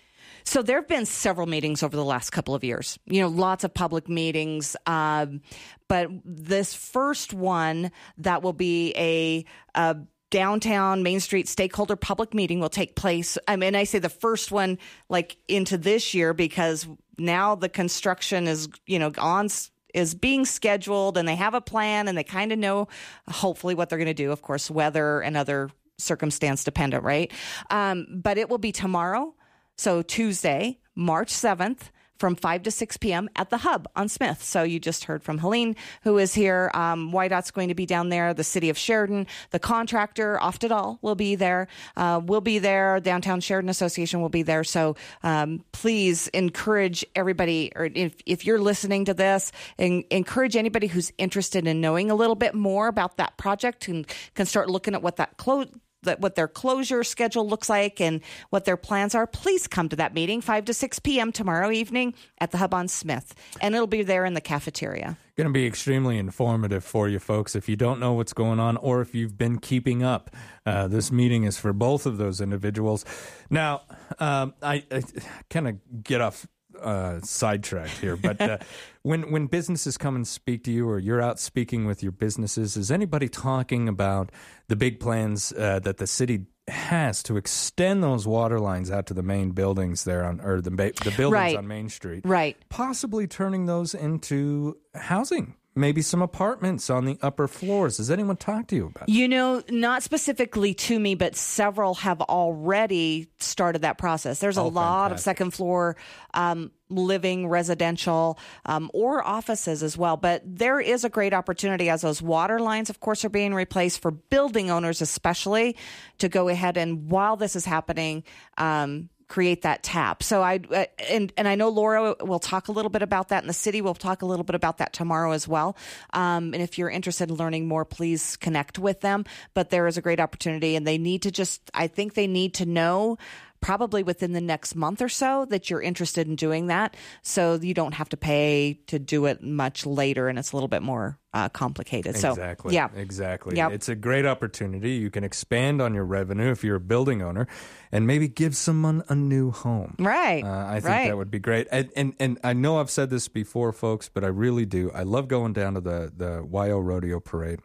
So 0.45 0.63
there 0.63 0.77
have 0.77 0.89
been 0.89 1.07
several 1.07 1.47
meetings 1.47 1.83
over 1.83 1.97
the 1.97 2.05
last 2.05 2.31
couple 2.31 2.55
of 2.55 2.65
years. 2.65 2.99
You 3.07 3.23
know, 3.23 3.29
lots 3.29 3.65
of 3.65 3.73
public 3.73 4.09
meetings, 4.09 4.77
um, 4.87 5.41
but 5.89 6.09
this 6.25 6.75
first 6.75 7.33
one 7.33 7.91
that 8.19 8.43
will 8.43 8.53
be 8.53 8.93
a. 8.97 9.45
a 9.75 9.97
Downtown 10.31 11.05
Main 11.05 11.21
Street 11.21 11.47
stakeholder 11.47 11.95
public 11.95 12.35
meeting 12.35 12.59
will 12.59 12.69
take 12.69 12.97
place. 12.97 13.39
I 13.47 13.55
mean, 13.55 13.77
I 13.77 13.85
say 13.85 14.01
the 14.01 14.09
first 14.09 14.51
one 14.51 14.79
like 15.09 15.37
into 15.47 15.79
this 15.79 16.13
year 16.13 16.35
because 16.35 16.89
now 17.17 17.55
the 17.55 17.69
construction 17.69 18.49
is, 18.49 18.69
you 18.85 18.99
know, 18.99 19.13
on 19.19 19.49
is 19.95 20.15
being 20.15 20.45
scheduled 20.45 21.17
and 21.17 21.27
they 21.27 21.37
have 21.37 21.55
a 21.55 21.61
plan 21.61 22.09
and 22.09 22.19
they 22.19 22.25
kind 22.25 22.53
of 22.53 22.59
know 22.59 22.89
hopefully 23.29 23.75
what 23.75 23.89
they're 23.89 23.99
going 23.99 24.07
to 24.07 24.15
do. 24.15 24.33
Of 24.33 24.43
course, 24.43 24.71
weather 24.71 25.21
and 25.21 25.37
other 25.37 25.71
circumstance 25.97 26.65
dependent, 26.65 27.05
right? 27.05 27.33
Um, 27.71 28.07
but 28.11 28.37
it 28.37 28.49
will 28.49 28.59
be 28.59 28.73
tomorrow. 28.73 29.35
So 29.77 30.03
Tuesday, 30.03 30.81
March 30.95 31.33
7th 31.33 31.91
from 32.25 32.37
5 32.37 32.63
to 32.63 32.71
6 32.71 32.97
p.m. 32.97 33.29
at 33.37 33.51
the 33.51 33.59
Hub 33.59 33.87
on 33.95 34.09
Smith. 34.09 34.43
So 34.43 34.63
you 34.63 34.81
just 34.81 35.05
heard 35.05 35.23
from 35.23 35.37
Helene, 35.37 35.77
who 36.05 36.17
is 36.17 36.33
here. 36.33 36.71
Um, 36.73 37.13
WYDOT's 37.13 37.51
going 37.51 37.69
to 37.69 37.75
be 37.75 37.85
down 37.85 38.09
there. 38.09 38.33
The 38.33 38.43
city 38.43 38.71
of 38.71 38.79
Sheridan, 38.79 39.27
the 39.51 39.59
contractor, 39.59 40.39
Oftedal, 40.41 40.97
will 41.03 41.17
be 41.17 41.35
there. 41.35 41.69
Uh, 41.99 42.23
we'll 42.25 42.41
be 42.41 42.59
there. 42.59 42.99
Downtown 42.99 43.43
Sheridan 43.43 43.69
Association 43.69 44.23
will 44.23 44.31
be 44.31 44.43
there. 44.43 44.65
So 44.65 44.97
um, 45.23 45.67
please 45.73 46.29
encourage 46.29 47.05
everybody, 47.15 47.73
or 47.77 47.91
if, 47.95 48.15
if 48.25 48.47
you're 48.47 48.59
listening 48.59 49.05
to 49.05 49.13
this, 49.13 49.53
en- 49.79 50.05
encourage 50.11 50.57
anybody 50.57 50.87
who's 50.87 51.13
interested 51.19 51.67
in 51.67 51.83
knowing 51.83 52.11
a 52.11 52.15
little 52.15 52.37
bit 52.37 52.55
more 52.55 52.89
about 52.89 53.19
that 53.19 53.37
project 53.37 53.87
and 53.87 54.07
can 54.33 54.47
start 54.47 54.71
looking 54.71 54.95
at 54.95 55.03
what 55.03 55.17
that 55.17 55.37
close 55.37 55.67
that 56.05 56.21
what 56.21 56.35
their 56.35 56.49
closure 56.49 57.05
schedule 57.05 57.49
looks 57.49 57.69
like 57.69 58.01
and 58.01 58.21
what 58.51 58.65
their 58.65 58.77
plans 58.77 59.15
are, 59.15 59.27
please 59.27 59.67
come 59.67 59.89
to 59.89 59.97
that 59.97 60.15
meeting 60.15 60.41
5 60.41 60.67
to 60.67 60.75
6 60.75 60.99
p.m. 61.01 61.33
tomorrow 61.33 61.71
evening 61.71 62.15
at 62.39 62.51
the 62.51 62.59
Hub 62.59 62.75
on 62.75 62.89
Smith. 62.89 63.35
And 63.61 63.75
it'll 63.75 63.87
be 63.87 64.03
there 64.03 64.25
in 64.25 64.35
the 64.35 64.41
cafeteria. 64.41 65.19
Going 65.37 65.49
to 65.49 65.53
be 65.53 65.67
extremely 65.67 66.17
informative 66.17 66.85
for 66.85 67.09
you 67.09 67.19
folks. 67.19 67.57
If 67.57 67.69
you 67.69 67.75
don't 67.75 67.99
know 67.99 68.13
what's 68.13 68.33
going 68.33 68.61
on 68.61 68.77
or 68.77 69.01
if 69.01 69.17
you've 69.17 69.37
been 69.37 69.59
keeping 69.59 70.05
up, 70.05 70.31
uh, 70.65 70.87
this 70.87 71.11
meeting 71.11 71.43
is 71.43 71.59
for 71.59 71.73
both 71.73 72.07
of 72.07 72.19
those 72.19 72.41
individuals. 72.41 73.05
Now, 73.51 73.83
um, 74.21 74.55
I, 74.63 74.85
I 74.93 75.03
kind 75.51 75.67
of 75.67 76.05
get 76.05 76.21
off 76.21 76.47
uh, 76.85 77.21
sidetracked 77.23 77.99
here, 77.99 78.17
but 78.17 78.41
uh, 78.41 78.59
when 79.03 79.31
when 79.31 79.47
businesses 79.47 79.97
come 79.97 80.15
and 80.17 80.27
speak 80.27 80.65
to 80.65 80.71
you, 80.71 80.89
or 80.89 80.99
you're 80.99 81.23
out 81.23 81.39
speaking 81.41 81.87
with 81.87 82.03
your 82.03 82.13
businesses, 82.13 82.77
is 82.77 82.91
anybody 82.91 83.29
talking 83.29 83.89
about 83.89 84.31
the 84.69 84.77
big 84.77 85.01
plans 85.01 85.53
uh, 85.53 85.79
that 85.81 85.97
the 85.97 86.07
city 86.07 86.47
has 86.69 87.23
to 87.25 87.37
extend 87.37 88.03
those 88.03 88.27
water 88.27 88.59
lines 88.59 88.91
out 88.91 89.07
to 89.07 89.15
the 89.15 89.23
main 89.23 89.51
buildings 89.51 90.05
there 90.05 90.25
on, 90.25 90.41
or 90.41 90.61
the 90.63 90.71
the 90.71 91.13
buildings 91.17 91.33
Right. 91.33 91.57
on 91.57 91.67
Main 91.67 91.89
Street, 91.91 92.23
Right. 92.25 92.57
Possibly 92.71 93.27
turning 93.27 93.67
those 93.67 93.95
into 93.95 94.77
housing, 94.95 95.55
maybe 95.75 96.03
some 96.03 96.23
apartments 96.23 96.89
on 96.91 97.05
the 97.05 97.19
upper 97.23 97.49
floors. 97.49 97.97
Does 97.97 98.11
anyone 98.11 98.37
talk 98.37 98.69
to 98.69 98.77
you 98.77 98.87
about? 98.87 99.09
You 99.09 99.29
know, 99.29 99.63
not 99.71 100.03
specifically 100.03 100.75
to 100.75 100.99
me, 100.99 101.15
but 101.15 101.35
several 101.37 101.95
have 101.97 102.21
already 102.21 103.29
started 103.41 103.83
that 103.83 103.99
process. 103.99 104.39
There's 104.39 104.57
a 104.57 104.61
Oh, 104.63 104.69
lot 104.69 105.13
of 105.13 105.21
second 105.21 105.51
floor 105.53 105.97
um, 106.33 106.71
living, 106.91 107.49
residential, 107.49 108.39
um, 108.67 108.91
or 108.95 109.27
offices 109.27 109.83
as 109.83 109.99
well. 109.99 110.17
But 110.17 110.43
there 110.45 110.81
is 110.81 111.05
a 111.05 111.09
great 111.09 111.33
opportunity 111.35 111.89
as 111.91 112.03
those 112.03 112.23
water 112.23 112.61
lines, 112.61 112.89
of 112.91 113.01
course, 113.01 113.25
are 113.25 113.29
being 113.29 113.53
replaced 113.55 114.01
for 114.01 114.11
building 114.11 114.71
owners, 114.71 115.03
especially 115.03 115.77
to 116.19 116.29
go 116.29 116.49
ahead 116.49 116.77
and 116.77 117.11
while 117.11 117.37
this 117.37 117.57
is 117.57 117.65
happening, 117.65 118.23
um, 118.59 119.09
create 119.35 119.63
that 119.63 119.83
tap. 119.83 120.23
So 120.23 120.43
I 120.43 120.61
uh, 120.71 120.85
and 121.11 121.33
and 121.37 121.49
I 121.49 121.57
know 121.57 121.69
Laura 121.69 122.15
will 122.21 122.39
talk 122.39 122.69
a 122.69 122.73
little 122.73 122.89
bit 122.89 123.03
about 123.03 123.31
that, 123.31 123.43
in 123.43 123.49
the 123.49 123.53
city 123.53 123.81
We'll 123.81 123.95
talk 123.95 124.23
a 124.23 124.27
little 124.27 124.45
bit 124.45 124.55
about 124.55 124.79
that 124.79 124.93
tomorrow 124.93 125.33
as 125.33 125.49
well. 125.49 125.77
Um, 126.13 126.55
and 126.55 126.63
if 126.63 126.79
you're 126.79 126.89
interested 126.89 127.31
in 127.31 127.35
learning 127.35 127.67
more, 127.67 127.85
please 127.85 128.37
connect 128.37 128.79
with 128.79 129.01
them. 129.01 129.25
But 129.53 129.71
there 129.71 129.89
is 129.89 129.97
a 129.97 130.01
great 130.01 130.21
opportunity, 130.21 130.77
and 130.77 130.87
they 130.87 130.99
need 130.99 131.23
to 131.23 131.33
just 131.33 131.69
I 131.75 131.89
think 131.89 132.15
they 132.15 132.29
need 132.29 132.55
to 132.55 132.65
know 132.65 133.19
probably 133.65 134.03
within 134.03 134.33
the 134.33 134.41
next 134.41 134.75
month 134.75 135.01
or 135.01 135.09
so 135.09 135.47
that 135.47 135.71
you're 135.71 135.81
interested 135.81 136.29
in 136.29 136.37
doing 136.37 136.67
that 136.67 136.95
so 137.23 137.55
you 137.55 137.73
don't 137.73 137.95
have 137.95 138.09
to 138.11 138.17
pay 138.17 138.79
to 138.87 138.99
do 138.99 139.25
it 139.25 139.43
much 139.43 139.87
later 139.87 140.29
and 140.29 140.39
it's 140.39 140.53
a 140.53 140.57
little 140.57 140.69
bit 140.69 140.83
more 140.83 141.19
uh, 141.33 141.49
complicated 141.49 142.17
so 142.17 142.31
Exactly. 142.31 142.75
yeah 142.75 142.89
Exactly. 142.95 143.57
Yep. 143.57 143.73
It's 143.73 143.89
a 143.89 143.95
great 143.95 144.27
opportunity. 144.27 144.93
You 144.93 145.11
can 145.11 145.25
expand 145.25 145.81
on 145.81 145.95
your 145.95 146.05
revenue 146.05 146.51
if 146.51 146.63
you're 146.63 146.77
a 146.77 146.81
building 146.81 147.23
owner 147.23 147.47
and 147.91 148.07
maybe 148.07 148.29
give 148.29 148.55
someone 148.57 149.03
a 149.09 149.15
new 149.15 149.51
home. 149.51 149.95
Right. 149.99 150.45
Uh, 150.45 150.67
I 150.69 150.75
think 150.75 150.85
right. 150.85 151.09
that 151.09 151.17
would 151.17 151.31
be 151.31 151.39
great. 151.39 151.67
And, 151.73 151.91
and 151.97 152.15
and 152.21 152.39
I 152.45 152.53
know 152.53 152.79
I've 152.81 152.91
said 152.91 153.11
this 153.11 153.29
before, 153.29 153.73
folks, 153.73 154.09
but 154.09 154.25
I 154.25 154.29
really 154.29 154.67
do. 154.67 154.91
I 154.95 155.03
love 155.03 155.27
going 155.29 155.53
down 155.55 155.75
to 155.75 155.81
the 155.81 156.13
the 156.17 156.47
YO 156.51 156.79
Rodeo 156.79 157.21
Parade, 157.21 157.61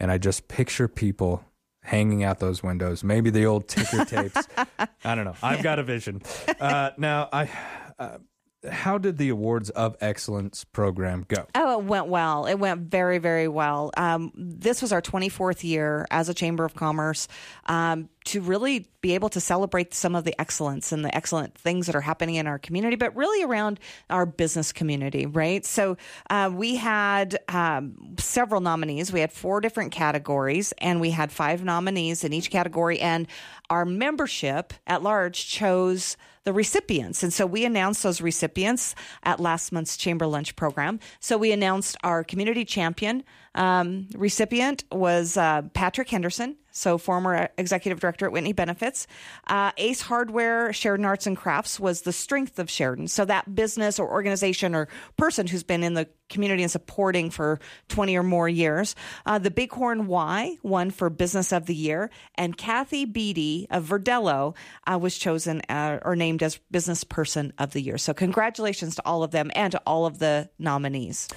and 0.00 0.10
I 0.10 0.18
just 0.18 0.48
picture 0.48 0.88
people 0.88 1.44
hanging 1.82 2.24
out 2.24 2.38
those 2.38 2.62
windows. 2.62 3.04
Maybe 3.04 3.30
the 3.30 3.44
old 3.46 3.68
ticker 3.68 4.04
tapes. 4.06 4.46
I 5.04 5.14
don't 5.14 5.24
know. 5.24 5.34
I've 5.42 5.62
got 5.62 5.78
a 5.78 5.82
vision. 5.82 6.22
Uh, 6.60 6.90
now, 6.96 7.28
I. 7.32 7.50
Uh, 7.98 8.18
how 8.70 8.96
did 8.96 9.18
the 9.18 9.28
Awards 9.30 9.70
of 9.70 9.96
Excellence 10.00 10.64
program 10.64 11.24
go? 11.26 11.46
Oh, 11.54 11.80
it 11.80 11.84
went 11.84 12.06
well. 12.06 12.46
It 12.46 12.54
went 12.60 12.82
very, 12.82 13.18
very 13.18 13.48
well. 13.48 13.90
Um, 13.96 14.30
this 14.36 14.80
was 14.80 14.92
our 14.92 15.02
24th 15.02 15.64
year 15.64 16.06
as 16.10 16.28
a 16.28 16.34
Chamber 16.34 16.64
of 16.64 16.74
Commerce 16.74 17.26
um, 17.66 18.08
to 18.24 18.40
really 18.40 18.86
be 19.00 19.14
able 19.14 19.28
to 19.30 19.40
celebrate 19.40 19.94
some 19.94 20.14
of 20.14 20.24
the 20.24 20.40
excellence 20.40 20.92
and 20.92 21.04
the 21.04 21.14
excellent 21.14 21.56
things 21.56 21.86
that 21.86 21.96
are 21.96 22.00
happening 22.00 22.36
in 22.36 22.46
our 22.46 22.58
community, 22.58 22.96
but 22.96 23.14
really 23.16 23.44
around 23.44 23.80
our 24.10 24.24
business 24.26 24.72
community, 24.72 25.26
right? 25.26 25.64
So 25.64 25.96
uh, 26.30 26.50
we 26.52 26.76
had 26.76 27.38
um, 27.48 28.14
several 28.18 28.60
nominees. 28.60 29.12
We 29.12 29.20
had 29.20 29.32
four 29.32 29.60
different 29.60 29.92
categories, 29.92 30.72
and 30.78 31.00
we 31.00 31.10
had 31.10 31.32
five 31.32 31.64
nominees 31.64 32.22
in 32.24 32.32
each 32.32 32.50
category. 32.50 33.00
And 33.00 33.26
our 33.70 33.84
membership 33.84 34.72
at 34.86 35.02
large 35.02 35.46
chose 35.48 36.16
the 36.44 36.52
recipients. 36.52 37.22
And 37.22 37.32
so 37.32 37.46
we 37.46 37.64
announced 37.64 38.02
those 38.02 38.20
recipients 38.20 38.94
at 39.22 39.38
last 39.38 39.72
month's 39.72 39.96
Chamber 39.96 40.26
Lunch 40.26 40.56
program. 40.56 40.98
So 41.20 41.38
we 41.38 41.52
announced 41.52 41.96
our 42.02 42.24
community 42.24 42.64
champion 42.64 43.22
um, 43.54 44.08
recipient 44.14 44.84
was 44.90 45.36
uh, 45.36 45.62
Patrick 45.74 46.08
Henderson, 46.08 46.56
so 46.72 46.98
former 46.98 47.48
executive 47.56 48.00
director 48.00 48.26
at 48.26 48.32
Whitney 48.32 48.52
Benefits. 48.52 49.06
Uh, 49.46 49.70
Ace 49.76 50.00
Hardware, 50.00 50.72
Sheridan 50.72 51.04
Arts 51.04 51.26
and 51.26 51.36
Crafts 51.36 51.78
was 51.78 52.02
the 52.02 52.12
strength 52.12 52.58
of 52.58 52.68
Sheridan. 52.68 53.08
So 53.08 53.24
that 53.24 53.54
business 53.54 53.98
or 53.98 54.10
organization 54.10 54.74
or 54.74 54.88
person 55.16 55.46
who's 55.46 55.62
been 55.62 55.84
in 55.84 55.94
the 55.94 56.08
community 56.32 56.62
and 56.62 56.72
supporting 56.72 57.30
for 57.30 57.60
20 57.88 58.16
or 58.16 58.22
more 58.22 58.48
years. 58.48 58.96
Uh, 59.26 59.38
the 59.38 59.50
Bighorn 59.50 60.06
Y 60.06 60.56
won 60.62 60.90
for 60.90 61.10
Business 61.10 61.52
of 61.52 61.66
the 61.66 61.74
Year, 61.74 62.10
and 62.34 62.56
Kathy 62.56 63.04
Beatty 63.04 63.68
of 63.70 63.86
Verdello 63.86 64.56
uh, 64.90 64.98
was 64.98 65.16
chosen 65.16 65.60
uh, 65.68 65.98
or 66.02 66.16
named 66.16 66.42
as 66.42 66.58
Business 66.70 67.04
Person 67.04 67.52
of 67.58 67.72
the 67.72 67.82
Year. 67.82 67.98
So 67.98 68.14
congratulations 68.14 68.96
to 68.96 69.02
all 69.04 69.22
of 69.22 69.30
them 69.30 69.50
and 69.54 69.70
to 69.72 69.82
all 69.86 70.06
of 70.06 70.18
the 70.18 70.48
nominees. 70.58 71.28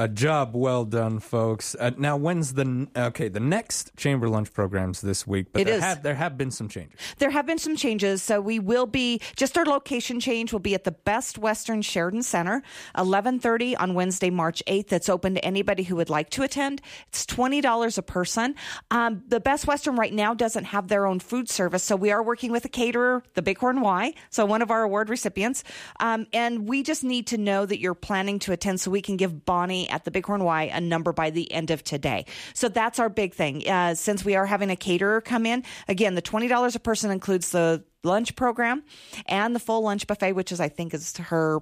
A 0.00 0.06
job 0.06 0.54
well 0.54 0.84
done, 0.84 1.18
folks. 1.18 1.74
Uh, 1.74 1.90
now, 1.98 2.16
when's 2.16 2.54
the 2.54 2.86
okay? 2.96 3.26
The 3.26 3.40
next 3.40 3.96
chamber 3.96 4.28
lunch 4.28 4.52
programs 4.52 5.00
this 5.00 5.26
week, 5.26 5.46
but 5.52 5.62
It 5.62 5.64
there 5.64 5.74
is. 5.74 5.82
have 5.82 6.04
there 6.04 6.14
have 6.14 6.38
been 6.38 6.52
some 6.52 6.68
changes. 6.68 7.00
There 7.18 7.30
have 7.30 7.46
been 7.46 7.58
some 7.58 7.74
changes. 7.74 8.22
So 8.22 8.40
we 8.40 8.60
will 8.60 8.86
be 8.86 9.20
just 9.34 9.58
our 9.58 9.64
location 9.64 10.20
change 10.20 10.52
will 10.52 10.60
be 10.60 10.76
at 10.76 10.84
the 10.84 10.92
Best 10.92 11.36
Western 11.36 11.82
Sheridan 11.82 12.22
Center, 12.22 12.62
11:30 12.96 13.74
on 13.74 13.94
Wednesday, 13.94 14.30
March 14.30 14.62
8th. 14.68 14.92
It's 14.92 15.08
open 15.08 15.34
to 15.34 15.44
anybody 15.44 15.82
who 15.82 15.96
would 15.96 16.10
like 16.10 16.30
to 16.30 16.44
attend. 16.44 16.80
It's 17.08 17.26
$20 17.26 17.98
a 17.98 18.02
person. 18.02 18.54
Um, 18.92 19.24
the 19.26 19.40
Best 19.40 19.66
Western 19.66 19.96
right 19.96 20.14
now 20.14 20.32
doesn't 20.32 20.66
have 20.66 20.86
their 20.86 21.06
own 21.06 21.18
food 21.18 21.48
service, 21.50 21.82
so 21.82 21.96
we 21.96 22.12
are 22.12 22.22
working 22.22 22.52
with 22.52 22.64
a 22.64 22.68
caterer, 22.68 23.24
the 23.34 23.42
Bighorn 23.42 23.80
Y, 23.80 24.14
so 24.30 24.46
one 24.46 24.62
of 24.62 24.70
our 24.70 24.84
award 24.84 25.10
recipients. 25.10 25.64
Um, 25.98 26.28
and 26.32 26.68
we 26.68 26.84
just 26.84 27.02
need 27.02 27.26
to 27.26 27.36
know 27.36 27.66
that 27.66 27.80
you're 27.80 27.94
planning 27.94 28.38
to 28.40 28.52
attend 28.52 28.80
so 28.80 28.92
we 28.92 29.02
can 29.02 29.16
give 29.16 29.44
Bonnie 29.44 29.87
at 29.88 30.04
the 30.04 30.10
Bighorn 30.10 30.44
Y 30.44 30.64
a 30.72 30.80
number 30.80 31.12
by 31.12 31.30
the 31.30 31.50
end 31.52 31.70
of 31.70 31.84
today. 31.84 32.26
So 32.54 32.68
that's 32.68 32.98
our 32.98 33.08
big 33.08 33.34
thing. 33.34 33.68
Uh, 33.68 33.94
since 33.94 34.24
we 34.24 34.36
are 34.36 34.46
having 34.46 34.70
a 34.70 34.76
caterer 34.76 35.20
come 35.20 35.46
in, 35.46 35.64
again, 35.88 36.14
the 36.14 36.22
$20 36.22 36.74
a 36.74 36.78
person 36.78 37.10
includes 37.10 37.50
the 37.50 37.84
lunch 38.04 38.36
program 38.36 38.84
and 39.26 39.54
the 39.54 39.60
full 39.60 39.82
lunch 39.82 40.06
buffet, 40.06 40.32
which 40.32 40.52
is, 40.52 40.60
I 40.60 40.68
think, 40.68 40.94
is 40.94 41.16
her. 41.16 41.60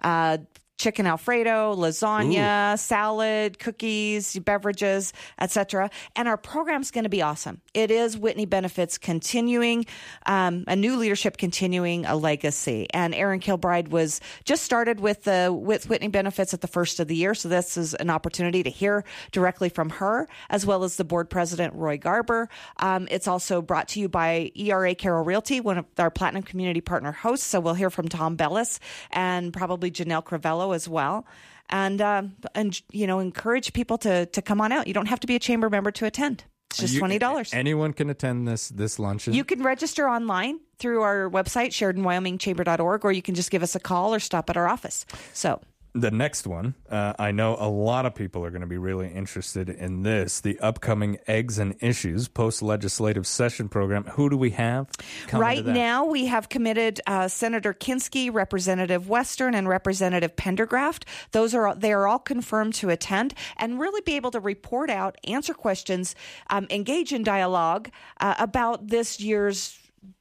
Uh, 0.00 0.38
Chicken 0.78 1.06
Alfredo, 1.06 1.74
lasagna, 1.74 2.78
salad, 2.78 3.58
cookies, 3.58 4.38
beverages, 4.38 5.12
etc. 5.40 5.90
And 6.14 6.28
our 6.28 6.36
program's 6.36 6.92
going 6.92 7.02
to 7.02 7.10
be 7.10 7.20
awesome. 7.20 7.60
It 7.74 7.90
is 7.90 8.16
Whitney 8.16 8.46
Benefits 8.46 8.96
continuing, 8.96 9.86
um, 10.24 10.64
a 10.68 10.76
new 10.76 10.96
leadership 10.96 11.36
continuing 11.36 12.06
a 12.06 12.14
legacy. 12.14 12.86
And 12.94 13.12
Erin 13.12 13.40
Kilbride 13.40 13.88
was 13.88 14.20
just 14.44 14.62
started 14.62 15.00
with 15.00 15.24
the 15.24 15.52
with 15.52 15.88
Whitney 15.88 16.08
Benefits 16.08 16.54
at 16.54 16.60
the 16.60 16.68
first 16.68 17.00
of 17.00 17.08
the 17.08 17.16
year, 17.16 17.34
so 17.34 17.48
this 17.48 17.76
is 17.76 17.94
an 17.94 18.08
opportunity 18.08 18.62
to 18.62 18.70
hear 18.70 19.04
directly 19.32 19.68
from 19.68 19.90
her 19.90 20.28
as 20.48 20.64
well 20.64 20.84
as 20.84 20.94
the 20.94 21.04
board 21.04 21.28
president 21.28 21.74
Roy 21.74 21.98
Garber. 21.98 22.48
Um, 22.76 23.08
it's 23.10 23.26
also 23.26 23.60
brought 23.60 23.88
to 23.88 24.00
you 24.00 24.08
by 24.08 24.52
ERA 24.54 24.94
Carroll 24.94 25.24
Realty, 25.24 25.60
one 25.60 25.78
of 25.78 25.86
our 25.98 26.10
Platinum 26.10 26.44
Community 26.44 26.80
Partner 26.80 27.10
hosts. 27.10 27.46
So 27.46 27.58
we'll 27.58 27.74
hear 27.74 27.90
from 27.90 28.08
Tom 28.08 28.36
Bellis 28.36 28.78
and 29.10 29.52
probably 29.52 29.90
Janelle 29.90 30.24
As 30.72 30.88
well. 30.88 31.26
And 31.70 32.00
um, 32.00 32.36
and 32.54 32.80
you 32.90 33.06
know 33.06 33.18
encourage 33.18 33.72
people 33.72 33.98
to 33.98 34.26
to 34.26 34.42
come 34.42 34.60
on 34.60 34.72
out. 34.72 34.86
You 34.86 34.94
don't 34.94 35.06
have 35.08 35.20
to 35.20 35.26
be 35.26 35.36
a 35.36 35.38
chamber 35.38 35.68
member 35.68 35.90
to 35.92 36.06
attend. 36.06 36.44
It's 36.70 36.80
just 36.80 36.94
You- 36.94 37.00
twenty 37.00 37.18
dollars. 37.18 37.52
Anyone 37.52 37.92
can 37.92 38.08
attend 38.10 38.46
this 38.48 38.68
this 38.68 38.98
luncheon. 38.98 39.34
You 39.34 39.44
can 39.44 39.62
register 39.62 40.08
online 40.08 40.60
through 40.78 41.02
our 41.02 41.28
website, 41.28 41.70
SheridanWyomingChamber.org, 41.70 43.04
or 43.04 43.12
you 43.12 43.22
can 43.22 43.34
just 43.34 43.50
give 43.50 43.62
us 43.62 43.74
a 43.74 43.80
call 43.80 44.14
or 44.14 44.20
stop 44.20 44.48
at 44.50 44.56
our 44.56 44.68
office. 44.68 45.04
So 45.32 45.60
the 45.94 46.10
next 46.10 46.46
one, 46.46 46.74
uh, 46.90 47.14
I 47.18 47.32
know 47.32 47.56
a 47.58 47.68
lot 47.68 48.06
of 48.06 48.14
people 48.14 48.44
are 48.44 48.50
going 48.50 48.60
to 48.60 48.66
be 48.66 48.78
really 48.78 49.08
interested 49.08 49.68
in 49.68 50.02
this. 50.02 50.40
The 50.40 50.58
upcoming 50.60 51.18
Eggs 51.26 51.58
and 51.58 51.74
Issues 51.80 52.28
post 52.28 52.62
legislative 52.62 53.26
session 53.26 53.68
program. 53.68 54.04
Who 54.04 54.30
do 54.30 54.36
we 54.36 54.50
have? 54.50 54.88
right 55.32 55.64
now, 55.64 56.04
we 56.04 56.26
have 56.26 56.48
committed 56.48 57.00
uh, 57.06 57.28
Senator 57.28 57.72
Kinskey, 57.72 58.30
Representative 58.30 59.08
Western, 59.08 59.54
and 59.54 59.68
Representative 59.68 60.36
Pendergraft. 60.36 61.04
Those 61.32 61.54
are 61.54 61.74
they 61.74 61.92
are 61.92 62.06
all 62.06 62.18
confirmed 62.18 62.74
to 62.74 62.90
attend 62.90 63.34
and 63.56 63.80
really 63.80 64.00
be 64.02 64.16
able 64.16 64.30
to 64.32 64.40
report 64.40 64.90
out, 64.90 65.16
answer 65.24 65.54
questions, 65.54 66.14
um, 66.50 66.66
engage 66.70 67.12
in 67.12 67.22
dialogue 67.22 67.90
uh, 68.20 68.34
about 68.38 68.88
this 68.88 69.20
year's 69.20 69.78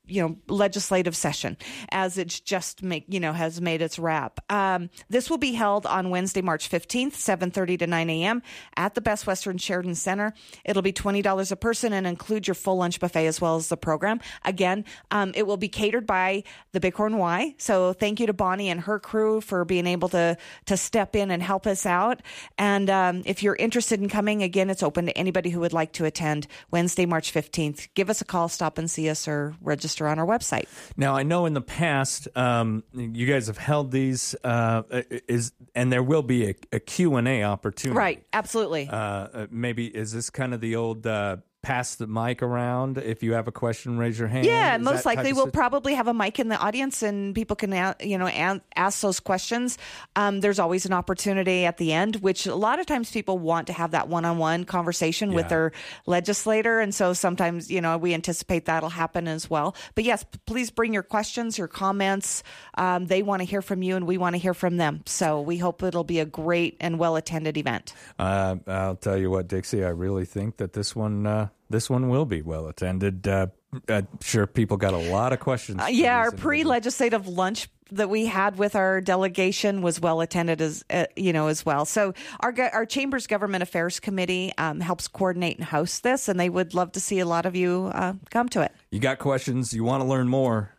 you 0.08 0.22
know 0.22 0.38
legislative 0.48 1.16
session 1.16 1.58
as 1.90 2.18
it's 2.18 2.40
just 2.40 2.84
make 2.84 3.06
you 3.08 3.20
know 3.20 3.34
has 3.34 3.62
made 3.62 3.82
its 3.82 4.00
wrap. 4.00 4.40
Um, 4.52 4.90
this 5.10 5.30
will 5.30 5.38
be 5.38 5.54
held 5.54 5.86
on 5.86 6.10
wednesday 6.10 6.42
march 6.42 6.70
15th 6.70 7.14
7.30 7.14 7.80
to 7.80 7.88
9 7.88 8.10
a.m 8.10 8.42
at 8.76 8.96
the 8.96 9.02
best 9.02 9.28
western 9.28 9.58
sheridan 9.58 9.96
center. 9.96 10.34
It'll 10.66 10.82
be 10.82 10.94
$20 10.94 11.52
a 11.52 11.56
person 11.56 11.94
and 11.94 12.08
include 12.08 12.48
your 12.48 12.56
full 12.56 12.78
lunch 12.78 13.00
buffet 13.00 13.28
as 13.28 13.42
well 13.42 13.56
as 13.56 13.70
the 13.70 13.78
program. 13.78 14.20
Again 14.44 14.86
um, 15.12 15.32
it 15.36 15.46
will 15.46 15.58
be 15.58 15.70
catered 15.70 16.06
by 16.06 16.44
the 16.72 16.80
bighorn 16.80 17.18
y. 17.18 17.56
So 17.58 17.94
thank 17.94 18.20
you 18.20 18.28
to 18.28 18.34
bonnie 18.34 18.70
and 18.70 18.82
her 18.82 19.00
crew 19.00 19.42
for 19.42 19.66
being 19.66 19.88
able 19.88 20.10
to 20.10 20.38
to 20.66 20.78
step 20.78 21.16
in 21.16 21.32
and 21.32 21.42
help 21.42 21.68
us 21.68 21.86
out. 21.86 22.22
And 22.58 22.90
um, 22.90 23.24
if 23.26 23.44
you're 23.44 23.56
interested 23.56 24.02
in 24.02 24.10
coming 24.10 24.44
again 24.44 24.70
it's 24.70 24.84
open 24.84 25.06
to 25.06 25.18
anybody 25.18 25.50
who 25.50 25.60
would 25.60 25.74
like 25.74 25.94
to 25.94 26.06
attend 26.06 26.48
wednesday 26.72 27.06
march 27.06 27.34
15th 27.34 27.88
give 27.94 28.10
us 28.10 28.22
a 28.22 28.26
call 28.26 28.50
stop 28.50 28.78
and 28.78 28.90
see 28.90 29.10
us 29.10 29.28
or 29.28 29.56
register 29.62 29.97
on 30.06 30.20
our 30.20 30.26
website. 30.28 30.68
Now 30.96 31.16
I 31.16 31.24
know 31.24 31.48
in 31.48 31.54
the 31.54 31.62
past 31.62 32.28
um, 32.36 32.84
you 32.94 33.26
guys 33.26 33.48
have 33.48 33.58
held 33.58 33.92
these 33.92 34.36
uh, 34.44 34.84
is 35.28 35.54
and 35.74 35.92
there 35.92 36.04
will 36.04 36.22
be 36.24 36.50
a, 36.50 36.56
a 36.74 36.80
Q 36.80 37.16
and 37.16 37.28
A 37.28 37.44
opportunity. 37.44 37.98
right. 37.98 38.24
Absolutely. 38.34 38.90
Uh, 38.90 38.96
uh, 38.98 39.48
maybe 39.50 39.88
is 39.88 40.12
this 40.12 40.30
kind 40.30 40.54
of 40.54 40.62
the 40.62 40.76
old 40.76 41.08
uh, 41.08 41.38
pass 41.68 41.96
the 41.96 42.08
mic 42.08 42.42
around? 42.42 42.98
If 42.98 43.22
you 43.24 43.34
have 43.34 43.50
a 43.50 43.52
question, 43.52 43.98
raise 43.98 44.18
your 44.18 44.30
hand. 44.30 44.46
Yeah, 44.46 44.78
Is 44.78 44.82
most 44.82 45.06
likely 45.06 45.34
we'll 45.34 45.52
probably 45.52 45.96
have 45.96 46.08
a 46.08 46.14
mic 46.14 46.40
in 46.40 46.48
the 46.48 46.58
audience 46.58 47.04
and 47.04 47.36
people 47.36 47.58
can 47.58 47.94
you 48.00 48.18
know 48.18 48.62
ask 48.78 49.02
those 49.02 49.20
questions. 49.20 49.78
Um, 50.16 50.40
there's 50.40 50.60
always 50.60 50.86
an 50.86 50.94
opportunity 50.94 51.66
at 51.66 51.76
the 51.76 51.92
end, 51.92 52.18
which 52.18 52.46
a 52.46 52.56
lot 52.56 52.80
of 52.80 52.86
times 52.86 53.12
people 53.12 53.38
want 53.38 53.68
to 53.68 53.74
have 53.74 53.92
that 53.92 54.08
one-on-one 54.08 54.64
conversation 54.64 55.34
with 55.34 55.50
their 55.50 55.74
legislator, 56.06 56.80
and 56.80 56.96
so 56.96 57.12
sometimes 57.12 57.70
you 57.70 57.82
know 57.82 57.98
we 57.98 58.14
anticipate 58.14 58.64
that'll 58.66 58.88
happen 58.88 59.28
as 59.28 59.50
well. 59.50 59.76
But 59.94 60.06
yes, 60.06 60.24
please 60.46 60.72
bring 60.72 60.94
your 60.94 61.04
questions, 61.04 61.58
your 61.58 61.68
comments. 61.68 62.44
Um, 62.76 63.08
they 63.08 63.24
want 63.24 63.42
to 63.42 63.46
hear 63.46 63.62
from 63.62 63.84
you, 63.84 63.98
and 63.98 64.08
we 64.08 64.18
want 64.18 64.36
to 64.36 64.40
hear 64.40 64.54
from 64.54 64.78
them. 64.78 65.04
So 65.06 65.42
we 65.42 65.58
hope 65.58 65.84
it'll 65.84 66.06
be 66.06 66.22
a 66.22 66.26
great 66.26 66.78
and 66.80 66.98
well-attended 66.98 67.58
event. 67.58 67.94
Uh, 68.18 68.56
I'll 68.68 68.96
tell 68.96 69.18
you 69.18 69.30
what, 69.30 69.50
Dixie. 69.50 69.84
I 69.84 69.90
really 69.90 70.24
think 70.24 70.58
that 70.58 70.72
this 70.72 70.96
one, 70.96 71.28
uh, 71.28 71.50
this 71.70 71.90
one 71.90 72.10
will 72.10 72.26
be 72.26 72.42
well 72.42 72.68
attended. 72.68 73.28
Uh, 73.28 73.48
I'm 73.90 74.08
sure 74.22 74.48
people 74.48 74.78
got 74.78 74.94
a 74.94 74.98
lot 75.12 75.34
of 75.34 75.40
questions. 75.40 75.82
Uh, 75.82 75.88
yeah, 75.88 76.18
our 76.18 76.32
pre-legislative 76.32 77.28
lunch 77.28 77.70
that 77.92 78.10
we 78.10 78.26
had 78.26 78.58
with 78.58 78.76
our 78.76 79.02
delegation 79.02 79.82
was 79.82 80.00
well 80.00 80.22
attended 80.22 80.62
as 80.62 80.84
uh, 80.90 81.06
you 81.16 81.34
know 81.34 81.48
as 81.48 81.66
well. 81.66 81.86
So 81.86 82.14
our 82.40 82.54
our 82.74 82.86
chamber's 82.86 83.28
government 83.28 83.64
affairs 83.64 84.00
committee 84.00 84.54
um, 84.58 84.80
helps 84.80 85.08
coordinate 85.08 85.58
and 85.58 85.66
host 85.66 86.04
this, 86.04 86.28
and 86.28 86.40
they 86.40 86.50
would 86.50 86.74
love 86.74 86.92
to 86.94 87.00
see 87.00 87.20
a 87.20 87.26
lot 87.26 87.46
of 87.46 87.56
you 87.56 87.92
uh, 87.94 88.14
come 88.30 88.50
to 88.50 88.62
it. 88.62 88.72
You 88.92 89.00
got 89.00 89.20
questions? 89.20 89.74
You 89.74 89.84
want 89.84 90.02
to 90.02 90.08
learn 90.08 90.28
more? 90.28 90.77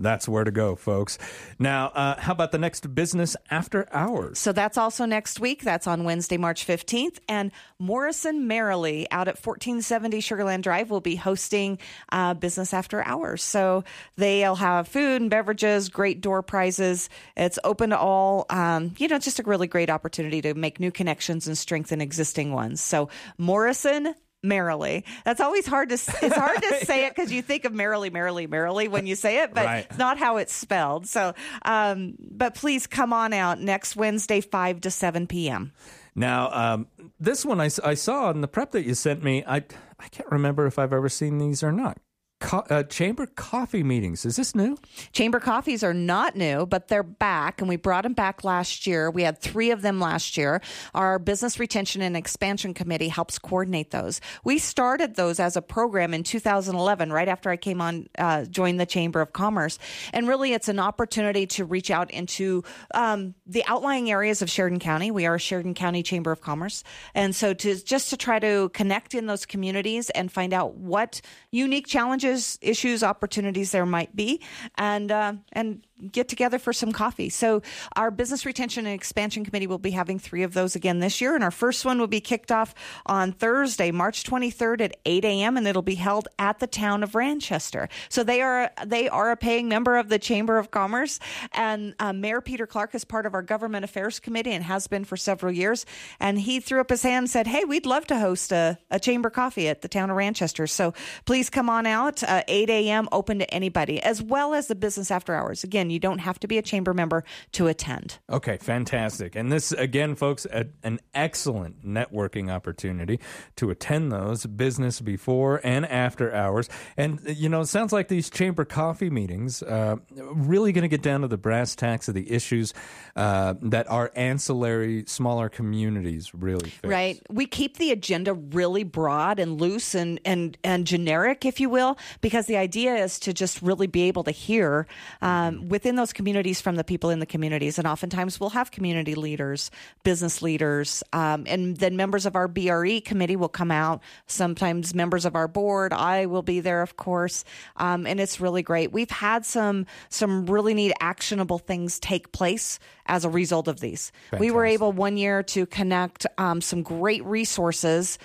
That's 0.00 0.28
where 0.28 0.42
to 0.42 0.50
go, 0.50 0.74
folks. 0.74 1.18
Now, 1.56 1.86
uh, 1.88 2.20
how 2.20 2.32
about 2.32 2.50
the 2.50 2.58
next 2.58 2.92
business 2.96 3.36
after 3.48 3.86
hours? 3.92 4.40
So 4.40 4.50
that's 4.50 4.76
also 4.76 5.04
next 5.04 5.38
week. 5.38 5.62
That's 5.62 5.86
on 5.86 6.02
Wednesday, 6.02 6.36
March 6.36 6.66
15th. 6.66 7.18
And 7.28 7.52
Morrison 7.78 8.48
Maierle 8.48 9.06
out 9.12 9.28
at 9.28 9.36
1470 9.36 10.18
Sugarland 10.20 10.62
Drive 10.62 10.90
will 10.90 11.00
be 11.00 11.14
hosting 11.14 11.78
uh, 12.10 12.34
business 12.34 12.74
after 12.74 13.04
hours. 13.04 13.44
So 13.44 13.84
they'll 14.16 14.56
have 14.56 14.88
food 14.88 15.22
and 15.22 15.30
beverages, 15.30 15.88
great 15.88 16.20
door 16.20 16.42
prizes. 16.42 17.08
It's 17.36 17.60
open 17.62 17.90
to 17.90 17.98
all. 17.98 18.46
Um, 18.50 18.96
you 18.98 19.06
know, 19.06 19.20
just 19.20 19.38
a 19.38 19.44
really 19.44 19.68
great 19.68 19.90
opportunity 19.90 20.42
to 20.42 20.54
make 20.54 20.80
new 20.80 20.90
connections 20.90 21.46
and 21.46 21.56
strengthen 21.56 22.00
existing 22.00 22.52
ones. 22.52 22.80
So 22.80 23.10
Morrison 23.38 24.16
Maierle. 24.44 25.02
That's 25.24 25.40
always 25.40 25.66
hard 25.66 25.88
to. 25.88 25.94
It's 25.94 26.36
hard 26.36 26.62
to 26.62 26.74
say 26.84 27.06
it 27.06 27.14
because 27.14 27.32
you 27.32 27.42
think 27.42 27.64
of 27.64 27.72
merrily, 27.72 28.10
merrily, 28.10 28.46
merrily 28.46 28.88
when 28.88 29.06
you 29.06 29.16
say 29.16 29.42
it, 29.42 29.54
but 29.54 29.64
right. 29.64 29.86
it's 29.88 29.98
not 29.98 30.18
how 30.18 30.36
it's 30.36 30.54
spelled. 30.54 31.06
So, 31.06 31.34
um, 31.64 32.14
but 32.18 32.54
please 32.54 32.86
come 32.86 33.12
on 33.12 33.32
out 33.32 33.60
next 33.60 33.96
Wednesday, 33.96 34.40
five 34.40 34.80
to 34.82 34.90
seven 34.90 35.26
p.m. 35.26 35.72
Now, 36.14 36.50
um, 36.52 36.86
this 37.18 37.44
one 37.44 37.60
I, 37.60 37.70
I 37.82 37.94
saw 37.94 38.30
in 38.30 38.40
the 38.40 38.48
prep 38.48 38.72
that 38.72 38.84
you 38.84 38.94
sent 38.94 39.22
me. 39.22 39.42
I 39.46 39.56
I 39.98 40.08
can't 40.10 40.30
remember 40.30 40.66
if 40.66 40.78
I've 40.78 40.92
ever 40.92 41.08
seen 41.08 41.38
these 41.38 41.62
or 41.62 41.72
not 41.72 41.98
co- 42.44 42.64
uh, 42.70 42.82
chamber 42.84 43.26
coffee 43.26 43.82
meetings. 43.82 44.24
Is 44.24 44.36
this 44.36 44.54
new? 44.54 44.76
Chamber 45.12 45.40
coffees 45.40 45.82
are 45.82 45.94
not 45.94 46.36
new, 46.36 46.66
but 46.66 46.88
they're 46.88 47.02
back, 47.02 47.60
and 47.60 47.68
we 47.68 47.76
brought 47.76 48.02
them 48.04 48.12
back 48.12 48.44
last 48.44 48.86
year. 48.86 49.10
We 49.10 49.22
had 49.22 49.38
three 49.40 49.70
of 49.70 49.82
them 49.82 49.98
last 49.98 50.36
year. 50.36 50.60
Our 50.94 51.18
Business 51.18 51.58
Retention 51.58 52.02
and 52.02 52.16
Expansion 52.16 52.74
Committee 52.74 53.08
helps 53.08 53.38
coordinate 53.38 53.90
those. 53.90 54.20
We 54.44 54.58
started 54.58 55.16
those 55.16 55.40
as 55.40 55.56
a 55.56 55.62
program 55.62 56.12
in 56.12 56.22
2011, 56.22 57.12
right 57.12 57.28
after 57.28 57.50
I 57.50 57.56
came 57.56 57.80
on, 57.80 58.08
uh, 58.18 58.44
joined 58.44 58.78
the 58.78 58.86
Chamber 58.86 59.20
of 59.20 59.32
Commerce. 59.32 59.78
And 60.12 60.28
really, 60.28 60.52
it's 60.52 60.68
an 60.68 60.78
opportunity 60.78 61.46
to 61.48 61.64
reach 61.64 61.90
out 61.90 62.10
into 62.10 62.62
um, 62.94 63.34
the 63.46 63.64
outlying 63.66 64.10
areas 64.10 64.42
of 64.42 64.50
Sheridan 64.50 64.80
County. 64.80 65.10
We 65.10 65.26
are 65.26 65.38
Sheridan 65.38 65.74
County 65.74 66.02
Chamber 66.02 66.30
of 66.30 66.40
Commerce, 66.40 66.84
and 67.14 67.34
so 67.34 67.54
to 67.54 67.74
just 67.82 68.10
to 68.10 68.16
try 68.16 68.38
to 68.38 68.68
connect 68.70 69.14
in 69.14 69.26
those 69.26 69.46
communities 69.46 70.10
and 70.10 70.30
find 70.30 70.52
out 70.52 70.74
what 70.74 71.20
unique 71.50 71.86
challenges, 71.86 72.33
issues, 72.60 73.02
opportunities 73.02 73.70
there 73.72 73.86
might 73.86 74.14
be, 74.14 74.40
and 74.76 75.10
uh, 75.10 75.34
and 75.52 75.86
get 76.10 76.28
together 76.28 76.58
for 76.58 76.72
some 76.72 76.92
coffee. 76.92 77.28
So 77.28 77.62
our 77.96 78.10
business 78.10 78.44
retention 78.44 78.86
and 78.86 78.94
expansion 78.94 79.44
committee 79.44 79.66
will 79.66 79.78
be 79.78 79.92
having 79.92 80.18
three 80.18 80.42
of 80.42 80.52
those 80.52 80.74
again 80.74 80.98
this 80.98 81.20
year, 81.20 81.34
and 81.34 81.44
our 81.44 81.50
first 81.50 81.84
one 81.84 81.98
will 81.98 82.08
be 82.08 82.20
kicked 82.20 82.50
off 82.50 82.74
on 83.06 83.32
Thursday, 83.32 83.90
March 83.90 84.24
23rd 84.24 84.80
at 84.80 84.96
8 85.04 85.24
a.m. 85.24 85.56
and 85.56 85.66
it'll 85.66 85.82
be 85.82 85.94
held 85.94 86.28
at 86.38 86.58
the 86.58 86.66
town 86.66 87.02
of 87.02 87.12
Ranchester. 87.12 87.88
So 88.08 88.24
they 88.24 88.40
are 88.42 88.70
they 88.84 89.08
are 89.08 89.30
a 89.30 89.36
paying 89.36 89.68
member 89.68 89.96
of 89.96 90.08
the 90.08 90.18
Chamber 90.18 90.58
of 90.58 90.70
Commerce, 90.70 91.20
and 91.52 91.94
uh, 92.00 92.12
Mayor 92.12 92.40
Peter 92.40 92.66
Clark 92.66 92.94
is 92.94 93.04
part 93.04 93.26
of 93.26 93.34
our 93.34 93.42
government 93.42 93.84
affairs 93.84 94.18
committee 94.18 94.52
and 94.52 94.64
has 94.64 94.86
been 94.86 95.04
for 95.04 95.16
several 95.16 95.52
years. 95.52 95.86
And 96.18 96.38
he 96.40 96.60
threw 96.60 96.80
up 96.80 96.90
his 96.90 97.02
hand 97.02 97.24
and 97.24 97.30
said, 97.30 97.46
"Hey, 97.46 97.64
we'd 97.64 97.86
love 97.86 98.06
to 98.08 98.18
host 98.18 98.52
a, 98.52 98.78
a 98.90 98.98
chamber 98.98 99.30
coffee 99.30 99.68
at 99.68 99.82
the 99.82 99.88
town 99.88 100.10
of 100.10 100.16
Ranchester. 100.16 100.68
So 100.68 100.92
please 101.24 101.50
come 101.50 101.70
on 101.70 101.86
out, 101.86 102.22
uh, 102.22 102.42
8 102.48 102.70
a.m. 102.70 103.08
open 103.12 103.38
to 103.38 103.54
anybody, 103.54 104.02
as 104.02 104.20
well 104.20 104.54
as 104.54 104.66
the 104.66 104.74
business 104.74 105.10
after 105.10 105.34
hours. 105.34 105.62
Again." 105.62 105.83
You 105.90 105.98
don't 105.98 106.18
have 106.18 106.38
to 106.40 106.46
be 106.46 106.58
a 106.58 106.62
chamber 106.62 106.94
member 106.94 107.24
to 107.52 107.66
attend. 107.66 108.18
Okay, 108.30 108.56
fantastic. 108.56 109.34
And 109.36 109.50
this, 109.50 109.72
again, 109.72 110.14
folks, 110.14 110.46
a, 110.46 110.66
an 110.82 111.00
excellent 111.14 111.84
networking 111.84 112.50
opportunity 112.50 113.20
to 113.56 113.70
attend 113.70 114.12
those 114.12 114.46
business 114.46 115.00
before 115.00 115.60
and 115.64 115.84
after 115.86 116.32
hours. 116.32 116.68
And, 116.96 117.20
you 117.26 117.48
know, 117.48 117.62
it 117.62 117.66
sounds 117.66 117.92
like 117.92 118.08
these 118.08 118.30
chamber 118.30 118.64
coffee 118.64 119.10
meetings 119.10 119.62
uh, 119.62 119.96
really 120.14 120.72
going 120.72 120.82
to 120.82 120.88
get 120.88 121.02
down 121.02 121.22
to 121.22 121.28
the 121.28 121.36
brass 121.36 121.74
tacks 121.74 122.08
of 122.08 122.14
the 122.14 122.30
issues 122.30 122.72
uh, 123.16 123.54
that 123.62 123.90
our 123.90 124.12
ancillary, 124.14 125.04
smaller 125.06 125.48
communities 125.48 126.32
really 126.34 126.70
face. 126.70 126.90
Right. 126.90 127.22
We 127.28 127.46
keep 127.46 127.78
the 127.78 127.90
agenda 127.90 128.34
really 128.34 128.84
broad 128.84 129.40
and 129.40 129.60
loose 129.60 129.94
and, 129.94 130.20
and, 130.24 130.56
and 130.62 130.86
generic, 130.86 131.44
if 131.44 131.60
you 131.60 131.68
will, 131.68 131.98
because 132.20 132.46
the 132.46 132.56
idea 132.56 132.94
is 132.94 133.18
to 133.20 133.32
just 133.32 133.60
really 133.60 133.86
be 133.86 134.02
able 134.02 134.24
to 134.24 134.30
hear 134.30 134.86
um, 135.20 135.68
with 135.68 135.73
within 135.74 135.96
those 135.96 136.12
communities 136.12 136.60
from 136.60 136.76
the 136.76 136.84
people 136.84 137.10
in 137.10 137.18
the 137.18 137.26
communities. 137.26 137.78
And 137.78 137.88
oftentimes 137.88 138.38
we'll 138.38 138.50
have 138.50 138.70
community 138.70 139.16
leaders, 139.16 139.72
business 140.04 140.40
leaders, 140.40 141.02
um, 141.12 141.46
and 141.48 141.76
then 141.76 141.96
members 141.96 142.26
of 142.26 142.36
our 142.36 142.46
BRE 142.46 143.00
committee 143.04 143.34
will 143.34 143.48
come 143.48 143.72
out. 143.72 144.00
Sometimes 144.28 144.94
members 144.94 145.24
of 145.24 145.34
our 145.34 145.48
board. 145.48 145.92
I 145.92 146.26
will 146.26 146.42
be 146.42 146.60
there, 146.60 146.80
of 146.80 146.96
course. 146.96 147.44
Um, 147.76 148.06
and 148.06 148.20
it's 148.20 148.40
really 148.40 148.62
great. 148.62 148.92
We've 148.92 149.10
had 149.10 149.44
some 149.44 149.86
some 150.10 150.46
really 150.46 150.74
neat 150.74 150.92
actionable 151.00 151.58
things 151.58 151.98
take 151.98 152.30
place 152.30 152.78
as 153.06 153.24
a 153.24 153.28
result 153.28 153.66
of 153.66 153.80
these. 153.80 154.12
Fantastic. 154.30 154.38
We 154.38 154.52
were 154.52 154.64
able 154.64 154.92
one 154.92 155.16
year 155.16 155.42
to 155.42 155.66
connect 155.66 156.24
um, 156.38 156.60
some 156.60 156.84
great 156.84 157.24
resources 157.24 158.16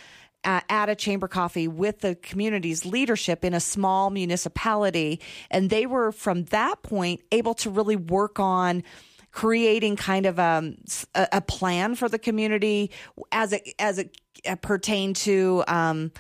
at 0.44 0.90
a 0.90 0.96
chamber 0.96 1.28
coffee 1.28 1.68
with 1.68 2.00
the 2.00 2.16
community's 2.16 2.86
leadership 2.86 3.44
in 3.44 3.54
a 3.54 3.60
small 3.60 4.10
municipality. 4.10 5.20
And 5.52 5.70
they 5.70 5.86
were, 5.86 6.12
from 6.12 6.46
that 6.46 6.82
point, 6.82 7.22
able 7.32 7.54
to 7.56 7.70
really 7.70 7.96
work 7.96 8.40
on 8.40 8.84
creating 9.32 9.96
kind 9.96 10.26
of 10.26 10.40
um, 10.40 10.78
a, 11.14 11.28
a 11.34 11.42
plan 11.42 11.96
for 11.96 12.10
the 12.10 12.20
community 12.20 12.92
as 13.32 13.54
it 13.54 13.68
as 13.78 14.00
it 14.00 14.18
pertained 14.62 15.16
to 15.18 15.64
um, 15.68 16.12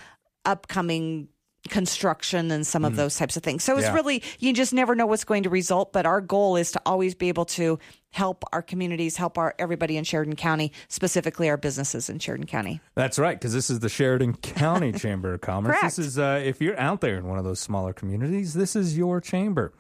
upcoming 0.45 1.28
construction 1.70 2.51
and 2.51 2.65
some 2.65 2.86
of 2.86 2.93
mm. 2.93 2.97
those 2.97 3.17
types 3.17 3.36
of 3.36 3.43
things. 3.43 3.63
So 3.63 3.78
it's 3.78 3.88
yeah. 3.88 3.93
really 3.93 4.24
you 4.39 4.53
just 4.53 4.74
never 4.74 4.95
know 4.95 5.05
what's 5.05 5.24
going 5.24 5.43
to 5.43 5.49
result, 5.49 5.91
but 5.91 6.05
our 6.05 6.22
goal 6.22 6.55
is 6.55 6.72
to 6.74 6.82
always 6.86 7.15
be 7.15 7.30
able 7.30 7.45
to 7.45 7.80
help 8.12 8.43
our 8.51 8.62
communities, 8.62 9.18
help 9.18 9.38
our 9.38 9.53
everybody 9.60 9.97
in 9.97 10.03
Sheridan 10.03 10.36
County, 10.36 10.72
specifically 10.88 11.49
our 11.49 11.57
businesses 11.57 12.10
in 12.10 12.20
Sheridan 12.20 12.47
County. 12.47 12.82
That's 12.95 13.20
right, 13.20 13.38
because 13.38 13.53
this 13.53 13.70
is 13.70 13.80
the 13.80 13.89
Sheridan 13.89 14.36
County 14.36 14.91
Chamber 14.99 15.34
of 15.34 15.41
Commerce. 15.41 15.78
Correct. 15.80 15.95
This 15.95 16.07
is 16.07 16.20
uh, 16.20 16.41
if 16.43 16.62
you're 16.62 16.80
out 16.80 17.01
there 17.01 17.18
in 17.18 17.28
one 17.28 17.38
of 17.38 17.43
those 17.43 17.60
smaller 17.60 17.93
communities, 17.93 18.53
this 18.53 18.76
is 18.76 18.97
your 18.97 19.22
chamber. 19.22 19.74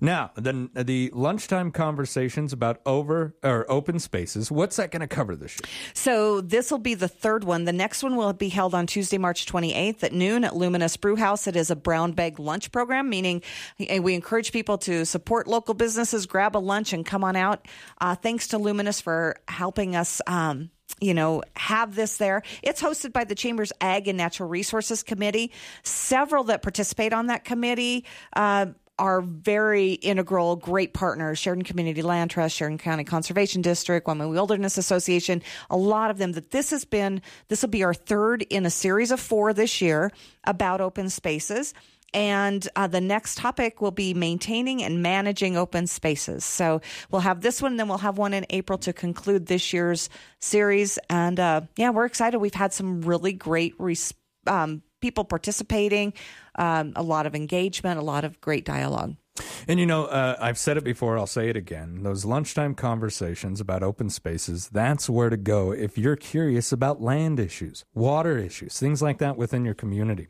Now, 0.00 0.30
the 0.34 0.68
the 0.74 1.10
lunchtime 1.14 1.70
conversations 1.70 2.52
about 2.52 2.80
over 2.84 3.34
or 3.42 3.70
open 3.70 3.98
spaces. 3.98 4.50
What's 4.50 4.76
that 4.76 4.90
going 4.90 5.00
to 5.00 5.08
cover 5.08 5.36
this 5.36 5.52
year? 5.52 5.70
So 5.94 6.40
this 6.40 6.70
will 6.70 6.78
be 6.78 6.94
the 6.94 7.08
third 7.08 7.44
one. 7.44 7.64
The 7.64 7.72
next 7.72 8.02
one 8.02 8.16
will 8.16 8.32
be 8.32 8.48
held 8.48 8.74
on 8.74 8.86
Tuesday, 8.86 9.18
March 9.18 9.46
28th 9.46 10.02
at 10.02 10.12
noon 10.12 10.44
at 10.44 10.54
Luminous 10.54 10.96
Brewhouse. 10.96 11.46
It 11.46 11.56
is 11.56 11.70
a 11.70 11.76
brown 11.76 12.12
bag 12.12 12.38
lunch 12.38 12.72
program, 12.72 13.08
meaning 13.08 13.42
we 13.78 14.14
encourage 14.14 14.52
people 14.52 14.78
to 14.78 15.04
support 15.04 15.46
local 15.46 15.74
businesses, 15.74 16.26
grab 16.26 16.56
a 16.56 16.58
lunch, 16.58 16.92
and 16.92 17.04
come 17.04 17.24
on 17.24 17.36
out 17.36 17.66
uh, 18.00 18.14
thanks 18.14 18.48
to 18.48 18.58
Luminous 18.58 19.00
for 19.00 19.36
helping 19.48 19.96
us. 19.96 20.20
Um, 20.26 20.70
you 21.00 21.14
know, 21.14 21.42
have 21.56 21.94
this 21.94 22.16
there. 22.18 22.42
It's 22.62 22.82
hosted 22.82 23.12
by 23.12 23.24
the 23.24 23.34
Chamber's 23.34 23.72
Ag 23.80 24.08
and 24.08 24.18
Natural 24.18 24.48
Resources 24.48 25.02
Committee. 25.02 25.52
Several 25.82 26.44
that 26.44 26.62
participate 26.62 27.12
on 27.12 27.26
that 27.26 27.44
committee 27.44 28.04
uh, 28.34 28.66
are 28.98 29.22
very 29.22 29.92
integral, 29.92 30.56
great 30.56 30.92
partners. 30.92 31.38
Sheridan 31.38 31.64
Community 31.64 32.02
Land 32.02 32.30
Trust, 32.30 32.54
Sheridan 32.54 32.78
County 32.78 33.04
Conservation 33.04 33.62
District, 33.62 34.06
Wyoming 34.06 34.28
Wilderness 34.28 34.76
Association. 34.76 35.42
A 35.70 35.76
lot 35.76 36.10
of 36.10 36.18
them. 36.18 36.32
That 36.32 36.50
this 36.50 36.70
has 36.70 36.84
been. 36.84 37.22
This 37.48 37.62
will 37.62 37.70
be 37.70 37.82
our 37.82 37.94
third 37.94 38.42
in 38.42 38.66
a 38.66 38.70
series 38.70 39.10
of 39.10 39.18
four 39.18 39.54
this 39.54 39.80
year 39.80 40.12
about 40.44 40.82
open 40.82 41.08
spaces. 41.08 41.72
And 42.12 42.66
uh, 42.74 42.86
the 42.86 43.00
next 43.00 43.38
topic 43.38 43.80
will 43.80 43.90
be 43.90 44.14
maintaining 44.14 44.82
and 44.82 45.02
managing 45.02 45.56
open 45.56 45.86
spaces. 45.86 46.44
So 46.44 46.80
we'll 47.10 47.20
have 47.20 47.40
this 47.40 47.62
one, 47.62 47.76
then 47.76 47.88
we'll 47.88 47.98
have 47.98 48.18
one 48.18 48.34
in 48.34 48.46
April 48.50 48.78
to 48.78 48.92
conclude 48.92 49.46
this 49.46 49.72
year's 49.72 50.08
series. 50.40 50.98
And 51.08 51.38
uh, 51.38 51.62
yeah, 51.76 51.90
we're 51.90 52.06
excited. 52.06 52.38
We've 52.38 52.54
had 52.54 52.72
some 52.72 53.02
really 53.02 53.32
great 53.32 53.74
res- 53.78 54.14
um, 54.46 54.82
people 55.00 55.24
participating, 55.24 56.12
um, 56.56 56.92
a 56.96 57.02
lot 57.02 57.26
of 57.26 57.34
engagement, 57.34 57.98
a 57.98 58.02
lot 58.02 58.24
of 58.24 58.40
great 58.40 58.64
dialogue. 58.64 59.16
And 59.68 59.78
you 59.80 59.86
know, 59.86 60.06
uh, 60.06 60.36
I've 60.40 60.58
said 60.58 60.76
it 60.76 60.84
before, 60.84 61.18
I'll 61.18 61.26
say 61.26 61.48
it 61.48 61.56
again. 61.56 62.02
Those 62.02 62.24
lunchtime 62.24 62.74
conversations 62.74 63.60
about 63.60 63.82
open 63.82 64.10
spaces, 64.10 64.68
that's 64.68 65.08
where 65.08 65.30
to 65.30 65.36
go 65.36 65.72
if 65.72 65.98
you're 65.98 66.16
curious 66.16 66.72
about 66.72 67.00
land 67.00 67.38
issues, 67.40 67.84
water 67.94 68.38
issues, 68.38 68.78
things 68.78 69.02
like 69.02 69.18
that 69.18 69.36
within 69.36 69.64
your 69.64 69.74
community. 69.74 70.28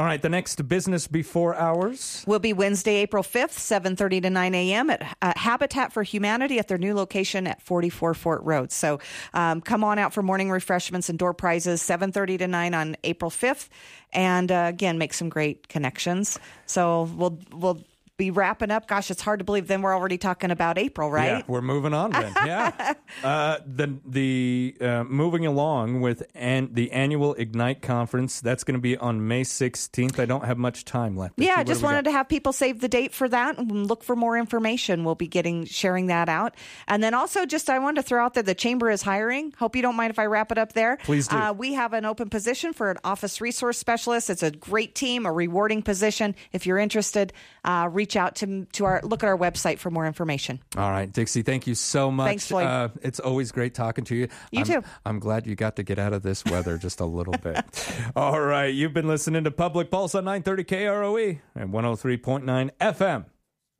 All 0.00 0.06
right, 0.06 0.22
the 0.22 0.30
next 0.30 0.66
business 0.66 1.06
before 1.06 1.54
hours 1.56 2.24
will 2.26 2.38
be 2.38 2.54
Wednesday, 2.54 2.96
April 2.96 3.22
5th, 3.22 3.58
7:30 3.58 4.22
to 4.22 4.30
9 4.30 4.54
a.m. 4.54 4.88
at 4.88 5.16
uh, 5.20 5.34
Habitat 5.36 5.92
for 5.92 6.02
Humanity 6.02 6.58
at 6.58 6.68
their 6.68 6.78
new 6.78 6.94
location 6.94 7.46
at 7.46 7.60
44 7.60 8.14
Fort 8.14 8.42
Road. 8.42 8.72
So 8.72 8.98
um, 9.34 9.60
come 9.60 9.84
on 9.84 9.98
out 9.98 10.14
for 10.14 10.22
morning 10.22 10.50
refreshments 10.50 11.10
and 11.10 11.18
door 11.18 11.34
prizes, 11.34 11.82
7:30 11.82 12.38
to 12.38 12.48
9 12.48 12.72
on 12.72 12.96
April 13.04 13.30
5th, 13.30 13.68
and 14.10 14.50
uh, 14.50 14.64
again 14.68 14.96
make 14.96 15.12
some 15.12 15.28
great 15.28 15.68
connections. 15.68 16.38
So 16.64 17.02
we'll 17.02 17.38
we'll 17.52 17.84
be 18.20 18.30
wrapping 18.30 18.70
up. 18.70 18.86
Gosh, 18.86 19.10
it's 19.10 19.22
hard 19.22 19.38
to 19.38 19.44
believe. 19.44 19.66
Then 19.66 19.80
we're 19.80 19.96
already 19.96 20.18
talking 20.18 20.50
about 20.50 20.76
April, 20.76 21.10
right? 21.10 21.38
Yeah, 21.38 21.42
we're 21.48 21.62
moving 21.62 21.94
on 21.94 22.10
then. 22.10 22.34
Yeah. 22.50 22.94
uh, 23.24 23.58
the 23.66 23.98
the 24.04 24.76
uh, 24.80 25.04
moving 25.04 25.46
along 25.46 26.00
with 26.02 26.22
an, 26.34 26.70
the 26.72 26.92
annual 26.92 27.34
Ignite 27.34 27.80
conference. 27.80 28.40
That's 28.40 28.62
going 28.62 28.74
to 28.74 28.80
be 28.80 28.96
on 28.96 29.26
May 29.26 29.42
16th. 29.42 30.18
I 30.18 30.26
don't 30.26 30.44
have 30.44 30.58
much 30.58 30.84
time 30.84 31.16
left. 31.16 31.34
Yeah, 31.38 31.54
I 31.56 31.64
just 31.64 31.82
wanted 31.82 32.04
to 32.04 32.12
have 32.12 32.28
people 32.28 32.52
save 32.52 32.80
the 32.80 32.88
date 32.88 33.12
for 33.14 33.28
that 33.28 33.58
and 33.58 33.86
look 33.86 34.04
for 34.04 34.14
more 34.16 34.36
information. 34.36 35.04
We'll 35.04 35.14
be 35.14 35.28
getting 35.28 35.64
sharing 35.64 36.06
that 36.08 36.28
out. 36.28 36.54
And 36.88 37.02
then 37.02 37.14
also, 37.14 37.46
just 37.46 37.70
I 37.70 37.78
wanted 37.78 38.02
to 38.02 38.08
throw 38.08 38.22
out 38.24 38.34
that 38.34 38.46
the 38.46 38.54
chamber 38.54 38.90
is 38.90 39.00
hiring. 39.02 39.52
Hope 39.58 39.76
you 39.76 39.82
don't 39.82 39.96
mind 39.96 40.10
if 40.10 40.18
I 40.18 40.26
wrap 40.26 40.52
it 40.52 40.58
up 40.58 40.74
there. 40.74 40.98
Please 41.04 41.26
do. 41.26 41.36
Uh, 41.36 41.52
we 41.52 41.72
have 41.74 41.94
an 41.94 42.04
open 42.04 42.28
position 42.28 42.72
for 42.74 42.90
an 42.90 42.98
office 43.02 43.40
resource 43.40 43.78
specialist. 43.78 44.28
It's 44.28 44.42
a 44.42 44.50
great 44.50 44.94
team, 44.94 45.24
a 45.24 45.32
rewarding 45.32 45.82
position. 45.82 46.34
If 46.52 46.66
you're 46.66 46.78
interested, 46.78 47.32
uh, 47.64 47.88
reach 47.90 48.09
reach 48.10 48.16
out 48.16 48.34
to 48.36 48.66
to 48.72 48.84
our 48.84 49.00
look 49.02 49.22
at 49.22 49.28
our 49.28 49.38
website 49.38 49.78
for 49.78 49.90
more 49.90 50.06
information. 50.06 50.60
All 50.76 50.90
right, 50.90 51.10
Dixie, 51.10 51.42
thank 51.42 51.66
you 51.66 51.74
so 51.74 52.10
much. 52.10 52.26
Thanks, 52.26 52.48
Floyd. 52.48 52.66
Uh, 52.66 52.88
it's 53.02 53.20
always 53.20 53.52
great 53.52 53.74
talking 53.74 54.04
to 54.04 54.16
you. 54.16 54.28
You 54.50 54.60
I'm, 54.60 54.66
too. 54.66 54.82
I'm 55.04 55.18
glad 55.18 55.46
you 55.46 55.54
got 55.54 55.76
to 55.76 55.82
get 55.82 55.98
out 55.98 56.12
of 56.12 56.22
this 56.22 56.44
weather 56.44 56.76
just 56.76 57.00
a 57.00 57.04
little 57.04 57.34
bit. 57.42 57.64
All 58.16 58.40
right, 58.40 58.74
you've 58.74 58.92
been 58.92 59.08
listening 59.08 59.44
to 59.44 59.50
Public 59.50 59.90
Pulse 59.90 60.14
on 60.14 60.24
930 60.24 60.64
KROE 60.64 61.38
and 61.54 61.72
103.9 61.72 62.70
FM, 62.80 63.24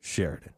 Sheridan. 0.00 0.52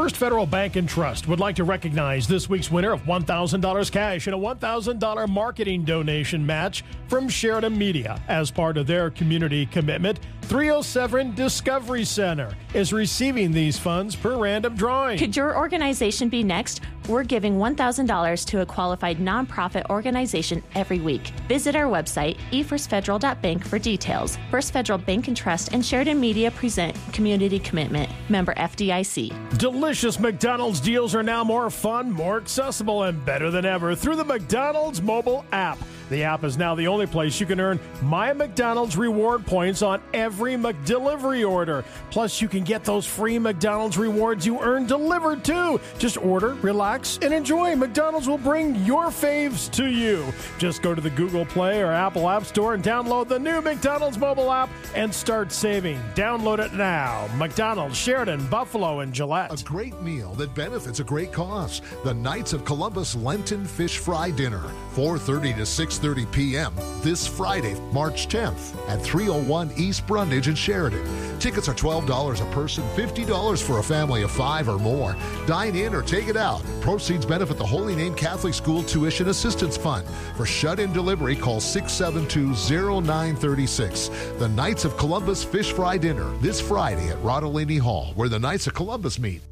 First 0.00 0.16
Federal 0.16 0.46
Bank 0.46 0.76
and 0.76 0.88
Trust 0.88 1.28
would 1.28 1.40
like 1.40 1.56
to 1.56 1.64
recognize 1.64 2.26
this 2.26 2.48
week's 2.48 2.70
winner 2.70 2.92
of 2.92 3.02
$1,000 3.02 3.92
cash 3.92 4.26
and 4.26 4.34
a 4.34 4.38
$1,000 4.38 5.28
marketing 5.28 5.84
donation 5.84 6.46
match 6.46 6.82
from 7.06 7.28
Sheridan 7.28 7.76
Media 7.76 8.18
as 8.26 8.50
part 8.50 8.78
of 8.78 8.86
their 8.86 9.10
community 9.10 9.66
commitment. 9.66 10.18
307 10.50 11.32
Discovery 11.36 12.04
Center 12.04 12.52
is 12.74 12.92
receiving 12.92 13.52
these 13.52 13.78
funds 13.78 14.16
per 14.16 14.36
random 14.36 14.74
drawing. 14.74 15.16
Could 15.16 15.36
your 15.36 15.56
organization 15.56 16.28
be 16.28 16.42
next? 16.42 16.80
We're 17.06 17.22
giving 17.22 17.58
$1,000 17.58 18.46
to 18.46 18.60
a 18.60 18.66
qualified 18.66 19.18
nonprofit 19.18 19.88
organization 19.90 20.60
every 20.74 20.98
week. 20.98 21.28
Visit 21.48 21.76
our 21.76 21.84
website, 21.84 22.36
efirstfederal.bank, 22.50 23.64
for 23.64 23.78
details. 23.78 24.38
First 24.50 24.72
Federal 24.72 24.98
Bank 24.98 25.28
and 25.28 25.36
Trust 25.36 25.72
and 25.72 25.86
Sheridan 25.86 26.18
Media 26.18 26.50
present 26.50 26.96
Community 27.12 27.60
Commitment, 27.60 28.10
member 28.28 28.52
FDIC. 28.54 29.56
Delicious 29.56 30.18
McDonald's 30.18 30.80
deals 30.80 31.14
are 31.14 31.22
now 31.22 31.44
more 31.44 31.70
fun, 31.70 32.10
more 32.10 32.38
accessible, 32.38 33.04
and 33.04 33.24
better 33.24 33.52
than 33.52 33.64
ever 33.64 33.94
through 33.94 34.16
the 34.16 34.24
McDonald's 34.24 35.00
mobile 35.00 35.44
app. 35.52 35.78
The 36.10 36.24
app 36.24 36.44
is 36.44 36.58
now 36.58 36.74
the 36.74 36.88
only 36.88 37.06
place 37.06 37.40
you 37.40 37.46
can 37.46 37.60
earn 37.60 37.78
My 38.02 38.32
McDonald's 38.32 38.96
reward 38.96 39.46
points 39.46 39.80
on 39.80 40.02
every 40.12 40.54
McDelivery 40.54 41.48
order. 41.48 41.84
Plus, 42.10 42.42
you 42.42 42.48
can 42.48 42.64
get 42.64 42.84
those 42.84 43.06
free 43.06 43.38
McDonald's 43.38 43.96
rewards 43.96 44.44
you 44.44 44.60
earn 44.60 44.86
delivered 44.86 45.44
too. 45.44 45.80
Just 45.98 46.16
order, 46.18 46.54
relax, 46.54 47.18
and 47.22 47.32
enjoy. 47.32 47.76
McDonald's 47.76 48.28
will 48.28 48.38
bring 48.38 48.74
your 48.84 49.06
faves 49.06 49.70
to 49.72 49.86
you. 49.86 50.24
Just 50.58 50.82
go 50.82 50.94
to 50.94 51.00
the 51.00 51.10
Google 51.10 51.46
Play 51.46 51.80
or 51.80 51.92
Apple 51.92 52.28
App 52.28 52.44
Store 52.44 52.74
and 52.74 52.82
download 52.82 53.28
the 53.28 53.38
new 53.38 53.60
McDonald's 53.60 54.18
mobile 54.18 54.50
app 54.50 54.68
and 54.96 55.14
start 55.14 55.52
saving. 55.52 56.00
Download 56.14 56.58
it 56.58 56.74
now. 56.74 57.28
McDonald's, 57.36 57.96
Sheridan, 57.96 58.44
Buffalo, 58.48 59.00
and 59.00 59.12
Gillette. 59.12 59.60
A 59.60 59.64
great 59.64 60.00
meal 60.02 60.34
that 60.34 60.54
benefits 60.56 60.98
a 60.98 61.04
great 61.04 61.32
cause. 61.32 61.82
The 62.02 62.14
Knights 62.14 62.52
of 62.52 62.64
Columbus 62.64 63.14
Lenten 63.14 63.64
Fish 63.64 63.98
Fry 63.98 64.32
Dinner, 64.32 64.64
4:30 64.96 65.56
to 65.56 65.66
6 65.66 65.99
6.30 66.00 66.32
p.m. 66.32 66.74
this 67.02 67.26
Friday, 67.26 67.74
March 67.92 68.28
10th 68.28 68.74
at 68.88 69.02
301 69.02 69.72
East 69.76 70.06
Brundage 70.06 70.48
in 70.48 70.54
Sheridan. 70.54 71.04
Tickets 71.38 71.68
are 71.68 71.74
$12 71.74 72.40
a 72.40 72.44
person, 72.52 72.82
$50 72.96 73.62
for 73.62 73.78
a 73.78 73.82
family 73.82 74.22
of 74.22 74.30
five 74.30 74.66
or 74.68 74.78
more. 74.78 75.14
Dine 75.46 75.76
in 75.76 75.94
or 75.94 76.00
take 76.02 76.28
it 76.28 76.36
out. 76.36 76.62
Proceeds 76.80 77.26
benefit 77.26 77.58
the 77.58 77.66
Holy 77.66 77.94
Name 77.94 78.14
Catholic 78.14 78.54
School 78.54 78.82
Tuition 78.82 79.28
Assistance 79.28 79.76
Fund. 79.76 80.08
For 80.36 80.46
shut-in 80.46 80.90
delivery, 80.92 81.36
call 81.36 81.60
672-0936. 81.60 84.38
The 84.38 84.48
Knights 84.48 84.86
of 84.86 84.96
Columbus 84.96 85.44
Fish 85.44 85.72
Fry 85.72 85.98
Dinner 85.98 86.30
this 86.38 86.60
Friday 86.60 87.10
at 87.10 87.18
Rodolini 87.18 87.78
Hall, 87.78 88.12
where 88.14 88.28
the 88.28 88.38
Knights 88.38 88.66
of 88.66 88.74
Columbus 88.74 89.18
meet. 89.18 89.42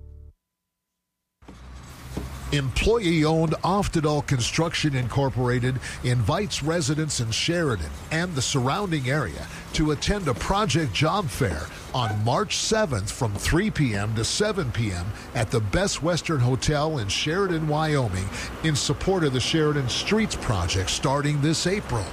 Employee 2.52 3.26
owned 3.26 3.52
Oftedal 3.62 4.26
Construction 4.26 4.96
Incorporated 4.96 5.78
invites 6.02 6.62
residents 6.62 7.20
in 7.20 7.30
Sheridan 7.30 7.90
and 8.10 8.34
the 8.34 8.40
surrounding 8.40 9.10
area 9.10 9.46
to 9.74 9.90
attend 9.90 10.28
a 10.28 10.34
project 10.34 10.94
job 10.94 11.28
fair 11.28 11.66
on 11.92 12.24
March 12.24 12.56
7th 12.56 13.10
from 13.10 13.34
3 13.34 13.70
p.m. 13.70 14.14
to 14.14 14.24
7 14.24 14.72
p.m. 14.72 15.04
at 15.34 15.50
the 15.50 15.60
Best 15.60 16.02
Western 16.02 16.40
Hotel 16.40 16.96
in 16.96 17.08
Sheridan, 17.08 17.68
Wyoming, 17.68 18.30
in 18.64 18.74
support 18.74 19.24
of 19.24 19.34
the 19.34 19.40
Sheridan 19.40 19.90
Streets 19.90 20.36
Project 20.36 20.88
starting 20.88 21.42
this 21.42 21.66
April. 21.66 22.06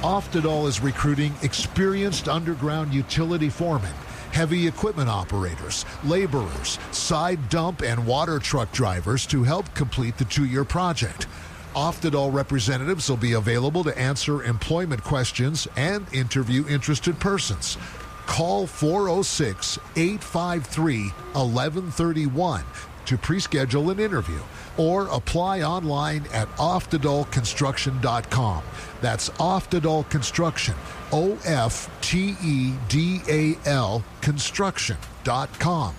Oftedal 0.00 0.66
is 0.66 0.80
recruiting 0.80 1.34
experienced 1.42 2.26
underground 2.26 2.94
utility 2.94 3.50
foremen 3.50 3.92
heavy 4.32 4.66
equipment 4.66 5.08
operators, 5.08 5.84
laborers, 6.04 6.78
side 6.92 7.48
dump, 7.48 7.82
and 7.82 8.06
water 8.06 8.38
truck 8.38 8.70
drivers 8.72 9.26
to 9.26 9.42
help 9.42 9.72
complete 9.74 10.16
the 10.18 10.24
two 10.24 10.44
year 10.44 10.64
project. 10.64 11.26
Oftedal 11.74 12.32
representatives 12.32 13.08
will 13.08 13.16
be 13.16 13.34
available 13.34 13.84
to 13.84 13.96
answer 13.98 14.42
employment 14.42 15.02
questions 15.04 15.68
and 15.76 16.06
interview 16.12 16.66
interested 16.66 17.18
persons. 17.20 17.78
Call 18.26 18.66
406 18.66 19.78
853 19.96 21.04
1131 21.04 22.64
to 23.06 23.16
pre-schedule 23.16 23.90
an 23.90 23.98
interview 24.00 24.40
or 24.78 25.08
apply 25.08 25.62
online 25.62 26.24
at 26.32 26.48
oftedalconstruction.com. 26.56 28.62
That's 29.00 29.28
Oftedal 29.30 30.08
Construction, 30.08 30.74
O 31.12 31.36
F 31.44 31.90
T 32.00 32.36
E 32.42 32.72
D 32.88 33.20
A 33.28 33.56
L 33.66 34.02
construction.com. 34.22 35.94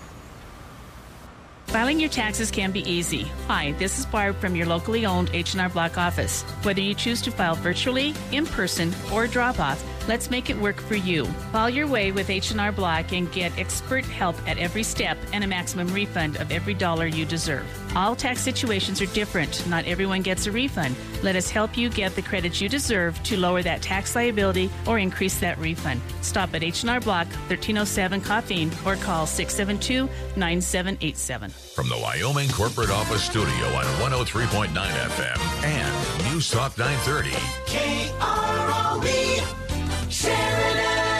Filing 1.69 1.99
your 1.99 2.09
taxes 2.09 2.49
can 2.49 2.71
be 2.71 2.81
easy. 2.89 3.31
Hi, 3.47 3.73
this 3.73 3.99
is 3.99 4.05
Barb 4.07 4.35
from 4.37 4.55
your 4.55 4.65
locally 4.65 5.05
owned 5.05 5.29
H&R 5.33 5.69
Block 5.69 5.99
office. 5.99 6.41
Whether 6.63 6.81
you 6.81 6.95
choose 6.95 7.21
to 7.21 7.29
file 7.29 7.53
virtually, 7.53 8.15
in 8.31 8.47
person, 8.47 8.91
or 9.13 9.27
drop 9.27 9.59
off, 9.59 9.79
Let's 10.07 10.29
make 10.29 10.49
it 10.49 10.57
work 10.57 10.79
for 10.81 10.95
you. 10.95 11.25
File 11.51 11.69
your 11.69 11.87
way 11.87 12.11
with 12.11 12.29
H&R 12.29 12.71
Block 12.71 13.11
and 13.11 13.31
get 13.31 13.57
expert 13.57 14.05
help 14.05 14.35
at 14.47 14.57
every 14.57 14.83
step 14.83 15.17
and 15.33 15.43
a 15.43 15.47
maximum 15.47 15.87
refund 15.93 16.37
of 16.37 16.51
every 16.51 16.73
dollar 16.73 17.05
you 17.05 17.25
deserve. 17.25 17.65
All 17.95 18.15
tax 18.15 18.41
situations 18.41 19.01
are 19.01 19.05
different. 19.07 19.65
Not 19.67 19.85
everyone 19.85 20.21
gets 20.21 20.47
a 20.47 20.51
refund. 20.51 20.95
Let 21.21 21.35
us 21.35 21.49
help 21.49 21.77
you 21.77 21.89
get 21.89 22.15
the 22.15 22.21
credits 22.21 22.61
you 22.61 22.69
deserve 22.69 23.21
to 23.23 23.35
lower 23.37 23.61
that 23.63 23.81
tax 23.81 24.15
liability 24.15 24.69
or 24.87 24.99
increase 24.99 25.39
that 25.39 25.57
refund. 25.57 26.01
Stop 26.21 26.53
at 26.55 26.63
H&R 26.63 26.99
Block, 27.01 27.27
1307 27.47 28.21
Coffeen, 28.21 28.71
or 28.85 28.95
call 28.95 29.25
672-9787. 29.25 31.51
From 31.51 31.89
the 31.89 31.97
Wyoming 31.97 32.49
Corporate 32.49 32.89
Office 32.89 33.23
Studio 33.23 33.65
on 33.75 33.85
103.9 34.01 34.69
FM 34.69 35.63
and 35.63 36.33
News 36.33 36.49
Talk 36.51 36.77
930. 36.77 37.31
KROE. 37.65 39.68
Sharing 40.09 41.18